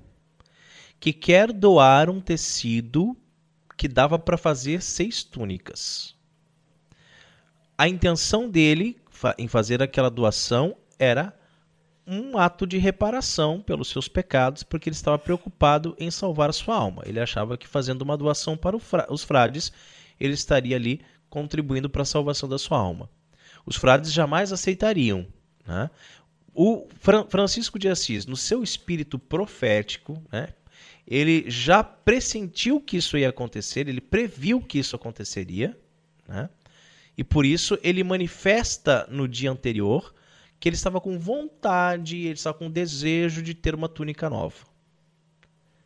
que 0.98 1.12
quer 1.12 1.52
doar 1.52 2.08
um 2.10 2.20
tecido 2.20 3.16
que 3.76 3.88
dava 3.88 4.18
para 4.18 4.36
fazer 4.36 4.82
seis 4.82 5.22
túnicas. 5.22 6.14
A 7.76 7.88
intenção 7.88 8.48
dele 8.48 8.98
em 9.38 9.48
fazer 9.48 9.82
aquela 9.82 10.10
doação 10.10 10.76
era 10.98 11.38
um 12.06 12.38
ato 12.38 12.66
de 12.66 12.78
reparação 12.78 13.60
pelos 13.60 13.88
seus 13.88 14.08
pecados, 14.08 14.62
porque 14.62 14.88
ele 14.88 14.96
estava 14.96 15.18
preocupado 15.18 15.94
em 15.98 16.10
salvar 16.10 16.48
a 16.48 16.52
sua 16.52 16.76
alma. 16.76 17.02
Ele 17.04 17.20
achava 17.20 17.58
que 17.58 17.66
fazendo 17.66 18.02
uma 18.02 18.16
doação 18.16 18.56
para 18.56 18.76
os 19.10 19.24
frades, 19.24 19.72
ele 20.18 20.32
estaria 20.32 20.76
ali 20.76 21.00
contribuindo 21.28 21.90
para 21.90 22.02
a 22.02 22.06
salvação 22.06 22.48
da 22.48 22.58
sua 22.58 22.78
alma. 22.78 23.10
Os 23.66 23.76
frades 23.76 24.12
jamais 24.12 24.52
aceitariam 24.52 25.26
né? 25.66 25.90
O 26.54 26.86
Francisco 27.28 27.78
de 27.78 27.88
Assis, 27.88 28.24
no 28.24 28.36
seu 28.36 28.62
espírito 28.62 29.18
profético, 29.18 30.22
né, 30.32 30.48
ele 31.06 31.48
já 31.48 31.84
pressentiu 31.84 32.80
que 32.80 32.96
isso 32.96 33.16
ia 33.16 33.28
acontecer, 33.28 33.88
ele 33.88 34.00
previu 34.00 34.60
que 34.60 34.78
isso 34.78 34.96
aconteceria, 34.96 35.78
né? 36.26 36.50
e 37.16 37.22
por 37.22 37.46
isso 37.46 37.78
ele 37.82 38.02
manifesta 38.02 39.06
no 39.10 39.28
dia 39.28 39.50
anterior 39.50 40.12
que 40.58 40.68
ele 40.68 40.76
estava 40.76 41.00
com 41.00 41.18
vontade, 41.18 42.16
ele 42.16 42.32
estava 42.32 42.58
com 42.58 42.70
desejo 42.70 43.42
de 43.42 43.54
ter 43.54 43.74
uma 43.74 43.88
túnica 43.88 44.28
nova. 44.28 44.66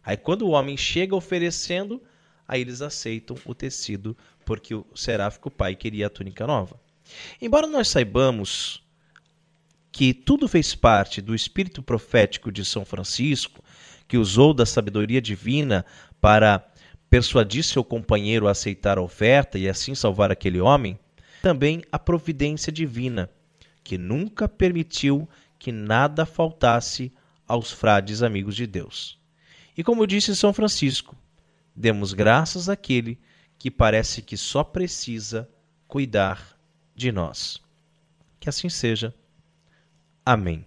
Aí 0.03 0.17
quando 0.17 0.43
o 0.43 0.51
homem 0.51 0.77
chega 0.77 1.15
oferecendo, 1.15 2.03
aí 2.49 2.61
eles 2.61 2.81
aceitam 2.81 3.37
o 3.45 3.55
tecido, 3.55 4.17
porque 4.45 4.75
o 4.75 4.87
seráfico 4.95 5.51
pai 5.51 5.75
queria 5.75 6.07
a 6.07 6.11
túnica 6.11 6.47
nova. 6.47 6.81
Embora 7.43 7.67
nós 7.67 7.89
saibamos 7.89 8.83
que 9.93 10.15
tudo 10.15 10.49
fez 10.49 10.75
parte 10.75 11.21
do 11.21 11.35
espírito 11.35 11.83
profético 11.83 12.51
de 12.51 12.65
São 12.65 12.85
Francisco, 12.85 13.63
que 14.11 14.19
usou 14.19 14.53
da 14.53 14.67
sabedoria 14.67 15.23
divina 15.23 15.87
para 16.21 16.69
persuadir 17.09 17.63
seu 17.63 17.85
companheiro 17.85 18.49
a 18.49 18.51
aceitar 18.51 18.99
a 18.99 19.01
oferta 19.01 19.57
e 19.57 19.69
assim 19.69 19.95
salvar 19.95 20.33
aquele 20.33 20.61
homem, 20.61 20.99
também 21.41 21.85
a 21.93 21.99
providência 21.99 22.73
divina, 22.73 23.31
que 23.85 23.97
nunca 23.97 24.49
permitiu 24.49 25.29
que 25.61 25.71
nada 25.71 26.27
faltasse 26.27 27.13
aos 27.47 27.71
frades 27.71 28.21
amigos 28.21 28.57
de 28.57 28.67
Deus. 28.67 29.17
E 29.79 29.85
como 29.85 30.09
disse 30.09 30.35
São 30.35 30.53
Francisco, 30.53 31.17
demos 31.75 32.13
graças 32.13 32.69
àquele 32.69 33.17
que 33.57 33.71
parece 33.71 34.23
que 34.23 34.37
só 34.37 34.65
precisa 34.65 35.49
cuidar 35.87 36.59
de 36.97 37.13
nós. 37.13 37.63
Que 38.41 38.49
assim 38.49 38.69
seja. 38.69 39.15
Amém. 40.27 40.65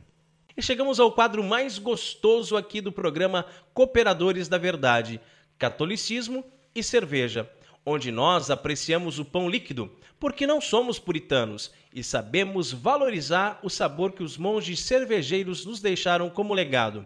E 0.55 0.61
chegamos 0.61 0.99
ao 0.99 1.11
quadro 1.11 1.43
mais 1.43 1.79
gostoso 1.79 2.55
aqui 2.55 2.79
do 2.79 2.91
programa 2.91 3.45
Cooperadores 3.73 4.47
da 4.47 4.57
Verdade: 4.57 5.19
Catolicismo 5.57 6.45
e 6.75 6.83
Cerveja, 6.83 7.49
onde 7.83 8.11
nós 8.11 8.51
apreciamos 8.51 9.17
o 9.17 9.25
pão 9.25 9.49
líquido, 9.49 9.91
porque 10.19 10.45
não 10.45 10.61
somos 10.61 10.99
puritanos 10.99 11.71
e 11.91 12.03
sabemos 12.03 12.71
valorizar 12.71 13.59
o 13.63 13.69
sabor 13.69 14.11
que 14.11 14.21
os 14.21 14.37
monges 14.37 14.79
cervejeiros 14.81 15.65
nos 15.65 15.81
deixaram 15.81 16.29
como 16.29 16.53
legado. 16.53 17.03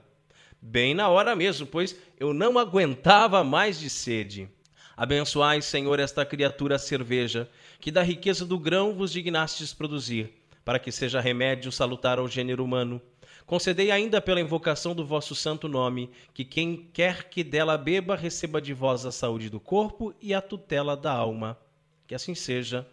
Bem 0.61 0.93
na 0.93 1.07
hora 1.07 1.33
mesmo, 1.33 1.65
pois 1.65 1.97
eu 2.19 2.33
não 2.33 2.59
aguentava 2.59 3.45
mais 3.45 3.79
de 3.79 3.89
sede. 3.89 4.49
Abençoai, 4.95 5.61
Senhor, 5.61 5.99
esta 5.99 6.25
criatura 6.25 6.77
cerveja, 6.77 7.49
que 7.79 7.91
da 7.91 8.03
riqueza 8.03 8.45
do 8.45 8.59
grão 8.59 8.93
vos 8.93 9.11
dignastes 9.11 9.73
produzir, 9.73 10.33
para 10.65 10.79
que 10.79 10.91
seja 10.91 11.21
remédio 11.21 11.71
salutar 11.71 12.19
ao 12.19 12.27
gênero 12.27 12.63
humano. 12.63 13.01
Concedei 13.47 13.91
ainda 13.91 14.19
pela 14.19 14.41
invocação 14.41 14.93
do 14.93 15.05
vosso 15.05 15.33
santo 15.33 15.69
nome, 15.69 16.11
que 16.33 16.43
quem 16.43 16.89
quer 16.91 17.29
que 17.29 17.45
dela 17.45 17.77
beba 17.77 18.13
receba 18.13 18.61
de 18.61 18.73
vós 18.73 19.05
a 19.05 19.11
saúde 19.11 19.49
do 19.49 19.57
corpo 19.57 20.13
e 20.21 20.33
a 20.33 20.41
tutela 20.41 20.97
da 20.97 21.13
alma. 21.13 21.57
Que 22.05 22.13
assim 22.13 22.35
seja. 22.35 22.85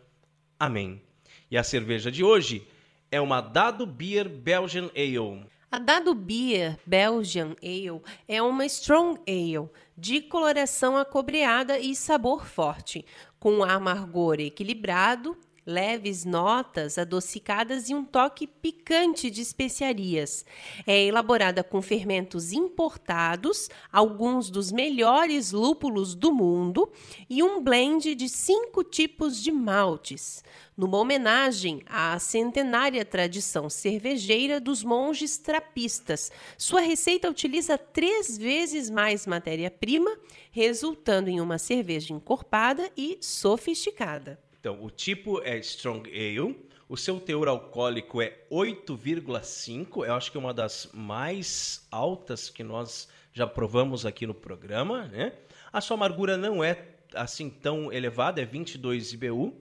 Amém. 0.56 1.02
E 1.50 1.58
a 1.58 1.64
cerveja 1.64 2.08
de 2.08 2.22
hoje 2.22 2.68
é 3.10 3.20
uma 3.20 3.40
Dado 3.40 3.84
Beer 3.84 4.28
Belgian 4.28 4.90
Ale. 4.94 5.44
A 5.72 5.80
Dado 5.80 6.14
Beer 6.14 6.78
Belgian 6.86 7.56
Ale 7.60 8.00
é 8.28 8.40
uma 8.40 8.64
Strong 8.64 9.20
Ale 9.26 9.68
de 9.98 10.20
coloração 10.20 10.96
acobreada 10.96 11.80
e 11.80 11.96
sabor 11.96 12.46
forte, 12.46 13.04
com 13.40 13.54
um 13.54 13.64
amargor 13.64 14.38
equilibrado, 14.38 15.36
leves 15.66 16.24
notas 16.24 16.98
adocicadas 16.98 17.88
e 17.88 17.94
um 17.94 18.04
toque 18.04 18.46
picante 18.46 19.30
de 19.30 19.40
especiarias. 19.40 20.44
É 20.86 21.04
elaborada 21.04 21.64
com 21.64 21.80
fermentos 21.80 22.52
importados, 22.52 23.68
alguns 23.92 24.50
dos 24.50 24.70
melhores 24.70 25.52
lúpulos 25.52 26.14
do 26.14 26.32
mundo 26.32 26.90
e 27.28 27.42
um 27.42 27.62
blend 27.62 28.14
de 28.14 28.28
cinco 28.28 28.84
tipos 28.84 29.42
de 29.42 29.50
maltes 29.50 30.42
numa 30.76 30.98
homenagem 30.98 31.82
à 31.86 32.18
centenária 32.18 33.04
tradição 33.04 33.70
cervejeira 33.70 34.60
dos 34.60 34.82
monges 34.82 35.38
trapistas. 35.38 36.32
Sua 36.58 36.80
receita 36.80 37.30
utiliza 37.30 37.78
três 37.78 38.36
vezes 38.36 38.90
mais 38.90 39.26
matéria-prima, 39.26 40.10
resultando 40.50 41.30
em 41.30 41.40
uma 41.40 41.58
cerveja 41.58 42.12
encorpada 42.12 42.90
e 42.96 43.18
sofisticada. 43.20 44.43
Então, 44.64 44.82
o 44.82 44.90
tipo 44.90 45.42
é 45.42 45.58
Strong 45.58 46.08
Ale, 46.08 46.56
o 46.88 46.96
seu 46.96 47.20
teor 47.20 47.48
alcoólico 47.48 48.22
é 48.22 48.38
8,5, 48.50 50.06
eu 50.06 50.14
acho 50.14 50.32
que 50.32 50.38
é 50.38 50.40
uma 50.40 50.54
das 50.54 50.88
mais 50.94 51.86
altas 51.90 52.48
que 52.48 52.64
nós 52.64 53.06
já 53.30 53.46
provamos 53.46 54.06
aqui 54.06 54.26
no 54.26 54.32
programa, 54.32 55.06
né? 55.08 55.34
A 55.70 55.82
sua 55.82 55.98
amargura 55.98 56.38
não 56.38 56.64
é 56.64 56.82
assim 57.14 57.50
tão 57.50 57.92
elevada, 57.92 58.40
é 58.40 58.46
22 58.46 59.12
IBU 59.12 59.54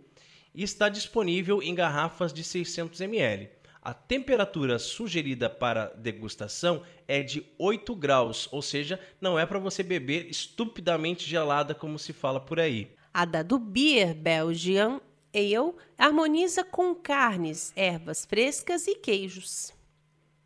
e 0.56 0.64
está 0.64 0.88
disponível 0.88 1.62
em 1.62 1.76
garrafas 1.76 2.32
de 2.32 2.42
600 2.42 3.02
ml. 3.02 3.50
A 3.82 3.94
temperatura 3.94 4.80
sugerida 4.80 5.50
para 5.50 5.88
degustação 5.98 6.82
é 7.06 7.22
de 7.22 7.46
8 7.60 7.94
graus, 7.94 8.48
ou 8.54 8.62
seja, 8.62 8.98
não 9.20 9.38
é 9.38 9.46
para 9.46 9.60
você 9.60 9.84
beber 9.84 10.30
estupidamente 10.30 11.30
gelada 11.30 11.76
como 11.76 12.00
se 12.00 12.14
fala 12.14 12.40
por 12.40 12.58
aí. 12.58 12.96
A 13.14 13.26
da 13.26 13.44
do 13.44 13.60
Beer 13.60 14.16
Belgian 14.16 15.00
Ale 15.34 15.74
harmoniza 15.98 16.64
com 16.64 16.96
carnes, 16.96 17.72
ervas 17.76 18.26
frescas 18.26 18.88
e 18.88 18.96
queijos. 18.96 19.74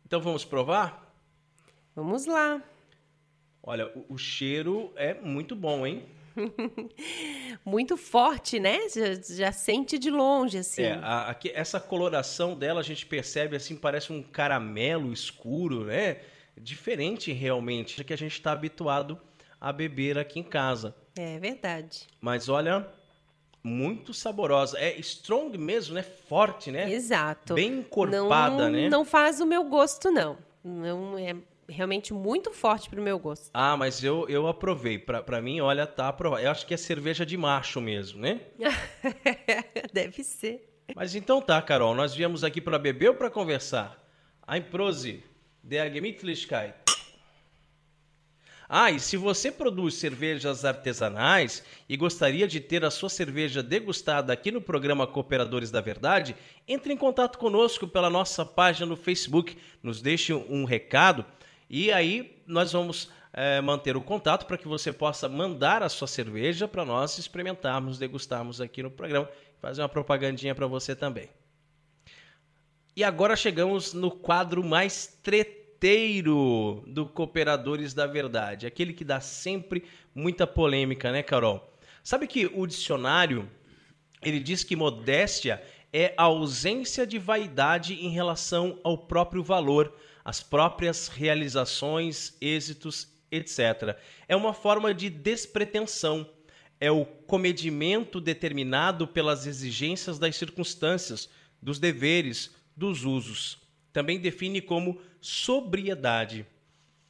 Então 0.06 0.20
vamos 0.20 0.44
provar? 0.44 1.14
Vamos 1.94 2.26
lá. 2.26 2.62
Olha, 3.62 3.86
o, 3.94 4.14
o 4.14 4.18
cheiro 4.18 4.92
é 4.96 5.14
muito 5.14 5.54
bom, 5.54 5.86
hein? 5.86 6.04
Muito 7.64 7.96
forte, 7.96 8.60
né? 8.60 8.88
Já, 8.88 9.36
já, 9.36 9.52
sente 9.52 9.98
de 9.98 10.10
longe, 10.10 10.58
assim. 10.58 10.82
É, 10.82 10.92
a, 11.02 11.32
a, 11.32 11.36
essa 11.52 11.80
coloração 11.80 12.56
dela 12.56 12.80
a 12.80 12.84
gente 12.84 13.04
percebe 13.04 13.56
assim, 13.56 13.74
parece 13.74 14.12
um 14.12 14.22
caramelo 14.22 15.12
escuro, 15.12 15.84
né? 15.84 16.20
Diferente 16.56 17.32
realmente 17.32 18.04
que 18.04 18.12
a 18.12 18.16
gente 18.16 18.32
está 18.32 18.52
habituado 18.52 19.20
a 19.60 19.72
beber 19.72 20.16
aqui 20.16 20.38
em 20.38 20.44
casa. 20.44 20.94
É 21.20 21.36
verdade. 21.36 22.06
Mas 22.20 22.48
olha, 22.48 22.86
muito 23.60 24.14
saborosa. 24.14 24.78
É 24.78 24.96
strong 25.00 25.58
mesmo, 25.58 25.96
né? 25.96 26.02
Forte, 26.04 26.70
né? 26.70 26.88
Exato. 26.92 27.54
Bem 27.54 27.80
encorpada, 27.80 28.56
não, 28.56 28.70
né? 28.70 28.88
Não 28.88 29.04
faz 29.04 29.40
o 29.40 29.46
meu 29.46 29.64
gosto, 29.64 30.12
não. 30.12 30.38
Não 30.62 31.18
é 31.18 31.34
realmente 31.68 32.14
muito 32.14 32.52
forte 32.52 32.88
pro 32.88 33.02
meu 33.02 33.18
gosto. 33.18 33.50
Ah, 33.52 33.76
mas 33.76 34.04
eu, 34.04 34.28
eu 34.28 34.46
aprovei. 34.46 34.96
Pra, 34.96 35.20
pra 35.20 35.42
mim, 35.42 35.60
olha, 35.60 35.88
tá 35.88 36.06
aprovado. 36.06 36.40
Eu 36.40 36.52
acho 36.52 36.64
que 36.64 36.72
é 36.72 36.76
cerveja 36.76 37.26
de 37.26 37.36
macho 37.36 37.80
mesmo, 37.80 38.20
né? 38.20 38.40
Deve 39.92 40.22
ser. 40.22 40.72
Mas 40.94 41.16
então 41.16 41.42
tá, 41.42 41.60
Carol. 41.60 41.96
Nós 41.96 42.14
viemos 42.14 42.44
aqui 42.44 42.60
para 42.60 42.78
beber 42.78 43.08
ou 43.08 43.16
para 43.16 43.28
conversar? 43.28 44.00
Ein 44.46 44.62
Prosi, 44.62 45.24
der 45.64 45.92
Gemütlichkeit. 45.92 46.87
Ah, 48.68 48.90
e 48.90 49.00
se 49.00 49.16
você 49.16 49.50
produz 49.50 49.94
cervejas 49.94 50.62
artesanais 50.62 51.64
e 51.88 51.96
gostaria 51.96 52.46
de 52.46 52.60
ter 52.60 52.84
a 52.84 52.90
sua 52.90 53.08
cerveja 53.08 53.62
degustada 53.62 54.30
aqui 54.30 54.50
no 54.50 54.60
programa 54.60 55.06
Cooperadores 55.06 55.70
da 55.70 55.80
Verdade, 55.80 56.36
entre 56.66 56.92
em 56.92 56.96
contato 56.96 57.38
conosco 57.38 57.88
pela 57.88 58.10
nossa 58.10 58.44
página 58.44 58.84
no 58.84 58.96
Facebook, 58.96 59.56
nos 59.82 60.02
deixe 60.02 60.34
um 60.34 60.64
recado 60.64 61.24
e 61.70 61.90
aí 61.90 62.42
nós 62.46 62.72
vamos 62.72 63.10
é, 63.32 63.58
manter 63.62 63.96
o 63.96 64.02
contato 64.02 64.44
para 64.44 64.58
que 64.58 64.68
você 64.68 64.92
possa 64.92 65.30
mandar 65.30 65.82
a 65.82 65.88
sua 65.88 66.06
cerveja 66.06 66.68
para 66.68 66.84
nós 66.84 67.16
experimentarmos, 67.16 67.98
degustarmos 67.98 68.60
aqui 68.60 68.82
no 68.82 68.90
programa, 68.90 69.30
fazer 69.62 69.80
uma 69.80 69.88
propagandinha 69.88 70.54
para 70.54 70.66
você 70.66 70.94
também. 70.94 71.30
E 72.94 73.02
agora 73.02 73.34
chegamos 73.34 73.94
no 73.94 74.10
quadro 74.10 74.62
mais 74.62 75.18
treteiro 75.78 76.82
do 76.86 77.06
Cooperadores 77.06 77.94
da 77.94 78.06
Verdade, 78.06 78.66
aquele 78.66 78.92
que 78.92 79.04
dá 79.04 79.20
sempre 79.20 79.84
muita 80.14 80.46
polêmica, 80.46 81.12
né, 81.12 81.22
Carol? 81.22 81.72
Sabe 82.02 82.26
que 82.26 82.46
o 82.46 82.66
dicionário 82.66 83.48
ele 84.20 84.40
diz 84.40 84.64
que 84.64 84.74
modéstia 84.74 85.62
é 85.92 86.12
a 86.16 86.24
ausência 86.24 87.06
de 87.06 87.18
vaidade 87.18 87.94
em 87.94 88.10
relação 88.10 88.78
ao 88.82 88.98
próprio 88.98 89.42
valor 89.42 89.94
as 90.24 90.42
próprias 90.42 91.08
realizações, 91.08 92.36
êxitos, 92.38 93.08
etc. 93.30 93.96
É 94.26 94.36
uma 94.36 94.52
forma 94.52 94.92
de 94.92 95.08
despretensão, 95.08 96.28
é 96.78 96.90
o 96.90 97.06
comedimento 97.06 98.20
determinado 98.20 99.06
pelas 99.06 99.46
exigências 99.46 100.18
das 100.18 100.36
circunstâncias, 100.36 101.30
dos 101.62 101.78
deveres, 101.78 102.54
dos 102.76 103.04
usos. 103.04 103.58
Também 103.90 104.20
define 104.20 104.60
como 104.60 105.00
sobriedade. 105.20 106.46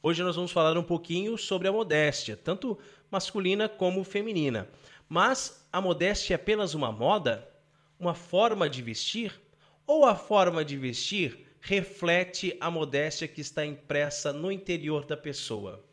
Hoje 0.01 0.23
nós 0.23 0.35
vamos 0.35 0.51
falar 0.51 0.77
um 0.77 0.83
pouquinho 0.83 1.37
sobre 1.37 1.67
a 1.67 1.71
modéstia, 1.71 2.37
tanto 2.37 2.77
masculina 3.11 3.67
como 3.67 4.03
feminina. 4.03 4.67
Mas 5.07 5.67
a 5.71 5.81
modéstia 5.81 6.33
é 6.33 6.35
apenas 6.35 6.73
uma 6.73 6.91
moda? 6.91 7.47
Uma 7.99 8.13
forma 8.13 8.69
de 8.69 8.81
vestir? 8.81 9.39
Ou 9.85 10.05
a 10.05 10.15
forma 10.15 10.63
de 10.63 10.77
vestir 10.77 11.47
reflete 11.59 12.55
a 12.61 12.71
modéstia 12.71 13.27
que 13.27 13.41
está 13.41 13.65
impressa 13.65 14.31
no 14.31 14.51
interior 14.51 15.05
da 15.05 15.17
pessoa. 15.17 15.83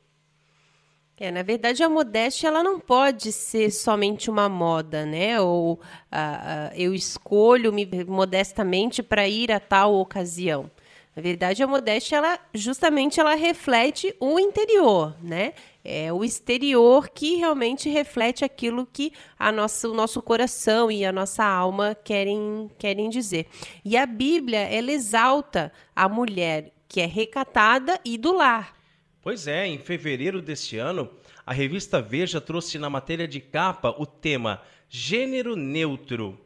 É, 1.19 1.31
na 1.31 1.43
verdade, 1.43 1.83
a 1.83 1.89
modéstia 1.89 2.49
ela 2.49 2.62
não 2.62 2.79
pode 2.79 3.33
ser 3.33 3.71
somente 3.71 4.29
uma 4.31 4.51
moda, 4.51 5.07
né? 5.07 5.41
Ou 5.41 5.75
uh, 5.75 6.75
eu 6.75 6.95
escolho-me 6.95 7.89
modestamente 8.05 9.03
para 9.03 9.27
ir 9.27 9.51
a 9.51 9.59
tal 9.59 9.95
ocasião. 9.95 10.71
Na 11.17 11.23
verdade, 11.23 11.62
a 11.62 11.67
modéstia, 11.67 12.17
ela 12.17 12.39
justamente 12.53 13.19
ela 13.19 13.35
reflete 13.35 14.14
o 14.21 14.39
interior, 14.39 15.17
né? 15.23 15.55
É 15.83 16.12
o 16.12 16.23
exterior 16.23 17.09
que 17.09 17.37
realmente 17.37 17.89
reflete 17.89 18.45
aquilo 18.45 18.85
que 18.85 19.14
a 19.39 19.51
nossa, 19.51 19.89
o 19.89 19.95
nosso 19.95 20.21
coração 20.21 20.91
e 20.91 21.07
a 21.07 21.12
nossa 21.12 21.43
alma 21.43 21.97
querem, 22.05 22.71
querem 22.77 23.09
dizer. 23.09 23.47
E 23.83 23.97
a 23.97 24.05
Bíblia, 24.05 24.59
ela 24.59 24.93
exalta 24.93 25.73
a 25.95 26.07
mulher 26.07 26.75
que 26.87 27.01
é 27.01 27.07
recatada 27.07 27.99
e 28.05 28.19
do 28.19 28.35
lar. 28.35 28.77
Pois 29.23 29.47
é, 29.47 29.67
em 29.67 29.79
fevereiro 29.79 30.43
deste 30.43 30.77
ano, 30.77 31.09
a 31.47 31.53
revista 31.55 32.03
Veja 32.03 32.43
trouxe 32.43 32.79
na 32.79 32.91
matéria 32.91 33.27
de 33.27 33.41
capa 33.41 33.95
o 33.99 34.05
tema 34.05 34.61
Gênero 34.91 35.57
Neutro 35.57 36.45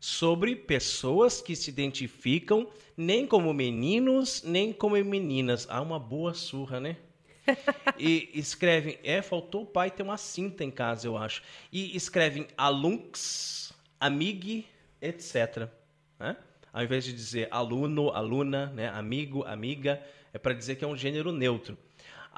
sobre 0.00 0.56
pessoas 0.56 1.42
que 1.42 1.54
se 1.54 1.68
identificam 1.68 2.66
nem 2.96 3.26
como 3.26 3.52
meninos, 3.52 4.42
nem 4.42 4.72
como 4.72 4.96
meninas. 5.04 5.66
Há 5.70 5.80
uma 5.80 5.98
boa 5.98 6.32
surra, 6.32 6.80
né? 6.80 6.96
e 7.98 8.30
escrevem, 8.34 8.98
é, 9.02 9.22
faltou 9.22 9.62
o 9.62 9.66
pai 9.66 9.90
ter 9.90 10.02
uma 10.02 10.16
cinta 10.16 10.64
em 10.64 10.70
casa, 10.70 11.06
eu 11.06 11.16
acho. 11.16 11.42
E 11.70 11.94
escrevem 11.94 12.46
alunx, 12.56 13.72
amig, 13.98 14.66
etc. 15.00 15.68
Né? 16.18 16.36
Ao 16.72 16.82
invés 16.82 17.04
de 17.04 17.12
dizer 17.12 17.48
aluno, 17.50 18.10
aluna, 18.10 18.66
né? 18.66 18.88
amigo, 18.88 19.44
amiga, 19.44 20.02
é 20.32 20.38
para 20.38 20.54
dizer 20.54 20.76
que 20.76 20.84
é 20.84 20.88
um 20.88 20.96
gênero 20.96 21.32
neutro. 21.32 21.76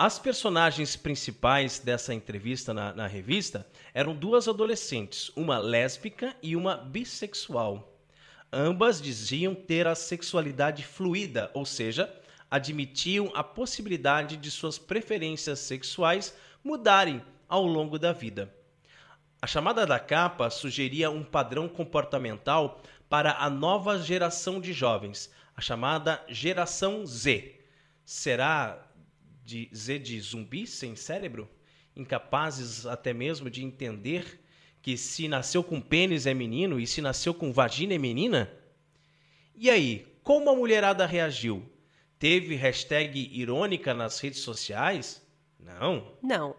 As 0.05 0.19
personagens 0.19 0.97
principais 0.97 1.79
dessa 1.79 2.13
entrevista 2.13 2.75
na, 2.75 2.93
na 2.93 3.07
revista 3.07 3.65
eram 3.95 4.17
duas 4.17 4.49
adolescentes, 4.49 5.31
uma 5.37 5.59
lésbica 5.59 6.35
e 6.43 6.57
uma 6.57 6.77
bissexual. 6.77 7.97
Ambas 8.53 9.01
diziam 9.01 9.55
ter 9.55 9.87
a 9.87 9.95
sexualidade 9.95 10.85
fluida, 10.85 11.53
ou 11.55 11.65
seja, 11.65 12.13
admitiam 12.51 13.31
a 13.33 13.45
possibilidade 13.45 14.37
de 14.37 14.51
suas 14.51 14.77
preferências 14.77 15.61
sexuais 15.61 16.37
mudarem 16.65 17.23
ao 17.49 17.65
longo 17.65 17.97
da 17.97 18.13
vida. 18.13 18.53
A 19.41 19.47
chamada 19.47 19.87
da 19.87 20.01
capa 20.01 20.51
sugeria 20.51 21.13
um 21.13 21.23
padrão 21.23 21.69
comportamental 21.69 22.83
para 23.09 23.35
a 23.35 23.49
nova 23.49 24.01
geração 24.01 24.61
de 24.61 24.73
jovens, 24.73 25.31
a 25.57 25.61
chamada 25.61 26.21
geração 26.29 27.07
Z. 27.07 27.61
Será 28.05 28.91
de 29.53 29.69
Z 29.75 29.99
de 29.99 30.19
zumbi 30.19 30.67
sem 30.67 30.97
cérebro, 30.97 31.47
incapazes 31.95 32.87
até 32.87 33.13
mesmo 33.13 33.51
de 33.51 33.63
entender 33.63 34.41
que 34.81 34.97
se 34.97 35.29
nasceu 35.29 35.63
com 35.63 35.79
pênis 35.79 36.27
é 36.27 36.33
menino 36.33 36.81
e 36.81 36.87
se 36.87 37.03
nasceu 37.03 37.35
com 37.35 37.53
vagina 37.53 37.93
é 37.93 37.99
menina? 37.99 38.51
E 39.55 39.69
aí, 39.69 40.07
como 40.23 40.49
a 40.49 40.57
mulherada 40.57 41.05
reagiu? 41.05 41.71
Teve 42.19 42.55
hashtag 42.55 43.29
irônica 43.31 43.93
nas 43.93 44.19
redes 44.21 44.41
sociais? 44.41 45.21
Não. 45.61 46.17
Não. 46.23 46.57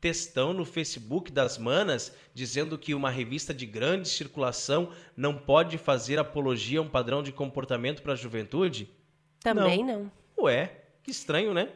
Textão 0.00 0.52
no 0.52 0.64
Facebook 0.64 1.32
das 1.32 1.58
manas 1.58 2.14
dizendo 2.32 2.78
que 2.78 2.94
uma 2.94 3.10
revista 3.10 3.52
de 3.52 3.66
grande 3.66 4.08
circulação 4.08 4.92
não 5.16 5.36
pode 5.36 5.76
fazer 5.76 6.20
apologia 6.20 6.78
a 6.78 6.82
um 6.82 6.88
padrão 6.88 7.20
de 7.20 7.32
comportamento 7.32 8.00
para 8.00 8.12
a 8.12 8.16
juventude? 8.16 8.88
Também 9.40 9.84
não. 9.84 10.04
não. 10.04 10.44
Ué, 10.44 10.84
que 11.02 11.10
estranho, 11.10 11.52
né? 11.52 11.72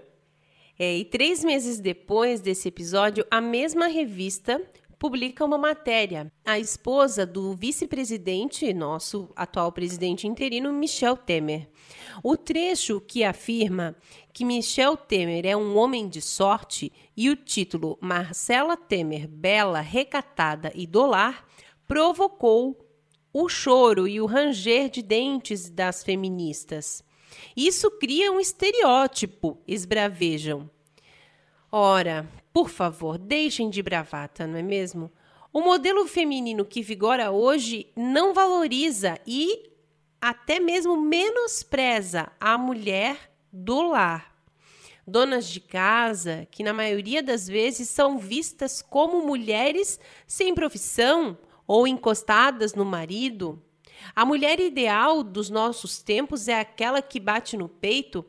É, 0.84 0.96
e 0.96 1.04
três 1.04 1.44
meses 1.44 1.78
depois 1.78 2.40
desse 2.40 2.66
episódio, 2.66 3.24
a 3.30 3.40
mesma 3.40 3.86
revista 3.86 4.60
publica 4.98 5.44
uma 5.44 5.56
matéria. 5.56 6.28
A 6.44 6.58
esposa 6.58 7.24
do 7.24 7.54
vice-presidente, 7.54 8.74
nosso 8.74 9.30
atual 9.36 9.70
presidente 9.70 10.26
interino, 10.26 10.72
Michel 10.72 11.16
Temer. 11.16 11.68
O 12.20 12.36
trecho 12.36 13.00
que 13.00 13.22
afirma 13.22 13.94
que 14.32 14.44
Michel 14.44 14.96
Temer 14.96 15.46
é 15.46 15.56
um 15.56 15.78
homem 15.78 16.08
de 16.08 16.20
sorte 16.20 16.92
e 17.16 17.30
o 17.30 17.36
título 17.36 17.96
Marcela 18.00 18.76
Temer, 18.76 19.28
bela, 19.28 19.80
recatada 19.80 20.72
e 20.74 20.84
dolar, 20.84 21.46
provocou 21.86 22.76
o 23.32 23.48
choro 23.48 24.08
e 24.08 24.20
o 24.20 24.26
ranger 24.26 24.90
de 24.90 25.00
dentes 25.00 25.70
das 25.70 26.02
feministas. 26.02 27.04
Isso 27.56 27.90
cria 27.90 28.32
um 28.32 28.40
estereótipo, 28.40 29.58
esbravejam. 29.66 30.70
Ora, 31.70 32.28
por 32.52 32.68
favor, 32.68 33.16
deixem 33.16 33.70
de 33.70 33.82
bravata, 33.82 34.46
não 34.46 34.58
é 34.58 34.62
mesmo? 34.62 35.10
O 35.52 35.60
modelo 35.60 36.06
feminino 36.06 36.64
que 36.64 36.82
vigora 36.82 37.30
hoje 37.30 37.86
não 37.96 38.32
valoriza 38.32 39.18
e 39.26 39.70
até 40.20 40.60
mesmo 40.60 40.96
menospreza 40.96 42.30
a 42.40 42.56
mulher 42.56 43.32
do 43.52 43.88
lar. 43.88 44.32
Donas 45.06 45.48
de 45.48 45.60
casa, 45.60 46.46
que 46.50 46.62
na 46.62 46.72
maioria 46.72 47.22
das 47.22 47.48
vezes 47.48 47.88
são 47.88 48.18
vistas 48.18 48.80
como 48.80 49.26
mulheres 49.26 49.98
sem 50.26 50.54
profissão 50.54 51.36
ou 51.66 51.86
encostadas 51.86 52.74
no 52.74 52.84
marido, 52.84 53.60
a 54.14 54.24
mulher 54.24 54.60
ideal 54.60 55.22
dos 55.22 55.50
nossos 55.50 56.02
tempos 56.02 56.48
é 56.48 56.58
aquela 56.58 57.00
que 57.00 57.20
bate 57.20 57.56
no 57.56 57.68
peito 57.68 58.24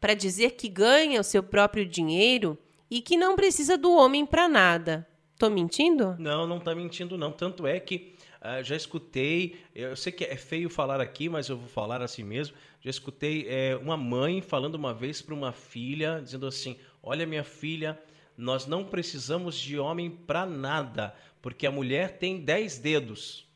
para 0.00 0.14
dizer 0.14 0.52
que 0.52 0.68
ganha 0.68 1.20
o 1.20 1.24
seu 1.24 1.42
próprio 1.42 1.84
dinheiro 1.84 2.58
e 2.90 3.00
que 3.00 3.16
não 3.16 3.36
precisa 3.36 3.76
do 3.76 3.92
homem 3.92 4.24
para 4.24 4.48
nada. 4.48 5.06
Tô 5.38 5.48
mentindo? 5.48 6.16
Não, 6.18 6.46
não 6.46 6.58
tá 6.58 6.74
mentindo 6.74 7.16
não. 7.16 7.30
Tanto 7.30 7.66
é 7.66 7.78
que 7.78 8.14
uh, 8.42 8.62
já 8.62 8.74
escutei, 8.74 9.56
eu 9.74 9.94
sei 9.94 10.12
que 10.12 10.24
é 10.24 10.36
feio 10.36 10.68
falar 10.68 11.00
aqui, 11.00 11.28
mas 11.28 11.48
eu 11.48 11.56
vou 11.56 11.68
falar 11.68 12.02
assim 12.02 12.24
mesmo. 12.24 12.56
Já 12.80 12.90
escutei 12.90 13.46
é, 13.48 13.76
uma 13.76 13.96
mãe 13.96 14.40
falando 14.40 14.74
uma 14.74 14.92
vez 14.92 15.22
para 15.22 15.34
uma 15.34 15.52
filha, 15.52 16.20
dizendo 16.22 16.46
assim: 16.46 16.76
Olha, 17.02 17.26
minha 17.26 17.44
filha, 17.44 17.98
nós 18.36 18.66
não 18.66 18.84
precisamos 18.84 19.56
de 19.56 19.78
homem 19.78 20.10
para 20.10 20.44
nada, 20.44 21.14
porque 21.40 21.66
a 21.66 21.70
mulher 21.70 22.18
tem 22.18 22.40
dez 22.40 22.78
dedos. 22.78 23.47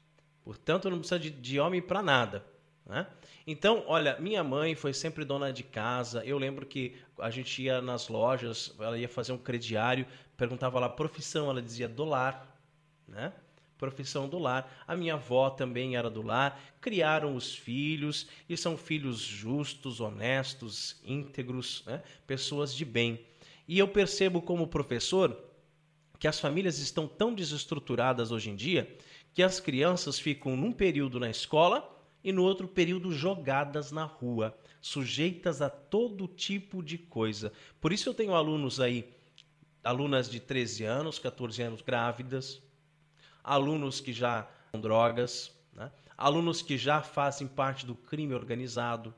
Portanto, 0.45 0.90
não 0.90 0.99
precisa 0.99 1.18
de, 1.18 1.30
de 1.30 1.61
homem 1.61 1.80
para 1.80 2.03
nada. 2.03 2.45
Né? 2.86 3.07
Então, 3.47 3.84
olha, 3.86 4.18
minha 4.18 4.43
mãe 4.43 4.74
foi 4.74 4.93
sempre 4.93 5.24
dona 5.24 5.53
de 5.53 5.62
casa. 5.62 6.24
Eu 6.24 6.38
lembro 6.38 6.66
que 6.66 6.97
a 7.18 7.30
gente 7.30 7.62
ia 7.62 7.80
nas 7.80 8.09
lojas, 8.09 8.74
ela 8.78 8.99
ia 8.99 9.09
fazer 9.09 9.32
um 9.32 9.38
crediário, 9.38 10.07
perguntava 10.36 10.78
lá 10.78 10.88
profissão, 10.88 11.49
ela 11.49 11.62
dizia 11.62 11.88
do 11.88 12.05
lar, 12.05 12.59
né? 13.07 13.32
Profissão 13.78 14.28
do 14.28 14.38
lar. 14.38 14.72
A 14.86 14.95
minha 14.95 15.14
avó 15.14 15.51
também 15.51 15.97
era 15.97 16.09
do 16.09 16.22
lar. 16.22 16.61
Criaram 16.80 17.34
os 17.34 17.55
filhos 17.55 18.28
e 18.49 18.57
são 18.57 18.76
filhos 18.76 19.18
justos, 19.18 20.01
honestos, 20.01 21.01
íntegros, 21.05 21.82
né? 21.84 22.01
pessoas 22.24 22.72
de 22.72 22.84
bem. 22.84 23.26
E 23.66 23.78
eu 23.80 23.88
percebo 23.88 24.40
como 24.40 24.68
professor 24.68 25.36
que 26.16 26.28
as 26.28 26.38
famílias 26.38 26.78
estão 26.78 27.09
tão 27.09 27.34
desestruturadas 27.34 28.30
hoje 28.30 28.51
em 28.51 28.55
dia 28.55 28.88
que 29.35 29.43
as 29.43 29.61
crianças 29.61 30.18
ficam 30.18 30.57
num 30.57 30.72
período 30.72 31.18
na 31.18 31.30
escola 31.30 31.89
e 32.22 32.33
no 32.33 32.43
outro 32.43 32.68
período 32.68 33.12
jogadas 33.12 33.91
na 33.91 34.05
rua, 34.05 34.57
sujeitas 34.80 35.61
a 35.61 35.68
todo 35.68 36.28
tipo 36.28 36.83
de 36.83 36.99
coisa. 36.99 37.53
Por 37.80 37.93
isso 37.93 38.09
eu 38.09 38.14
tenho 38.14 38.35
alunos 38.35 38.80
aí, 38.80 39.12
alunas 39.83 40.30
de 40.30 40.39
13 40.39 40.85
anos, 40.85 41.18
14 41.18 41.62
anos 41.62 41.83
grávidas, 41.83 42.62
alunos 43.43 44.01
que 44.01 44.12
já 44.12 44.49
com 44.70 44.80
drogas, 44.80 45.53
né? 45.72 45.91
alunos 46.16 46.62
que 46.62 46.78
já 46.78 47.03
fazem 47.03 47.49
parte 47.49 47.85
do 47.85 47.95
crime 47.95 48.35
organizado, 48.35 49.12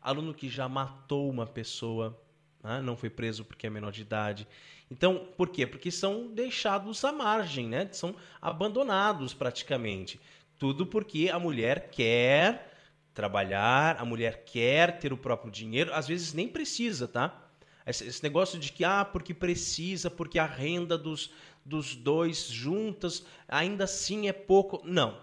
aluno 0.00 0.34
que 0.34 0.48
já 0.48 0.68
matou 0.68 1.30
uma 1.30 1.46
pessoa, 1.46 2.20
né? 2.68 2.82
não 2.82 2.96
foi 2.96 3.08
preso 3.08 3.44
porque 3.44 3.66
é 3.66 3.70
menor 3.70 3.90
de 3.90 4.02
idade. 4.02 4.46
Então, 4.90 5.28
por 5.36 5.48
quê? 5.48 5.66
Porque 5.66 5.90
são 5.90 6.28
deixados 6.28 7.04
à 7.04 7.12
margem, 7.12 7.66
né? 7.66 7.88
São 7.92 8.14
abandonados 8.40 9.34
praticamente. 9.34 10.20
Tudo 10.58 10.86
porque 10.86 11.30
a 11.32 11.38
mulher 11.38 11.90
quer 11.90 12.74
trabalhar, 13.14 13.96
a 13.98 14.04
mulher 14.04 14.44
quer 14.44 14.98
ter 14.98 15.12
o 15.12 15.16
próprio 15.16 15.50
dinheiro, 15.50 15.92
às 15.92 16.06
vezes 16.06 16.32
nem 16.32 16.48
precisa, 16.48 17.08
tá? 17.08 17.44
Esse, 17.86 18.22
negócio 18.22 18.58
de 18.58 18.70
que, 18.70 18.84
ah, 18.84 19.04
porque 19.04 19.32
precisa, 19.32 20.10
porque 20.10 20.38
a 20.38 20.44
renda 20.44 20.96
dos, 20.96 21.32
dos 21.64 21.96
dois 21.96 22.48
juntas 22.48 23.24
ainda 23.48 23.84
assim 23.84 24.28
é 24.28 24.32
pouco. 24.32 24.82
Não. 24.84 25.18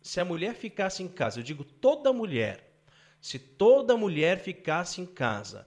Se 0.00 0.20
a 0.20 0.24
mulher 0.24 0.54
ficasse 0.54 1.02
em 1.02 1.08
casa, 1.08 1.38
eu 1.38 1.44
digo 1.44 1.64
toda 1.64 2.12
mulher, 2.12 2.72
se 3.20 3.38
toda 3.38 3.96
mulher 3.96 4.40
ficasse 4.40 5.00
em 5.00 5.06
casa 5.06 5.66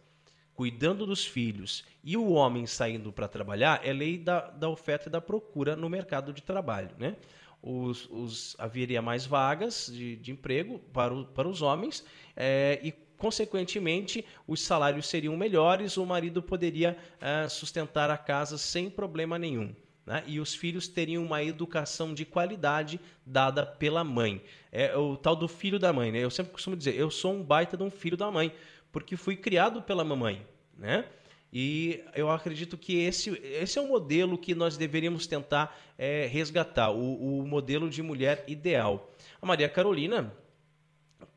cuidando 0.56 1.06
dos 1.06 1.26
filhos 1.26 1.84
e 2.04 2.16
o 2.16 2.32
homem 2.32 2.66
saindo 2.66 3.12
para 3.12 3.28
trabalhar, 3.28 3.82
é 3.84 3.92
lei 3.92 4.18
da, 4.18 4.50
da 4.50 4.70
oferta 4.70 5.10
e 5.10 5.12
da 5.12 5.20
procura 5.20 5.76
no 5.76 5.90
mercado 5.90 6.32
de 6.32 6.42
trabalho. 6.42 6.92
Né? 6.98 7.16
Os, 7.62 8.08
os, 8.10 8.56
haveria 8.58 9.02
mais 9.02 9.26
vagas 9.26 9.90
de, 9.92 10.16
de 10.16 10.32
emprego 10.32 10.80
para, 10.94 11.14
o, 11.14 11.26
para 11.26 11.48
os 11.48 11.62
homens 11.62 12.06
é, 12.36 12.80
e, 12.84 12.92
consequentemente, 13.18 14.24
os 14.48 14.62
salários 14.62 15.08
seriam 15.08 15.36
melhores, 15.36 15.98
o 15.98 16.06
marido 16.06 16.42
poderia 16.42 16.98
é, 17.20 17.50
sustentar 17.50 18.10
a 18.10 18.18
casa 18.18 18.58
sem 18.58 18.90
problema 18.90 19.38
nenhum. 19.38 19.74
né? 20.06 20.24
e 20.28 20.40
os 20.40 20.54
filhos 20.54 20.88
teriam 20.88 21.26
uma 21.26 21.44
educação 21.44 22.14
de 22.14 22.24
qualidade 22.24 23.00
dada 23.26 23.66
pela 23.66 24.04
mãe. 24.04 24.42
É 24.72 24.96
o 24.96 25.18
tal 25.18 25.36
do 25.36 25.48
filho 25.48 25.80
da 25.80 25.92
mãe. 25.92 26.12
Né? 26.12 26.20
Eu 26.20 26.30
sempre 26.30 26.54
costumo 26.54 26.76
dizer, 26.76 26.96
eu 26.96 27.10
sou 27.10 27.34
um 27.34 27.42
baita 27.42 27.76
de 27.76 27.84
um 27.84 27.90
filho 27.90 28.16
da 28.16 28.30
mãe, 28.30 28.54
porque 28.96 29.18
fui 29.18 29.36
criado 29.36 29.82
pela 29.82 30.06
mamãe. 30.06 30.48
Né? 30.78 31.04
E 31.52 32.02
eu 32.16 32.30
acredito 32.32 32.78
que 32.78 32.98
esse, 32.98 33.30
esse 33.44 33.78
é 33.78 33.82
o 33.82 33.90
modelo 33.90 34.38
que 34.38 34.56
nós 34.56 34.78
deveríamos 34.78 35.28
tentar 35.28 35.78
é, 35.98 36.28
resgatar, 36.28 36.92
o, 36.92 37.42
o 37.42 37.46
modelo 37.46 37.90
de 37.90 38.02
mulher 38.02 38.46
ideal. 38.48 39.14
A 39.42 39.46
Maria 39.46 39.68
Carolina 39.68 40.34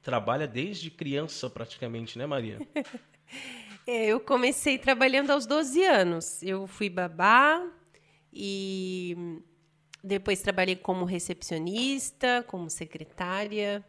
trabalha 0.01 0.47
desde 0.47 0.89
criança 0.89 1.51
praticamente, 1.51 2.17
né, 2.17 2.27
Maria? 2.27 2.59
É, 3.91 4.05
eu 4.05 4.21
comecei 4.21 4.77
trabalhando 4.77 5.31
aos 5.31 5.47
12 5.47 5.83
anos. 5.83 6.43
Eu 6.43 6.67
fui 6.67 6.91
babá 6.91 7.67
e 8.31 9.41
depois 10.05 10.43
trabalhei 10.43 10.77
como 10.77 11.07
recepcionista, 11.07 12.45
como 12.47 12.69
secretária. 12.69 13.83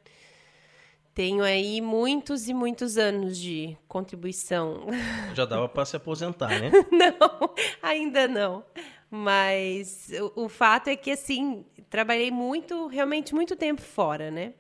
Tenho 1.20 1.44
aí 1.44 1.82
muitos 1.82 2.48
e 2.48 2.54
muitos 2.54 2.98
anos 2.98 3.38
de 3.38 3.76
contribuição. 3.90 4.88
Já 5.36 5.44
dava 5.44 5.68
para 5.68 5.84
se 5.84 5.98
aposentar, 5.98 6.48
né? 6.48 6.72
não, 6.90 7.54
ainda 7.84 8.26
não. 8.26 8.64
Mas 9.12 10.10
o, 10.34 10.46
o, 10.46 10.48
fato 10.48 10.88
é 10.88 10.96
que, 10.96 11.12
assim, 11.12 11.66
trabalhei 11.90 12.32
muito, 12.32 12.88
realmente 12.88 13.36
muito 13.36 13.58
tempo 13.58 13.82
fora, 13.82 14.32
né? 14.32 14.54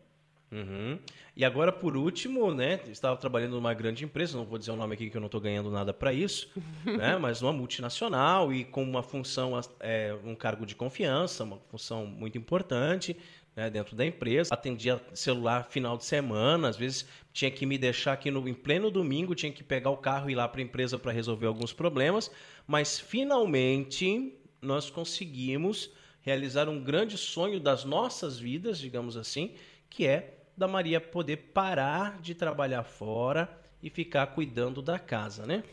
Uhum. 0.51 0.99
E 1.33 1.45
agora, 1.45 1.71
por 1.71 1.95
último, 1.95 2.53
né, 2.53 2.81
estava 2.89 3.15
trabalhando 3.15 3.51
numa 3.51 3.73
grande 3.73 4.03
empresa, 4.03 4.37
não 4.37 4.43
vou 4.43 4.57
dizer 4.57 4.71
o 4.71 4.75
nome 4.75 4.95
aqui 4.95 5.09
que 5.09 5.15
eu 5.15 5.21
não 5.21 5.27
estou 5.27 5.39
ganhando 5.39 5.71
nada 5.71 5.93
para 5.93 6.11
isso, 6.11 6.51
né, 6.83 7.17
mas 7.17 7.39
numa 7.39 7.53
multinacional 7.53 8.51
e 8.51 8.65
com 8.65 8.83
uma 8.83 9.01
função, 9.01 9.57
é, 9.79 10.13
um 10.25 10.35
cargo 10.35 10.65
de 10.65 10.75
confiança, 10.75 11.45
uma 11.45 11.57
função 11.69 12.05
muito 12.05 12.37
importante 12.37 13.15
né, 13.55 13.69
dentro 13.69 13.95
da 13.95 14.05
empresa. 14.05 14.53
Atendia 14.53 15.01
celular 15.13 15.67
final 15.69 15.97
de 15.97 16.05
semana, 16.05 16.69
às 16.69 16.77
vezes 16.77 17.05
tinha 17.33 17.51
que 17.51 17.65
me 17.65 17.77
deixar 17.77 18.13
aqui 18.13 18.31
no, 18.31 18.47
em 18.47 18.53
pleno 18.53 18.89
domingo, 18.89 19.35
tinha 19.35 19.51
que 19.51 19.63
pegar 19.63 19.89
o 19.89 19.97
carro 19.97 20.29
e 20.29 20.33
ir 20.33 20.35
lá 20.35 20.47
para 20.47 20.61
a 20.61 20.63
empresa 20.63 20.97
para 20.97 21.11
resolver 21.11 21.47
alguns 21.47 21.73
problemas, 21.73 22.31
mas 22.65 22.99
finalmente 22.99 24.33
nós 24.61 24.89
conseguimos 24.89 25.91
realizar 26.21 26.67
um 26.67 26.83
grande 26.83 27.17
sonho 27.17 27.59
das 27.59 27.85
nossas 27.85 28.37
vidas, 28.37 28.77
digamos 28.77 29.15
assim, 29.15 29.53
que 29.89 30.05
é 30.05 30.35
da 30.55 30.67
Maria 30.67 30.99
poder 30.99 31.37
parar 31.53 32.19
de 32.19 32.35
trabalhar 32.35 32.83
fora 32.83 33.49
e 33.81 33.89
ficar 33.89 34.27
cuidando 34.27 34.81
da 34.81 34.99
casa, 34.99 35.45
né? 35.45 35.63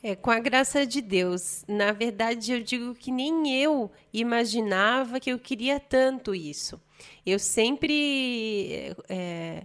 É, 0.00 0.14
com 0.14 0.30
a 0.30 0.38
graça 0.38 0.86
de 0.86 1.00
Deus. 1.00 1.64
Na 1.66 1.90
verdade, 1.90 2.52
eu 2.52 2.62
digo 2.62 2.94
que 2.94 3.10
nem 3.10 3.60
eu 3.60 3.90
imaginava 4.12 5.18
que 5.18 5.30
eu 5.30 5.38
queria 5.40 5.80
tanto 5.80 6.34
isso. 6.34 6.80
Eu 7.24 7.38
sempre. 7.38 8.94
É, 9.08 9.62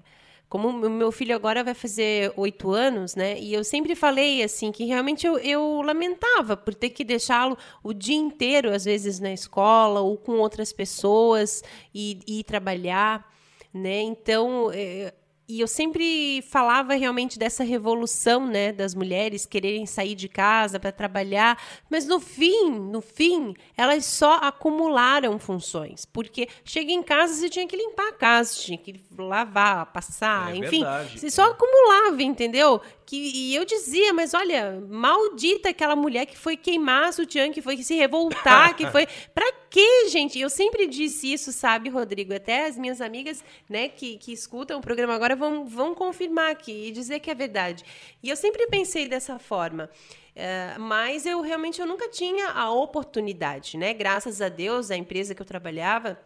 como 0.50 0.68
o 0.70 0.90
meu 0.90 1.12
filho 1.12 1.36
agora 1.36 1.64
vai 1.64 1.74
fazer 1.74 2.32
oito 2.38 2.72
anos, 2.72 3.16
né? 3.16 3.40
E 3.40 3.54
eu 3.54 3.64
sempre 3.64 3.96
falei 3.96 4.44
assim 4.44 4.72
que 4.72 4.86
realmente 4.86 5.26
eu, 5.26 5.38
eu 5.40 5.82
lamentava 5.82 6.56
por 6.56 6.76
ter 6.76 6.92
que 6.92 7.04
deixá-lo 7.04 7.58
o 7.84 7.92
dia 7.92 8.16
inteiro, 8.16 8.70
às 8.72 8.86
vezes 8.86 9.20
na 9.20 9.34
escola 9.34 10.02
ou 10.02 10.16
com 10.16 10.34
outras 10.34 10.72
pessoas 10.72 11.64
e, 11.94 12.20
e 12.28 12.44
trabalhar 12.44 13.34
né? 13.74 14.02
Então, 14.02 14.70
é, 14.72 15.14
e 15.54 15.60
eu 15.60 15.68
sempre 15.68 16.42
falava 16.50 16.96
realmente 16.96 17.38
dessa 17.38 17.64
revolução, 17.64 18.48
né, 18.48 18.72
das 18.72 18.96
mulheres 18.96 19.46
quererem 19.46 19.86
sair 19.86 20.16
de 20.16 20.28
casa 20.28 20.80
para 20.80 20.92
trabalhar, 20.92 21.62
mas 21.88 22.08
no 22.08 22.20
fim, 22.20 22.72
no 22.72 23.02
fim, 23.02 23.54
elas 23.78 24.04
só 24.04 24.38
acumularam 24.38 25.38
funções, 25.38 26.06
porque 26.06 26.48
chega 26.66 26.92
em 26.92 27.04
casa 27.04 27.36
você 27.36 27.50
tinha 27.50 27.68
que 27.68 27.78
limpar 27.78 28.08
a 28.08 28.14
casa, 28.14 28.56
tinha 28.56 28.80
que 28.80 29.00
lavar, 29.16 29.86
passar, 29.94 30.56
é 30.56 30.58
enfim, 30.58 30.82
verdade. 30.82 31.20
você 31.20 31.30
só 31.30 31.52
acumulava, 31.52 32.24
entendeu? 32.24 32.82
Que, 33.06 33.32
e 33.34 33.56
eu 33.56 33.66
dizia, 33.66 34.14
mas 34.14 34.34
olha, 34.34 34.82
maldita 34.90 35.70
aquela 35.70 35.96
mulher 35.96 36.26
que 36.26 36.38
foi 36.38 36.56
queimar 36.56 37.12
sutiã, 37.14 37.52
que 37.52 37.62
foi 37.62 37.82
se 37.84 37.96
revoltar, 37.96 38.76
que 38.76 38.88
foi. 38.88 39.08
Pra 39.34 39.52
quê, 39.70 40.08
gente? 40.10 40.40
Eu 40.40 40.50
sempre 40.50 40.88
disse 40.88 41.32
isso, 41.32 41.52
sabe, 41.52 41.90
Rodrigo? 41.90 42.34
Até 42.34 42.66
as 42.66 42.78
minhas 42.78 43.02
amigas, 43.02 43.44
né, 43.70 43.90
que, 43.90 44.18
que 44.18 44.32
escutam 44.32 44.80
o 44.80 44.82
programa 44.82 45.14
agora 45.14 45.36
vão, 45.36 45.66
vão 45.66 45.94
confirmar 45.94 46.52
aqui 46.52 46.88
e 46.88 46.92
dizer 46.92 47.20
que 47.20 47.30
é 47.30 47.36
verdade. 47.36 47.84
E 48.22 48.30
eu 48.30 48.36
sempre 48.36 48.68
pensei 48.68 49.08
dessa 49.08 49.38
forma. 49.40 49.90
Uh, 50.36 50.80
mas 50.80 51.28
eu 51.28 51.42
realmente 51.42 51.80
eu 51.80 51.86
nunca 51.86 52.10
tinha 52.10 52.50
a 52.50 52.72
oportunidade, 52.72 53.78
né? 53.78 53.94
Graças 53.94 54.42
a 54.42 54.50
Deus, 54.50 54.90
a 54.90 54.96
empresa 54.96 55.36
que 55.36 55.42
eu 55.42 55.46
trabalhava 55.46 56.20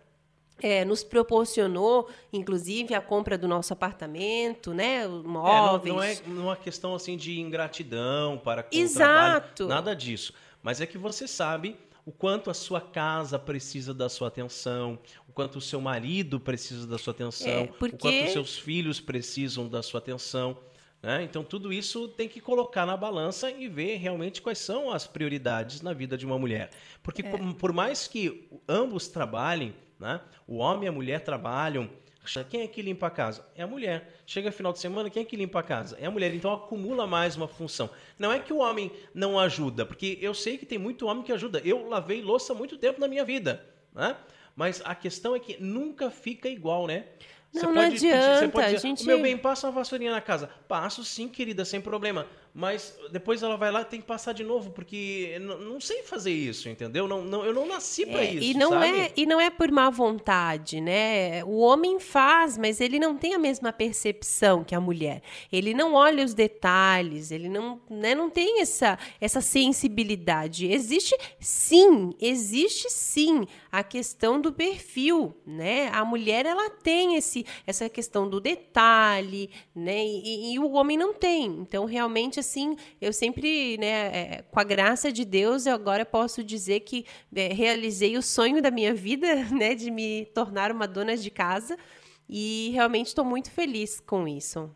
é, 0.61 0.83
nos 0.83 1.03
proporcionou, 1.03 2.09
inclusive, 2.31 2.93
a 2.93 3.01
compra 3.01 3.37
do 3.37 3.47
nosso 3.47 3.73
apartamento, 3.73 4.73
né? 4.73 5.07
Móveis. 5.07 6.19
É, 6.19 6.27
não, 6.27 6.35
não, 6.35 6.41
é 6.43 6.45
uma 6.47 6.55
questão 6.55 6.95
assim 6.95 7.15
de 7.15 7.39
ingratidão 7.39 8.37
para 8.37 8.63
com 8.63 8.75
Exato. 8.75 9.63
o 9.63 9.67
trabalho, 9.67 9.69
nada 9.69 9.95
disso. 9.95 10.33
Mas 10.61 10.81
é 10.81 10.85
que 10.85 10.97
você 10.97 11.27
sabe 11.27 11.77
o 12.05 12.11
quanto 12.11 12.49
a 12.49 12.53
sua 12.53 12.79
casa 12.79 13.37
precisa 13.37 13.93
da 13.93 14.07
sua 14.07 14.29
atenção, 14.29 14.97
o 15.27 15.33
quanto 15.33 15.57
o 15.57 15.61
seu 15.61 15.81
marido 15.81 16.39
precisa 16.39 16.87
da 16.87 16.97
sua 16.97 17.11
atenção, 17.11 17.49
é, 17.49 17.67
porque... 17.67 17.95
o 17.95 17.99
quanto 17.99 18.25
os 18.25 18.31
seus 18.31 18.57
filhos 18.57 19.01
precisam 19.01 19.67
da 19.67 19.83
sua 19.83 19.99
atenção. 19.99 20.57
Né? 21.03 21.23
Então, 21.23 21.43
tudo 21.43 21.71
isso 21.71 22.07
tem 22.07 22.27
que 22.27 22.39
colocar 22.39 22.85
na 22.85 22.97
balança 22.97 23.51
e 23.51 23.67
ver 23.67 23.97
realmente 23.97 24.41
quais 24.41 24.57
são 24.57 24.89
as 24.89 25.05
prioridades 25.05 25.81
na 25.81 25.93
vida 25.93 26.17
de 26.17 26.25
uma 26.25 26.39
mulher. 26.39 26.71
Porque, 27.03 27.21
é. 27.21 27.29
por, 27.29 27.53
por 27.55 27.73
mais 27.73 28.07
que 28.07 28.49
ambos 28.67 29.07
trabalhem, 29.07 29.75
né? 29.99 30.21
O 30.47 30.57
homem 30.57 30.85
e 30.85 30.87
a 30.87 30.91
mulher 30.91 31.21
trabalham. 31.21 31.89
Quem 32.49 32.61
é 32.61 32.67
que 32.67 32.81
limpa 32.81 33.07
a 33.07 33.09
casa? 33.09 33.47
É 33.55 33.63
a 33.63 33.67
mulher. 33.67 34.13
Chega 34.25 34.51
final 34.51 34.73
de 34.73 34.79
semana, 34.79 35.09
quem 35.09 35.21
é 35.21 35.25
que 35.25 35.37
limpa 35.37 35.61
a 35.61 35.63
casa? 35.63 35.97
É 35.99 36.07
a 36.07 36.11
mulher. 36.11 36.33
Então 36.33 36.53
acumula 36.53 37.07
mais 37.07 37.37
uma 37.37 37.47
função. 37.47 37.89
Não 38.19 38.31
é 38.31 38.39
que 38.39 38.51
o 38.51 38.57
homem 38.57 38.91
não 39.13 39.39
ajuda, 39.39 39.85
porque 39.85 40.17
eu 40.21 40.33
sei 40.33 40.57
que 40.57 40.65
tem 40.65 40.77
muito 40.77 41.07
homem 41.07 41.23
que 41.23 41.31
ajuda. 41.31 41.61
Eu 41.63 41.87
lavei 41.87 42.21
louça 42.21 42.53
muito 42.53 42.77
tempo 42.77 42.99
na 42.99 43.07
minha 43.07 43.23
vida, 43.23 43.65
né? 43.95 44.17
Mas 44.55 44.81
a 44.83 44.93
questão 44.93 45.35
é 45.35 45.39
que 45.39 45.55
nunca 45.61 46.11
fica 46.11 46.49
igual, 46.49 46.85
né? 46.85 47.05
Não, 47.53 47.61
você 47.61 47.65
não 47.67 47.73
pode 47.75 47.95
adianta. 47.95 48.27
Pedir, 48.27 48.39
você 48.39 48.47
pode 48.49 48.65
dizer, 48.73 48.87
gente... 48.87 49.05
meu 49.05 49.21
bem, 49.21 49.37
passa 49.37 49.67
uma 49.67 49.73
vassourinha 49.73 50.11
na 50.11 50.19
casa. 50.19 50.49
Passo 50.67 51.05
sim, 51.05 51.29
querida, 51.29 51.63
sem 51.63 51.79
problema 51.79 52.27
mas 52.57 52.97
depois 53.11 53.43
ela 53.43 53.55
vai 53.55 53.69
lá 53.69 53.81
e 53.81 53.85
tem 53.85 54.01
que 54.01 54.07
passar 54.07 54.33
de 54.33 54.43
novo, 54.43 54.71
porque 54.71 55.37
não 55.39 55.79
sei 55.79 56.01
fazer 56.01 56.31
isso, 56.31 56.67
entendeu? 56.67 57.07
Não, 57.07 57.23
não, 57.23 57.45
eu 57.45 57.53
não 57.53 57.67
nasci 57.67 58.03
para 58.03 58.23
é, 58.23 58.33
isso, 58.33 58.43
e 58.43 58.55
não 58.55 58.71
sabe? 58.71 58.99
É, 58.99 59.13
e 59.15 59.27
não 59.27 59.39
é 59.39 59.51
por 59.51 59.71
má 59.71 59.91
vontade, 59.91 60.81
né? 60.81 61.43
O 61.43 61.59
homem 61.59 61.99
faz, 61.99 62.57
mas 62.57 62.81
ele 62.81 62.97
não 62.97 63.15
tem 63.15 63.35
a 63.35 63.37
mesma 63.37 63.71
percepção 63.71 64.63
que 64.63 64.73
a 64.73 64.81
mulher. 64.81 65.21
Ele 65.51 65.71
não 65.71 65.93
olha 65.93 66.25
os 66.25 66.33
detalhes, 66.33 67.29
ele 67.29 67.47
não, 67.47 67.79
né, 67.87 68.15
não 68.15 68.27
tem 68.27 68.59
essa, 68.59 68.97
essa 69.21 69.39
sensibilidade. 69.39 70.65
Existe 70.65 71.15
sim, 71.39 72.15
existe 72.19 72.89
sim 72.89 73.45
a 73.71 73.83
questão 73.83 74.41
do 74.41 74.51
perfil, 74.51 75.37
né? 75.45 75.89
A 75.93 76.03
mulher, 76.03 76.47
ela 76.47 76.71
tem 76.71 77.17
esse, 77.17 77.45
essa 77.67 77.87
questão 77.87 78.27
do 78.27 78.41
detalhe, 78.41 79.51
né? 79.75 80.03
E, 80.03 80.53
e 80.53 80.59
o 80.59 80.71
homem 80.71 80.97
não 80.97 81.13
tem. 81.13 81.45
Então, 81.45 81.85
realmente, 81.85 82.46
assim, 82.47 82.77
eu 83.01 83.11
sempre, 83.11 83.77
né, 83.77 83.87
é, 83.87 84.45
com 84.49 84.59
a 84.59 84.63
graça 84.63 85.11
de 85.11 85.25
Deus, 85.25 85.65
eu 85.65 85.73
agora 85.73 86.05
posso 86.05 86.43
dizer 86.43 86.79
que 86.79 87.05
é, 87.35 87.49
realizei 87.53 88.17
o 88.17 88.21
sonho 88.21 88.61
da 88.61 88.71
minha 88.71 88.93
vida, 88.93 89.35
né, 89.51 89.75
de 89.75 89.91
me 89.91 90.25
tornar 90.27 90.71
uma 90.71 90.87
dona 90.87 91.17
de 91.17 91.29
casa 91.29 91.77
e 92.29 92.71
realmente 92.73 93.07
estou 93.07 93.25
muito 93.25 93.51
feliz 93.51 93.99
com 93.99 94.27
isso. 94.27 94.69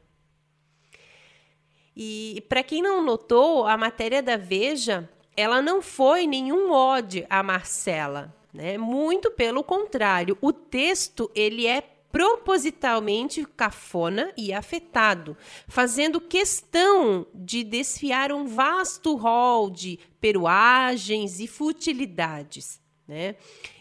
E 1.95 2.43
para 2.47 2.63
quem 2.63 2.81
não 2.81 3.03
notou, 3.03 3.65
a 3.65 3.77
matéria 3.77 4.21
da 4.21 4.37
Veja, 4.37 5.09
ela 5.35 5.61
não 5.61 5.81
foi 5.81 6.25
nenhum 6.25 6.71
ode 6.71 7.25
a 7.29 7.43
Marcela, 7.43 8.33
né? 8.53 8.77
Muito 8.77 9.31
pelo 9.31 9.63
contrário, 9.63 10.37
o 10.41 10.53
texto 10.53 11.29
ele 11.35 11.67
é 11.67 11.81
propositalmente 12.11 13.45
cafona 13.45 14.33
e 14.37 14.51
afetado, 14.51 15.37
fazendo 15.67 16.19
questão 16.19 17.25
de 17.33 17.63
desfiar 17.63 18.31
um 18.31 18.45
vasto 18.45 19.15
rol 19.15 19.69
de 19.69 19.99
peruagens 20.19 21.39
e 21.39 21.47
futilidades. 21.47 22.81
Né? 23.07 23.35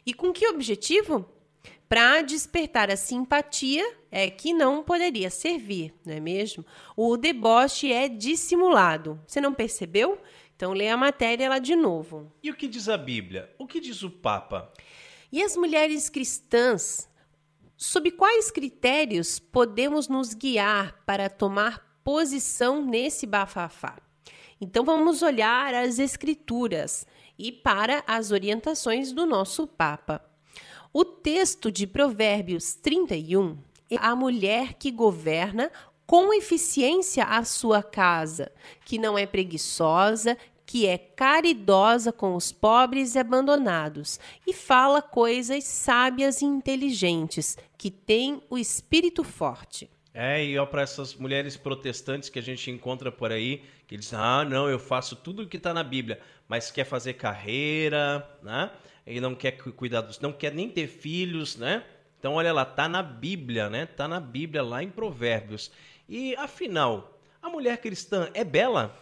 E 0.07 0.15
com 0.15 0.33
que 0.33 0.47
objetivo? 0.47 1.29
Para 1.89 2.23
despertar 2.23 2.89
a 2.89 2.97
simpatia 2.97 3.85
é 4.13 4.31
que 4.31 4.53
não 4.53 4.81
poderia 4.81 5.29
servir, 5.29 5.93
não 6.07 6.15
é 6.15 6.21
mesmo? 6.21 6.65
O 6.97 7.17
deboche 7.17 7.93
é 7.93 8.09
dissimulado. 8.09 9.21
Você 9.27 9.41
não 9.41 9.53
percebeu? 9.53 10.17
Então 10.55 10.73
lê 10.73 10.89
a 10.89 10.97
matéria 10.97 11.49
lá 11.49 11.59
de 11.59 11.75
novo. 11.75 12.33
E 12.43 12.51
o 12.51 12.55
que 12.55 12.69
diz 12.69 12.89
a 12.89 12.97
Bíblia? 12.97 13.53
O 13.59 13.67
que 13.67 13.81
diz 13.81 14.05
o 14.05 14.11
Papa? 14.11 14.73
E 15.33 15.43
as 15.43 15.57
mulheres 15.57 16.09
cristãs 16.09 17.10
Sob 17.83 18.11
quais 18.11 18.51
critérios 18.51 19.39
podemos 19.39 20.07
nos 20.07 20.35
guiar 20.35 21.03
para 21.07 21.31
tomar 21.31 21.99
posição 22.05 22.85
nesse 22.85 23.27
bafafá? 23.27 23.97
Então 24.61 24.85
vamos 24.85 25.23
olhar 25.23 25.73
as 25.73 25.99
escrituras 25.99 27.07
e 27.39 27.51
para 27.51 28.05
as 28.07 28.33
orientações 28.33 29.13
do 29.13 29.25
nosso 29.25 29.67
Papa. 29.67 30.23
O 30.93 31.07
texto 31.07 31.73
de 31.73 31.87
Provérbios 31.87 32.75
31 32.75 33.57
é 33.89 33.97
a 33.97 34.15
mulher 34.15 34.75
que 34.75 34.91
governa 34.91 35.73
com 36.07 36.35
eficiência 36.35 37.25
a 37.25 37.43
sua 37.45 37.83
casa, 37.83 38.53
que 38.85 38.99
não 38.99 39.17
é 39.17 39.25
preguiçosa, 39.25 40.37
que 40.71 40.87
é 40.87 40.97
caridosa 40.97 42.13
com 42.13 42.37
os 42.37 42.53
pobres 42.53 43.17
e 43.17 43.19
abandonados, 43.19 44.21
e 44.47 44.53
fala 44.53 45.03
coisas 45.03 45.65
sábias 45.65 46.43
e 46.43 46.45
inteligentes, 46.45 47.59
que 47.77 47.91
tem 47.91 48.41
o 48.49 48.57
espírito 48.57 49.25
forte. 49.25 49.91
É, 50.15 50.45
e 50.45 50.57
ó, 50.57 50.65
para 50.65 50.83
essas 50.83 51.17
mulheres 51.17 51.57
protestantes 51.57 52.29
que 52.29 52.39
a 52.39 52.43
gente 52.43 52.71
encontra 52.71 53.11
por 53.11 53.33
aí, 53.33 53.65
que 53.89 53.97
dizem, 53.97 54.17
ah, 54.17 54.45
não, 54.49 54.69
eu 54.69 54.79
faço 54.79 55.17
tudo 55.17 55.43
o 55.43 55.49
que 55.49 55.57
está 55.57 55.75
na 55.75 55.83
Bíblia, 55.83 56.21
mas 56.47 56.71
quer 56.71 56.85
fazer 56.85 57.15
carreira, 57.15 58.25
né? 58.41 58.71
E 59.05 59.21
não 59.21 59.35
quer 59.35 59.57
cuidar 59.57 60.03
dos. 60.03 60.21
não 60.21 60.33
quer 60.33 60.55
nem 60.55 60.69
ter 60.69 60.87
filhos, 60.87 61.57
né? 61.57 61.83
Então, 62.17 62.35
olha 62.35 62.53
lá, 62.53 62.65
tá 62.65 62.89
na 62.89 63.03
Bíblia, 63.03 63.69
né? 63.69 63.87
Tá 63.87 64.07
na 64.07 64.21
Bíblia, 64.21 64.63
lá 64.63 64.85
em 64.85 64.89
Provérbios. 64.89 65.73
E 66.09 66.37
afinal, 66.37 67.21
a 67.43 67.51
mulher 67.51 67.79
cristã 67.79 68.31
é 68.35 68.45
bela? 68.45 68.97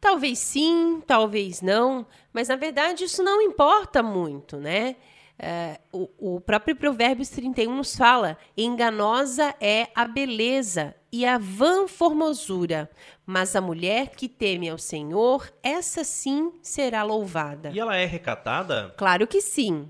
Talvez 0.00 0.38
sim, 0.38 1.02
talvez 1.06 1.60
não, 1.60 2.06
mas 2.32 2.48
na 2.48 2.56
verdade 2.56 3.04
isso 3.04 3.22
não 3.22 3.42
importa 3.42 4.02
muito, 4.02 4.56
né? 4.56 4.96
É, 5.40 5.78
o, 5.92 6.08
o, 6.18 6.40
próprio 6.40 6.74
Provérbios 6.74 7.28
31 7.28 7.76
nos 7.76 7.96
fala: 7.96 8.36
enganosa 8.56 9.54
é 9.60 9.88
a 9.94 10.04
beleza 10.04 10.94
e 11.12 11.24
a 11.24 11.38
vã 11.38 11.86
formosura, 11.86 12.90
mas 13.24 13.54
a 13.54 13.60
mulher 13.60 14.10
que 14.10 14.28
teme 14.28 14.68
ao 14.68 14.78
Senhor, 14.78 15.52
essa 15.62 16.02
sim 16.02 16.52
será 16.60 17.04
louvada. 17.04 17.70
E 17.72 17.78
ela 17.78 17.96
é 17.96 18.04
recatada? 18.04 18.92
Claro 18.96 19.26
que 19.28 19.40
sim. 19.40 19.88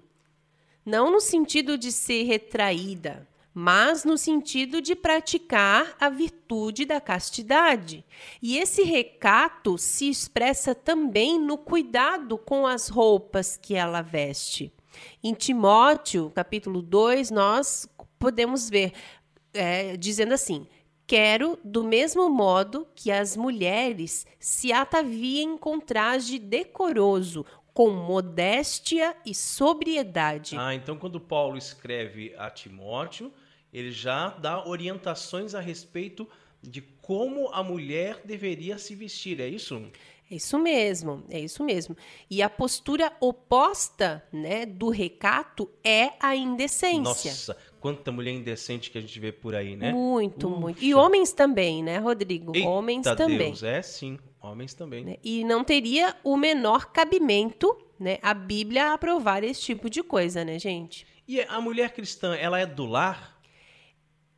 Não 0.85 1.11
no 1.11 1.21
sentido 1.21 1.79
de 1.79 1.93
ser 1.93 2.25
retraída, 2.25 3.27
mas 3.61 4.05
no 4.05 4.17
sentido 4.17 4.81
de 4.81 4.95
praticar 4.95 5.97
a 5.99 6.09
virtude 6.09 6.85
da 6.85 7.01
castidade. 7.01 8.05
E 8.41 8.57
esse 8.57 8.85
recato 8.85 9.77
se 9.77 10.09
expressa 10.09 10.77
também 10.77 11.41
no 11.41 11.59
cuidado 11.59 12.39
com 12.39 12.69
as 12.69 12.89
roupas 12.89 13.57
que 13.57 13.75
ela 13.75 14.01
veste. 14.01 14.73
Em 15.25 15.35
Timóteo, 15.35 16.31
capítulo 16.33 16.81
2, 16.81 17.33
nós 17.33 17.89
podemos 18.17 18.71
ver 18.71 18.93
é, 19.53 19.97
dizendo 19.97 20.35
assim: 20.35 20.65
Quero, 21.05 21.59
do 21.65 21.83
mesmo 21.83 22.31
modo 22.31 22.87
que 22.95 23.11
as 23.11 23.37
mulheres 23.37 24.25
se 24.39 24.73
ataviem 24.73 25.59
com 25.59 25.81
traje 25.81 26.39
decoroso, 26.39 27.45
com 27.75 27.91
modéstia 27.91 29.17
e 29.27 29.35
sobriedade. 29.35 30.57
Ah, 30.57 30.77
então 30.77 30.97
quando 30.97 31.19
Paulo 31.19 31.59
escreve 31.59 32.33
a 32.39 32.49
Timóteo, 32.51 33.33
ele 33.73 33.91
já 33.91 34.31
dá 34.31 34.67
orientações 34.67 35.55
a 35.55 35.61
respeito 35.61 36.29
de 36.63 36.81
como 36.81 37.49
a 37.53 37.63
mulher 37.63 38.21
deveria 38.25 38.79
se 38.79 38.95
vestir, 38.95 39.41
é 39.41 39.49
isso? 39.49 39.81
É 40.31 40.35
isso 40.35 40.59
mesmo, 40.59 41.25
é 41.31 41.41
isso 41.41 41.65
mesmo. 41.65 41.97
E 42.29 42.43
a 42.43 42.51
postura 42.51 43.11
oposta, 43.19 44.23
né, 44.31 44.67
do 44.67 44.91
recato 44.91 45.71
é 45.83 46.11
a 46.21 46.37
indecência. 46.37 47.01
Nossa, 47.01 47.57
quanta 47.81 48.13
mulher 48.13 48.33
indecente 48.33 48.91
que 48.91 48.99
a 48.99 49.01
gente 49.01 49.19
vê 49.19 49.33
por 49.33 49.55
aí, 49.55 49.75
né? 49.75 49.91
Muito, 49.91 50.47
Uxa. 50.47 50.61
muito. 50.61 50.85
E 50.85 50.95
homens 50.95 51.33
também, 51.33 51.83
né, 51.83 51.97
Rodrigo? 51.99 52.55
Eita 52.55 52.69
homens 52.69 53.05
Deus, 53.05 53.17
também. 53.17 53.55
É 53.63 53.81
sim, 53.81 54.19
homens 54.43 54.75
também. 54.75 55.05
Né? 55.05 55.17
E 55.25 55.45
não 55.45 55.65
teria 55.65 56.15
o 56.23 56.37
menor 56.37 56.93
cabimento, 56.93 57.75
né, 57.99 58.19
a 58.21 58.35
Bíblia 58.35 58.93
aprovar 58.93 59.43
esse 59.43 59.63
tipo 59.63 59.89
de 59.89 60.03
coisa, 60.03 60.45
né, 60.45 60.59
gente? 60.59 61.07
E 61.27 61.41
a 61.41 61.59
mulher 61.59 61.93
cristã, 61.93 62.35
ela 62.37 62.59
é 62.59 62.67
do 62.67 62.85
lar? 62.85 63.38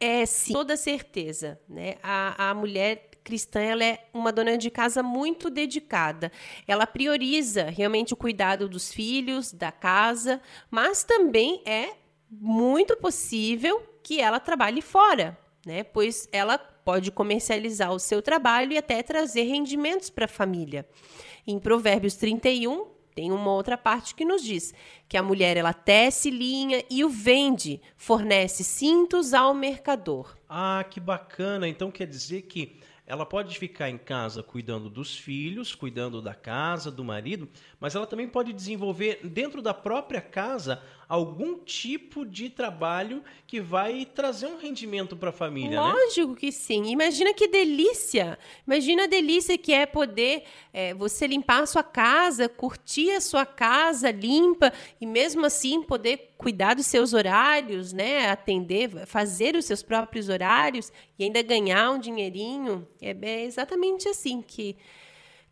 É, 0.01 0.25
sim, 0.25 0.53
toda 0.53 0.77
certeza. 0.77 1.61
Né? 1.69 1.97
A, 2.03 2.51
a 2.51 2.55
mulher 2.55 3.11
cristã 3.23 3.61
ela 3.61 3.85
é 3.85 4.09
uma 4.15 4.33
dona 4.33 4.57
de 4.57 4.71
casa 4.71 5.03
muito 5.03 5.51
dedicada. 5.51 6.33
Ela 6.67 6.87
prioriza 6.87 7.65
realmente 7.65 8.15
o 8.15 8.17
cuidado 8.17 8.69
dos 8.69 8.93
filhos, 8.93 9.53
da 9.53 9.71
casa, 9.71 10.41
mas 10.71 11.05
também 11.05 11.63
é 11.67 11.91
muito 12.31 12.97
possível 12.97 13.83
que 14.03 14.21
ela 14.21 14.41
trabalhe 14.41 14.81
fora, 14.81 15.39
né? 15.67 15.83
Pois 15.85 16.29
ela 16.33 16.57
pode 16.59 17.11
comercializar 17.11 17.93
o 17.93 17.99
seu 17.99 18.23
trabalho 18.23 18.73
e 18.73 18.79
até 18.79 19.03
trazer 19.03 19.43
rendimentos 19.43 20.09
para 20.09 20.25
a 20.25 20.29
família. 20.29 20.89
Em 21.47 21.59
Provérbios 21.59 22.15
31, 22.15 22.87
tem 23.15 23.33
uma 23.33 23.51
outra 23.53 23.77
parte 23.77 24.15
que 24.15 24.25
nos 24.25 24.43
diz 24.43 24.73
que 25.09 25.17
a 25.17 25.23
mulher 25.23 25.57
ela 25.57 25.73
tece 25.73 26.31
linha 26.31 26.85
e 26.91 27.05
o 27.05 27.09
vende, 27.09 27.81
fornece 27.97 28.63
cintos 28.63 29.35
ao 29.35 29.53
mercador. 29.53 30.37
Ah, 30.49 30.85
que 30.89 31.01
bacana! 31.01 31.69
Então 31.69 31.91
quer 31.91 32.07
dizer 32.07 32.43
que 32.43 32.81
ela 33.11 33.27
pode 33.27 33.59
ficar 33.59 33.91
em 33.91 33.99
casa 33.99 34.41
cuidando 34.41 34.89
dos 34.89 35.19
filhos, 35.19 35.75
cuidando 35.75 36.23
da 36.23 36.33
casa, 36.33 36.93
do 36.93 37.03
marido, 37.03 37.49
mas 37.81 37.97
ela 37.97 38.07
também 38.07 38.29
pode 38.29 38.53
desenvolver 38.53 39.19
dentro 39.25 39.61
da 39.61 39.75
própria 39.75 40.21
casa 40.21 40.81
algum 41.11 41.57
tipo 41.57 42.25
de 42.25 42.49
trabalho 42.49 43.21
que 43.45 43.61
vai 43.61 44.05
trazer 44.05 44.47
um 44.47 44.57
rendimento 44.57 45.17
para 45.17 45.31
a 45.31 45.33
família, 45.33 45.71
né? 45.71 45.93
Lógico 45.93 46.35
né? 46.35 46.37
que 46.39 46.53
sim. 46.53 46.85
Imagina 46.85 47.35
que 47.35 47.49
delícia! 47.49 48.39
Imagina 48.65 49.05
a 49.05 49.07
delícia 49.09 49.59
que 49.59 49.73
é 49.73 49.87
poder 49.87 50.45
é, 50.73 50.95
você 50.95 51.27
limpar 51.27 51.65
a 51.65 51.67
sua 51.67 51.83
casa, 51.83 52.49
curtir 52.49 53.11
a 53.11 53.21
sua 53.21 53.45
casa 53.45 54.13
limpa 54.13 54.73
e 55.01 55.05
mesmo 55.05 55.45
assim 55.45 55.83
poder 55.83 56.31
cuidar 56.39 56.75
dos 56.75 56.87
seus 56.87 57.13
horários, 57.13 57.93
né? 57.93 58.31
Atender, 58.31 59.05
fazer 59.05 59.57
os 59.57 59.65
seus 59.65 59.83
próprios 59.83 60.29
horários 60.29 60.93
e 61.19 61.25
ainda 61.25 61.43
ganhar 61.43 61.91
um 61.91 61.99
dinheirinho. 61.99 62.87
É, 63.03 63.17
é 63.21 63.45
exatamente 63.45 64.09
assim 64.09 64.41
que 64.41 64.77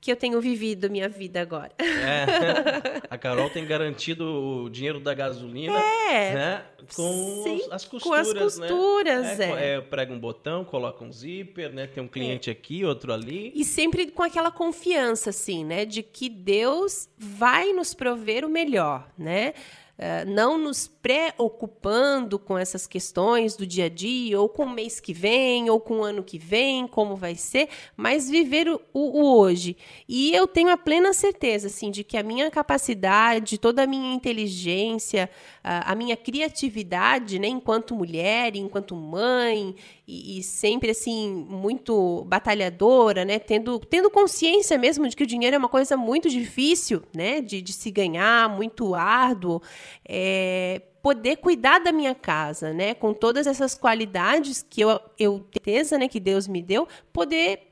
que 0.01 0.13
eu 0.13 0.17
tenho 0.17 0.41
vivido 0.41 0.89
minha 0.89 1.09
vida 1.09 1.41
agora. 1.41 1.73
É, 1.79 3.03
a 3.11 3.19
Carol 3.19 3.51
tem 3.51 3.67
garantido 3.67 4.25
o 4.25 4.71
dinheiro 4.71 5.01
da 5.01 5.13
gasolina 5.13 5.79
é, 5.79 6.35
né, 6.35 6.65
com 6.95 7.43
sim, 7.43 7.69
as 7.71 7.85
costuras. 7.85 8.33
Com 8.33 8.39
as 8.39 8.57
costuras, 8.57 9.39
né? 9.39 9.51
é. 9.51 9.75
é. 9.75 9.81
Prega 9.81 10.13
um 10.13 10.19
botão, 10.19 10.65
coloca 10.65 11.05
um 11.05 11.13
zíper, 11.13 11.73
né? 11.73 11.87
Tem 11.87 12.03
um 12.03 12.09
cliente 12.09 12.49
é. 12.49 12.53
aqui, 12.53 12.85
outro 12.85 13.13
ali. 13.13 13.53
E 13.55 13.65
sempre 13.65 14.11
com 14.11 14.23
aquela 14.23 14.51
confiança, 14.51 15.31
assim, 15.31 15.65
né? 15.65 15.85
De 15.85 16.03
que 16.03 16.29
Deus 16.29 17.09
vai 17.19 17.73
nos 17.73 17.93
prover 17.93 18.45
o 18.45 18.49
melhor, 18.49 19.09
né? 19.19 19.55
Uh, 19.99 20.31
não 20.31 20.57
nos 20.57 20.87
preocupando 20.87 22.39
com 22.39 22.57
essas 22.57 22.87
questões 22.87 23.57
do 23.57 23.67
dia 23.67 23.87
a 23.87 23.89
dia, 23.89 24.41
ou 24.41 24.49
com 24.49 24.63
o 24.65 24.71
mês 24.71 25.01
que 25.01 25.13
vem, 25.13 25.69
ou 25.69 25.81
com 25.81 25.99
o 25.99 26.05
ano 26.05 26.23
que 26.23 26.39
vem, 26.39 26.87
como 26.87 27.17
vai 27.17 27.35
ser, 27.35 27.69
mas 27.97 28.31
viver 28.31 28.69
o, 28.69 28.81
o 28.95 29.37
hoje. 29.37 29.77
E 30.09 30.33
eu 30.33 30.47
tenho 30.47 30.71
a 30.71 30.77
plena 30.77 31.13
certeza, 31.13 31.67
assim, 31.67 31.91
de 31.91 32.05
que 32.05 32.17
a 32.17 32.23
minha 32.23 32.49
capacidade, 32.49 33.59
toda 33.59 33.83
a 33.83 33.87
minha 33.89 34.15
inteligência, 34.15 35.29
a, 35.65 35.91
a 35.91 35.95
minha 35.97 36.17
criatividade, 36.17 37.41
né, 37.41 37.49
enquanto 37.49 37.93
mulher, 37.95 38.55
enquanto 38.55 38.95
mãe, 38.95 39.75
e, 40.11 40.39
e, 40.39 40.43
sempre, 40.43 40.91
assim, 40.91 41.47
muito 41.51 42.25
batalhadora, 42.25 43.27
né, 43.27 43.39
tendo, 43.39 43.79
tendo 43.79 44.11
consciência 44.11 44.79
mesmo 44.79 45.07
de 45.07 45.15
que 45.15 45.23
o 45.23 45.27
dinheiro 45.27 45.55
é 45.55 45.59
uma 45.59 45.69
coisa 45.69 45.99
muito 45.99 46.31
difícil, 46.31 47.03
né, 47.15 47.43
de, 47.43 47.61
de 47.61 47.75
se 47.75 47.91
ganhar, 47.91 48.49
muito 48.49 48.95
árduo, 48.95 49.61
é, 50.09 50.81
poder 51.03 51.37
cuidar 51.37 51.79
da 51.79 51.93
minha 51.93 52.15
casa, 52.15 52.73
né? 52.73 52.95
Com 52.95 53.13
todas 53.13 53.47
essas 53.47 53.75
qualidades 53.75 54.65
que 54.69 54.81
eu, 54.81 54.99
eu 55.19 55.47
certeza, 55.53 55.99
né, 55.99 56.09
que 56.09 56.19
Deus 56.19 56.49
me 56.49 56.63
deu, 56.63 56.89
poder 57.13 57.69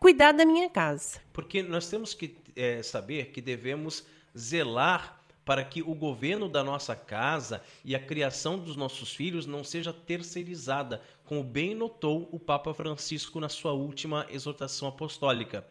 cuidar 0.00 0.32
da 0.32 0.46
minha 0.46 0.70
casa. 0.70 1.20
Porque 1.30 1.62
nós 1.62 1.88
temos 1.88 2.14
que 2.14 2.36
é, 2.56 2.82
saber 2.82 3.26
que 3.26 3.42
devemos 3.42 4.04
zelar 4.36 5.13
para 5.44 5.64
que 5.64 5.82
o 5.82 5.94
governo 5.94 6.48
da 6.48 6.64
nossa 6.64 6.96
casa 6.96 7.62
e 7.84 7.94
a 7.94 8.00
criação 8.00 8.58
dos 8.58 8.76
nossos 8.76 9.14
filhos 9.14 9.46
não 9.46 9.62
seja 9.62 9.92
terceirizada, 9.92 11.02
como 11.24 11.44
bem 11.44 11.74
notou 11.74 12.28
o 12.32 12.38
Papa 12.38 12.72
Francisco 12.72 13.38
na 13.40 13.48
sua 13.48 13.72
última 13.72 14.26
exortação 14.30 14.88
apostólica. 14.88 15.66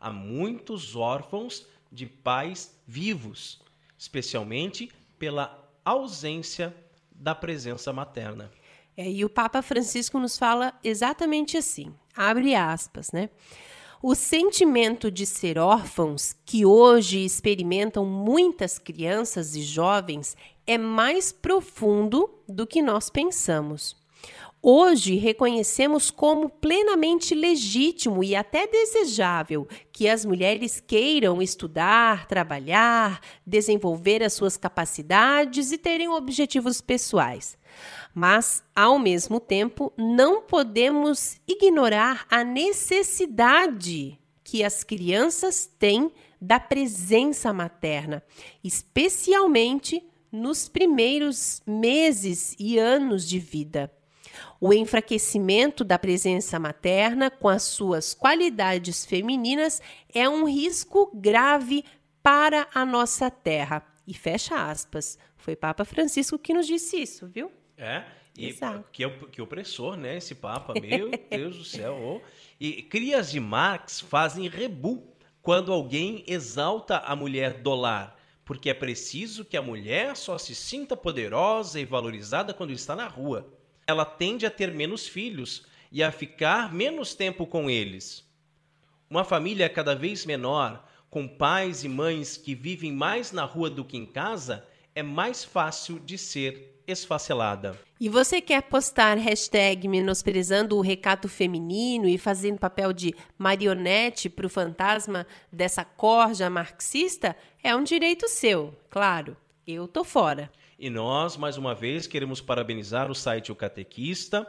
Há 0.00 0.10
muitos 0.10 0.96
órfãos 0.96 1.66
de 1.90 2.06
pais 2.06 2.74
vivos, 2.86 3.60
especialmente 3.98 4.90
pela 5.18 5.68
ausência 5.84 6.74
da 7.10 7.34
presença 7.34 7.92
materna. 7.92 8.50
É, 8.96 9.10
e 9.10 9.24
o 9.24 9.30
Papa 9.30 9.62
Francisco 9.62 10.18
nos 10.18 10.36
fala 10.36 10.72
exatamente 10.82 11.56
assim, 11.56 11.94
abre 12.16 12.54
aspas, 12.54 13.12
né? 13.12 13.30
O 14.00 14.14
sentimento 14.14 15.10
de 15.10 15.26
ser 15.26 15.58
órfãos, 15.58 16.32
que 16.46 16.64
hoje 16.64 17.24
experimentam 17.24 18.06
muitas 18.06 18.78
crianças 18.78 19.56
e 19.56 19.62
jovens, 19.62 20.36
é 20.64 20.78
mais 20.78 21.32
profundo 21.32 22.30
do 22.48 22.64
que 22.64 22.80
nós 22.80 23.10
pensamos. 23.10 23.96
Hoje 24.62 25.16
reconhecemos 25.16 26.12
como 26.12 26.48
plenamente 26.48 27.34
legítimo 27.34 28.22
e 28.22 28.36
até 28.36 28.68
desejável 28.68 29.66
que 29.92 30.08
as 30.08 30.24
mulheres 30.24 30.80
queiram 30.80 31.42
estudar, 31.42 32.28
trabalhar, 32.28 33.20
desenvolver 33.44 34.22
as 34.22 34.32
suas 34.32 34.56
capacidades 34.56 35.72
e 35.72 35.78
terem 35.78 36.08
objetivos 36.08 36.80
pessoais. 36.80 37.58
Mas, 38.18 38.64
ao 38.74 38.98
mesmo 38.98 39.38
tempo, 39.38 39.92
não 39.96 40.42
podemos 40.42 41.36
ignorar 41.46 42.26
a 42.28 42.42
necessidade 42.42 44.18
que 44.42 44.64
as 44.64 44.82
crianças 44.82 45.70
têm 45.78 46.10
da 46.40 46.58
presença 46.58 47.52
materna, 47.52 48.20
especialmente 48.64 50.02
nos 50.32 50.68
primeiros 50.68 51.62
meses 51.64 52.56
e 52.58 52.76
anos 52.76 53.24
de 53.24 53.38
vida. 53.38 53.88
O 54.60 54.72
enfraquecimento 54.72 55.84
da 55.84 55.96
presença 55.96 56.58
materna 56.58 57.30
com 57.30 57.46
as 57.46 57.62
suas 57.62 58.14
qualidades 58.14 59.06
femininas 59.06 59.80
é 60.12 60.28
um 60.28 60.44
risco 60.44 61.08
grave 61.14 61.84
para 62.20 62.66
a 62.74 62.84
nossa 62.84 63.30
terra. 63.30 63.86
E 64.04 64.12
fecha 64.12 64.68
aspas. 64.68 65.16
Foi 65.36 65.54
Papa 65.54 65.84
Francisco 65.84 66.36
que 66.36 66.52
nos 66.52 66.66
disse 66.66 67.00
isso, 67.00 67.28
viu? 67.28 67.48
É, 67.78 68.04
e 68.36 68.52
que, 68.92 69.08
que 69.30 69.40
opressor, 69.40 69.96
né? 69.96 70.16
Esse 70.16 70.34
Papa, 70.34 70.74
meu 70.78 71.10
Deus 71.30 71.56
do 71.56 71.64
céu. 71.64 71.96
Oh. 71.96 72.28
E 72.60 72.82
crias 72.82 73.30
de 73.30 73.40
Marx 73.40 74.00
fazem 74.00 74.48
rebu 74.48 75.14
quando 75.40 75.72
alguém 75.72 76.24
exalta 76.26 76.98
a 76.98 77.16
mulher 77.16 77.62
do 77.62 77.74
lar, 77.74 78.18
porque 78.44 78.68
é 78.68 78.74
preciso 78.74 79.44
que 79.44 79.56
a 79.56 79.62
mulher 79.62 80.16
só 80.16 80.36
se 80.36 80.54
sinta 80.54 80.96
poderosa 80.96 81.80
e 81.80 81.84
valorizada 81.84 82.52
quando 82.52 82.72
está 82.72 82.94
na 82.94 83.06
rua 83.06 83.58
ela 83.88 84.04
tende 84.04 84.44
a 84.44 84.50
ter 84.50 84.70
menos 84.74 85.08
filhos 85.08 85.64
e 85.90 86.02
a 86.02 86.12
ficar 86.12 86.74
menos 86.74 87.14
tempo 87.14 87.46
com 87.46 87.70
eles. 87.70 88.22
Uma 89.08 89.24
família 89.24 89.66
cada 89.66 89.94
vez 89.96 90.26
menor, 90.26 90.86
com 91.08 91.26
pais 91.26 91.84
e 91.84 91.88
mães 91.88 92.36
que 92.36 92.54
vivem 92.54 92.92
mais 92.92 93.32
na 93.32 93.44
rua 93.44 93.70
do 93.70 93.82
que 93.82 93.96
em 93.96 94.04
casa, 94.04 94.68
é 94.94 95.02
mais 95.02 95.42
fácil 95.42 95.98
de 95.98 96.18
ser 96.18 96.77
esfacelada. 96.88 97.78
E 98.00 98.08
você 98.08 98.40
quer 98.40 98.62
postar 98.62 99.16
hashtag 99.18 99.86
menosprezando 99.86 100.76
o 100.76 100.80
recato 100.80 101.28
feminino 101.28 102.08
e 102.08 102.16
fazendo 102.16 102.58
papel 102.58 102.92
de 102.92 103.14
marionete 103.36 104.28
para 104.28 104.46
o 104.46 104.50
fantasma 104.50 105.26
dessa 105.52 105.84
corja 105.84 106.48
marxista? 106.48 107.36
É 107.62 107.74
um 107.76 107.84
direito 107.84 108.28
seu, 108.28 108.74
claro. 108.88 109.36
Eu 109.66 109.86
tô 109.86 110.02
fora. 110.02 110.50
E 110.78 110.88
nós, 110.88 111.36
mais 111.36 111.56
uma 111.58 111.74
vez, 111.74 112.06
queremos 112.06 112.40
parabenizar 112.40 113.10
o 113.10 113.14
site 113.14 113.52
O 113.52 113.56
Catequista 113.56 114.46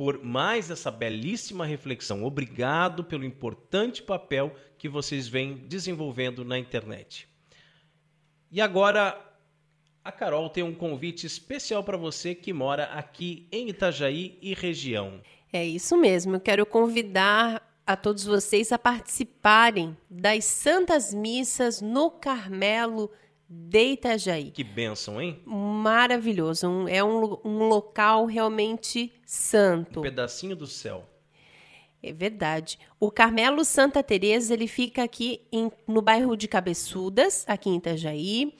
por 0.00 0.24
mais 0.24 0.70
essa 0.70 0.90
belíssima 0.90 1.66
reflexão. 1.66 2.24
Obrigado 2.24 3.04
pelo 3.04 3.22
importante 3.22 4.02
papel 4.02 4.54
que 4.78 4.88
vocês 4.88 5.28
vêm 5.28 5.54
desenvolvendo 5.68 6.42
na 6.42 6.58
internet. 6.58 7.28
E 8.50 8.62
agora, 8.62 9.18
a 10.04 10.10
Carol 10.10 10.48
tem 10.48 10.62
um 10.62 10.74
convite 10.74 11.26
especial 11.26 11.84
para 11.84 11.96
você 11.96 12.34
que 12.34 12.52
mora 12.52 12.84
aqui 12.84 13.46
em 13.52 13.68
Itajaí 13.68 14.38
e 14.40 14.54
região. 14.54 15.20
É 15.52 15.64
isso 15.64 15.96
mesmo. 15.96 16.36
Eu 16.36 16.40
quero 16.40 16.64
convidar 16.64 17.62
a 17.86 17.96
todos 17.96 18.24
vocês 18.24 18.72
a 18.72 18.78
participarem 18.78 19.96
das 20.08 20.44
Santas 20.44 21.12
Missas 21.12 21.80
no 21.80 22.10
Carmelo 22.10 23.10
de 23.48 23.92
Itajaí. 23.92 24.52
Que 24.52 24.62
bênção, 24.62 25.20
hein? 25.20 25.40
Maravilhoso. 25.44 26.68
Um, 26.68 26.88
é 26.88 27.02
um, 27.02 27.36
um 27.44 27.68
local 27.68 28.26
realmente 28.26 29.12
santo. 29.26 30.00
Um 30.00 30.04
pedacinho 30.04 30.54
do 30.54 30.68
céu. 30.68 31.04
É 32.02 32.12
verdade. 32.12 32.78
O 32.98 33.10
Carmelo 33.10 33.64
Santa 33.64 34.02
Teresa 34.02 34.54
ele 34.54 34.66
fica 34.66 35.02
aqui 35.02 35.42
em, 35.52 35.70
no 35.86 36.00
bairro 36.00 36.36
de 36.36 36.48
Cabeçudas, 36.48 37.44
aqui 37.46 37.68
em 37.68 37.76
Itajaí, 37.76 38.54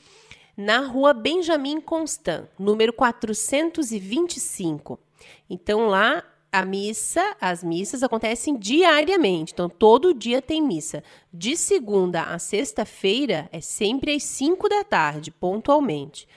na 0.61 0.81
rua 0.81 1.15
Benjamin 1.15 1.81
Constant, 1.81 2.47
número 2.59 2.93
425. 2.93 5.01
Então 5.49 5.89
lá 5.89 6.23
a 6.53 6.65
missa, 6.65 7.37
as 7.41 7.65
missas 7.65 8.03
acontecem 8.03 8.59
diariamente, 8.59 9.53
então 9.53 9.71
todo 9.71 10.13
dia 10.13 10.43
tem 10.43 10.61
missa. 10.61 11.03
De 11.33 11.57
segunda 11.57 12.25
a 12.25 12.39
sexta-feira 12.39 13.49
é 13.53 13.61
sempre 13.61 14.15
às 14.15 14.25
5 14.25 14.69
da 14.69 14.85
tarde, 14.85 15.31
pontualmente. 15.31 16.29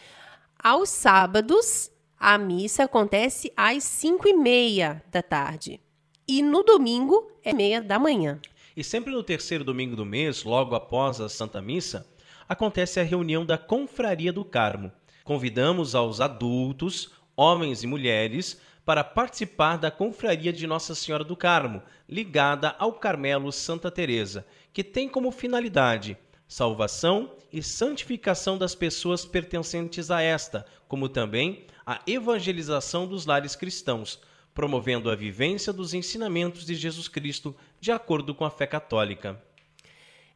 Aos 0.58 0.90
sábados, 0.90 1.92
a 2.18 2.38
missa 2.38 2.86
acontece 2.86 3.52
às 3.58 3.84
5 3.84 4.30
e 4.30 4.34
meia 4.34 5.04
da 5.12 5.22
tarde. 5.22 5.82
E 6.26 6.42
no 6.42 6.64
domingo 6.64 7.30
é 7.44 7.52
meia 7.52 7.82
da 7.82 8.00
manhã. 8.00 8.40
E 8.78 8.84
sempre 8.84 9.12
no 9.12 9.22
terceiro 9.22 9.66
domingo 9.66 9.96
do 9.96 10.06
mês, 10.06 10.44
logo 10.44 10.74
após 10.74 11.20
a 11.20 11.28
Santa 11.28 11.62
Missa, 11.62 12.08
acontece 12.54 13.00
a 13.00 13.04
reunião 13.04 13.46
da 13.46 13.58
Confraria 13.58 14.32
do 14.32 14.46
Carmo. 14.46 14.92
Convidamos 15.24 15.96
aos 15.96 16.22
adultos, 16.22 17.12
homens 17.36 17.84
e 17.84 17.88
mulheres, 17.88 18.60
para 18.86 19.04
participar 19.04 19.78
da 19.78 19.90
confraria 19.90 20.52
de 20.54 20.68
Nossa 20.68 20.94
Senhora 20.94 21.24
do 21.24 21.36
Carmo, 21.36 21.82
ligada 22.08 22.76
ao 22.78 22.94
Carmelo 22.94 23.52
Santa 23.52 23.90
Teresa, 23.90 24.46
que 24.72 24.84
tem 24.84 25.08
como 25.10 25.32
finalidade 25.32 26.18
salvação 26.48 27.32
e 27.52 27.64
santificação 27.64 28.60
das 28.60 28.76
pessoas 28.76 29.26
pertencentes 29.26 30.12
a 30.12 30.22
esta, 30.22 30.66
como 30.88 31.10
também 31.10 31.66
a 31.84 32.00
evangelização 32.06 33.08
dos 33.08 33.26
lares 33.26 33.56
cristãos, 33.56 34.20
promovendo 34.54 35.10
a 35.10 35.16
vivência 35.16 35.74
dos 35.74 35.96
ensinamentos 35.96 36.66
de 36.66 36.76
Jesus 36.76 37.08
Cristo 37.08 37.56
de 37.80 37.92
acordo 37.92 38.36
com 38.36 38.46
a 38.46 38.52
fé 38.52 38.68
católica. 38.68 39.42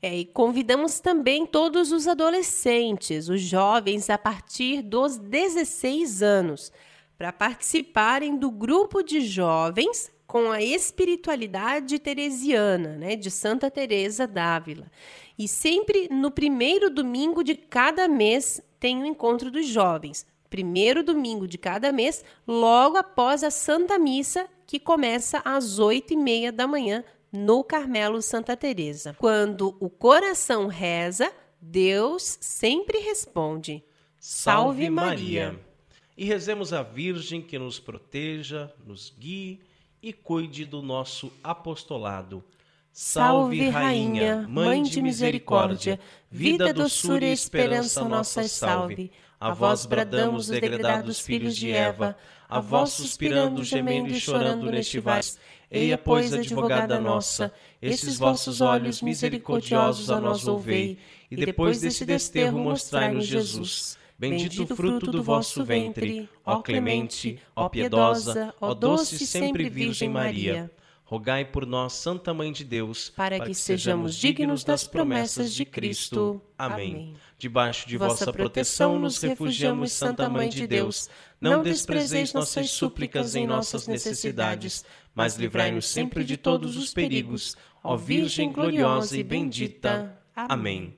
É, 0.01 0.15
e 0.15 0.25
convidamos 0.25 0.99
também 0.99 1.45
todos 1.45 1.91
os 1.91 2.07
adolescentes, 2.07 3.29
os 3.29 3.41
jovens 3.41 4.09
a 4.09 4.17
partir 4.17 4.83
dos 4.83 5.17
16 5.17 6.21
anos, 6.21 6.71
para 7.17 7.33
participarem 7.33 8.37
do 8.37 8.51
grupo 8.51 9.01
de 9.01 9.21
jovens 9.21 10.11
com 10.27 10.51
a 10.51 10.61
espiritualidade 10.61 11.97
teresiana, 11.97 12.97
né, 12.97 13.15
de 13.15 13.31
Santa 13.31 13.71
Teresa 13.71 14.27
d'Ávila. 14.27 14.91
E 15.39 15.47
sempre 15.47 16.07
no 16.11 16.29
primeiro 16.29 16.89
domingo 16.89 17.43
de 17.43 17.55
cada 17.55 18.07
mês 18.07 18.61
tem 18.79 18.97
o 18.97 19.01
um 19.01 19.05
encontro 19.05 19.49
dos 19.49 19.65
jovens. 19.65 20.27
Primeiro 20.49 21.01
domingo 21.01 21.47
de 21.47 21.57
cada 21.57 21.91
mês, 21.91 22.23
logo 22.47 22.97
após 22.97 23.43
a 23.43 23.49
Santa 23.49 23.97
Missa, 23.97 24.47
que 24.65 24.79
começa 24.79 25.41
às 25.43 25.79
oito 25.79 26.13
e 26.13 26.17
meia 26.17 26.51
da 26.51 26.67
manhã 26.67 27.03
no 27.31 27.63
Carmelo 27.63 28.21
Santa 28.21 28.55
Teresa. 28.55 29.15
Quando 29.17 29.75
o 29.79 29.89
coração 29.89 30.67
reza, 30.67 31.31
Deus 31.61 32.37
sempre 32.41 32.99
responde. 32.99 33.83
Salve, 34.19 34.83
Salve 34.83 34.89
Maria. 34.89 35.59
E 36.17 36.25
rezemos 36.25 36.73
a 36.73 36.81
Virgem 36.81 37.41
que 37.41 37.59
nos 37.59 37.79
proteja, 37.79 38.73
nos 38.85 39.13
guie 39.17 39.61
e 40.01 40.11
cuide 40.11 40.65
do 40.65 40.81
nosso 40.81 41.31
apostolado. 41.43 42.43
Salve, 42.91 43.69
Rainha, 43.69 44.47
Mãe 44.49 44.81
de 44.81 45.03
misericórdia, 45.03 45.99
vida, 46.31 46.73
doçura 46.73 47.25
e 47.25 47.31
esperança 47.31 48.03
nossa 48.03 48.47
salve. 48.47 49.11
A 49.39 49.51
vós 49.53 49.85
bradamos 49.85 50.45
os 50.45 50.47
degredados 50.47 51.19
filhos 51.19 51.55
de 51.55 51.71
Eva, 51.71 52.17
a 52.49 52.59
vós 52.59 52.89
suspirando, 52.89 53.63
gemendo 53.63 54.09
e 54.09 54.19
chorando 54.19 54.71
neste 54.71 54.99
vaz. 54.99 55.37
Eia, 55.69 55.97
pois, 55.97 56.33
advogada 56.33 56.99
nossa, 56.99 57.51
esses 57.81 58.17
vossos 58.17 58.61
olhos 58.61 59.01
misericordiosos 59.01 60.09
a 60.09 60.19
nós 60.19 60.47
ouvei, 60.47 60.97
e 61.29 61.35
depois 61.35 61.81
desse 61.81 62.05
desterro 62.05 62.57
mostrai-nos 62.57 63.25
Jesus. 63.25 63.97
Bendito 64.17 64.63
o 64.63 64.75
fruto 64.75 65.11
do 65.11 65.21
vosso 65.21 65.63
ventre, 65.63 66.27
ó 66.43 66.59
clemente, 66.61 67.39
ó 67.55 67.69
piedosa, 67.69 68.53
ó 68.59 68.73
doce 68.73 69.27
sempre 69.27 69.69
Virgem 69.69 70.09
Maria. 70.09 70.71
Rogai 71.03 71.45
por 71.45 71.65
nós, 71.65 71.93
Santa 71.93 72.33
Mãe 72.33 72.51
de 72.51 72.65
Deus, 72.65 73.13
para, 73.15 73.39
que, 73.39 73.53
sejamos 73.53 74.13
dignos 74.13 74.65
das 74.65 74.85
promessas 74.85 75.53
de 75.53 75.63
Cristo. 75.63 76.41
Amém. 76.57 77.13
Debaixo 77.37 77.87
de 77.87 77.95
vossa 77.95 78.33
proteção 78.33 78.99
nos 78.99 79.21
refugiamos, 79.21 79.93
Santa 79.93 80.27
Mãe 80.27 80.49
de 80.49 80.67
Deus. 80.67 81.09
Não 81.39 81.63
desprezeis 81.63 82.33
nossas 82.33 82.71
súplicas 82.71 83.35
em 83.35 83.47
nossas 83.47 83.87
necessidades, 83.87 84.83
mas 85.17 85.35
livrai-nos 85.35 85.87
sempre 85.87 86.23
de 86.23 86.37
todos 86.37 86.77
os 86.77 86.93
perigos. 86.93 87.57
Ó 87.83 87.97
Virgem 87.97 88.51
gloriosa 88.51 89.17
e 89.17 89.23
bendita. 89.23 90.15
Amém. 90.35 90.95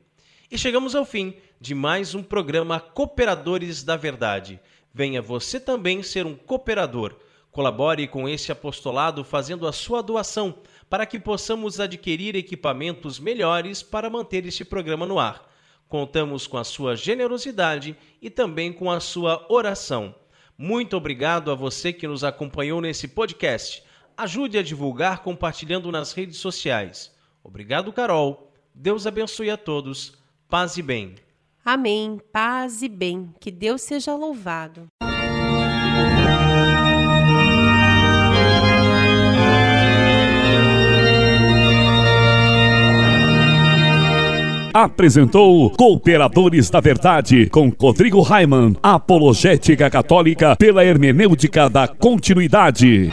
E 0.52 0.58
chegamos 0.58 0.94
ao 0.94 1.06
fim 1.06 1.36
de 1.58 1.74
mais 1.74 2.14
um 2.14 2.22
programa 2.22 2.82
Cooperadores 2.82 3.82
da 3.82 3.96
Verdade. 3.96 4.60
Venha 4.94 5.22
você 5.22 5.58
também 5.58 6.04
ser 6.04 6.26
um 6.26 6.36
cooperador. 6.36 7.16
Colabore 7.50 8.10
com 8.10 8.28
esse 8.28 8.52
apostolado 8.52 9.24
fazendo 9.24 9.66
a 9.66 9.72
sua 9.72 10.04
doação 10.04 10.60
para 10.90 11.06
que 11.06 11.18
possamos 11.18 11.80
adquirir 11.80 12.36
equipamentos 12.36 13.22
melhores 13.22 13.82
para 13.82 14.10
manter 14.10 14.46
este 14.46 14.66
programa 14.66 15.06
no 15.06 15.18
ar. 15.18 15.50
Contamos 15.88 16.46
com 16.46 16.58
a 16.58 16.66
sua 16.66 16.94
generosidade 16.94 17.96
e 18.22 18.30
também 18.30 18.74
com 18.74 18.92
a 18.92 19.00
sua 19.00 19.46
oração. 19.48 20.14
Muito 20.58 20.98
obrigado 20.98 21.50
a 21.52 21.56
você 21.56 21.94
que 21.94 22.06
nos 22.06 22.22
acompanhou 22.22 22.82
nesse 22.82 23.08
podcast. 23.08 23.88
Ajude 24.20 24.58
a 24.58 24.62
divulgar 24.62 25.24
compartilhando 25.24 25.90
nas 25.94 26.12
redes 26.12 26.40
sociais. 26.40 27.10
Obrigado, 27.42 27.94
Carol. 27.94 28.52
Deus 28.76 29.08
abençoe 29.08 29.50
a 29.50 29.56
todos. 29.56 30.12
Paz 30.50 30.76
e 30.76 30.82
bem. 30.82 31.16
Amém. 31.64 32.20
Paz 32.30 32.82
e 32.82 32.90
bem. 32.90 33.34
Que 33.40 33.50
Deus 33.50 33.82
seja 33.82 34.14
louvado. 34.14 34.88
Apresentou 44.74 45.70
Cooperadores 45.70 46.70
da 46.70 46.82
Verdade 46.82 47.48
com 47.50 47.70
Rodrigo 47.70 48.20
Raiman, 48.20 48.76
Apologética 48.84 49.90
Católica 49.90 50.58
pela 50.58 50.84
Hermenêutica 50.84 51.70
da 51.70 51.88
Continuidade. 51.88 53.10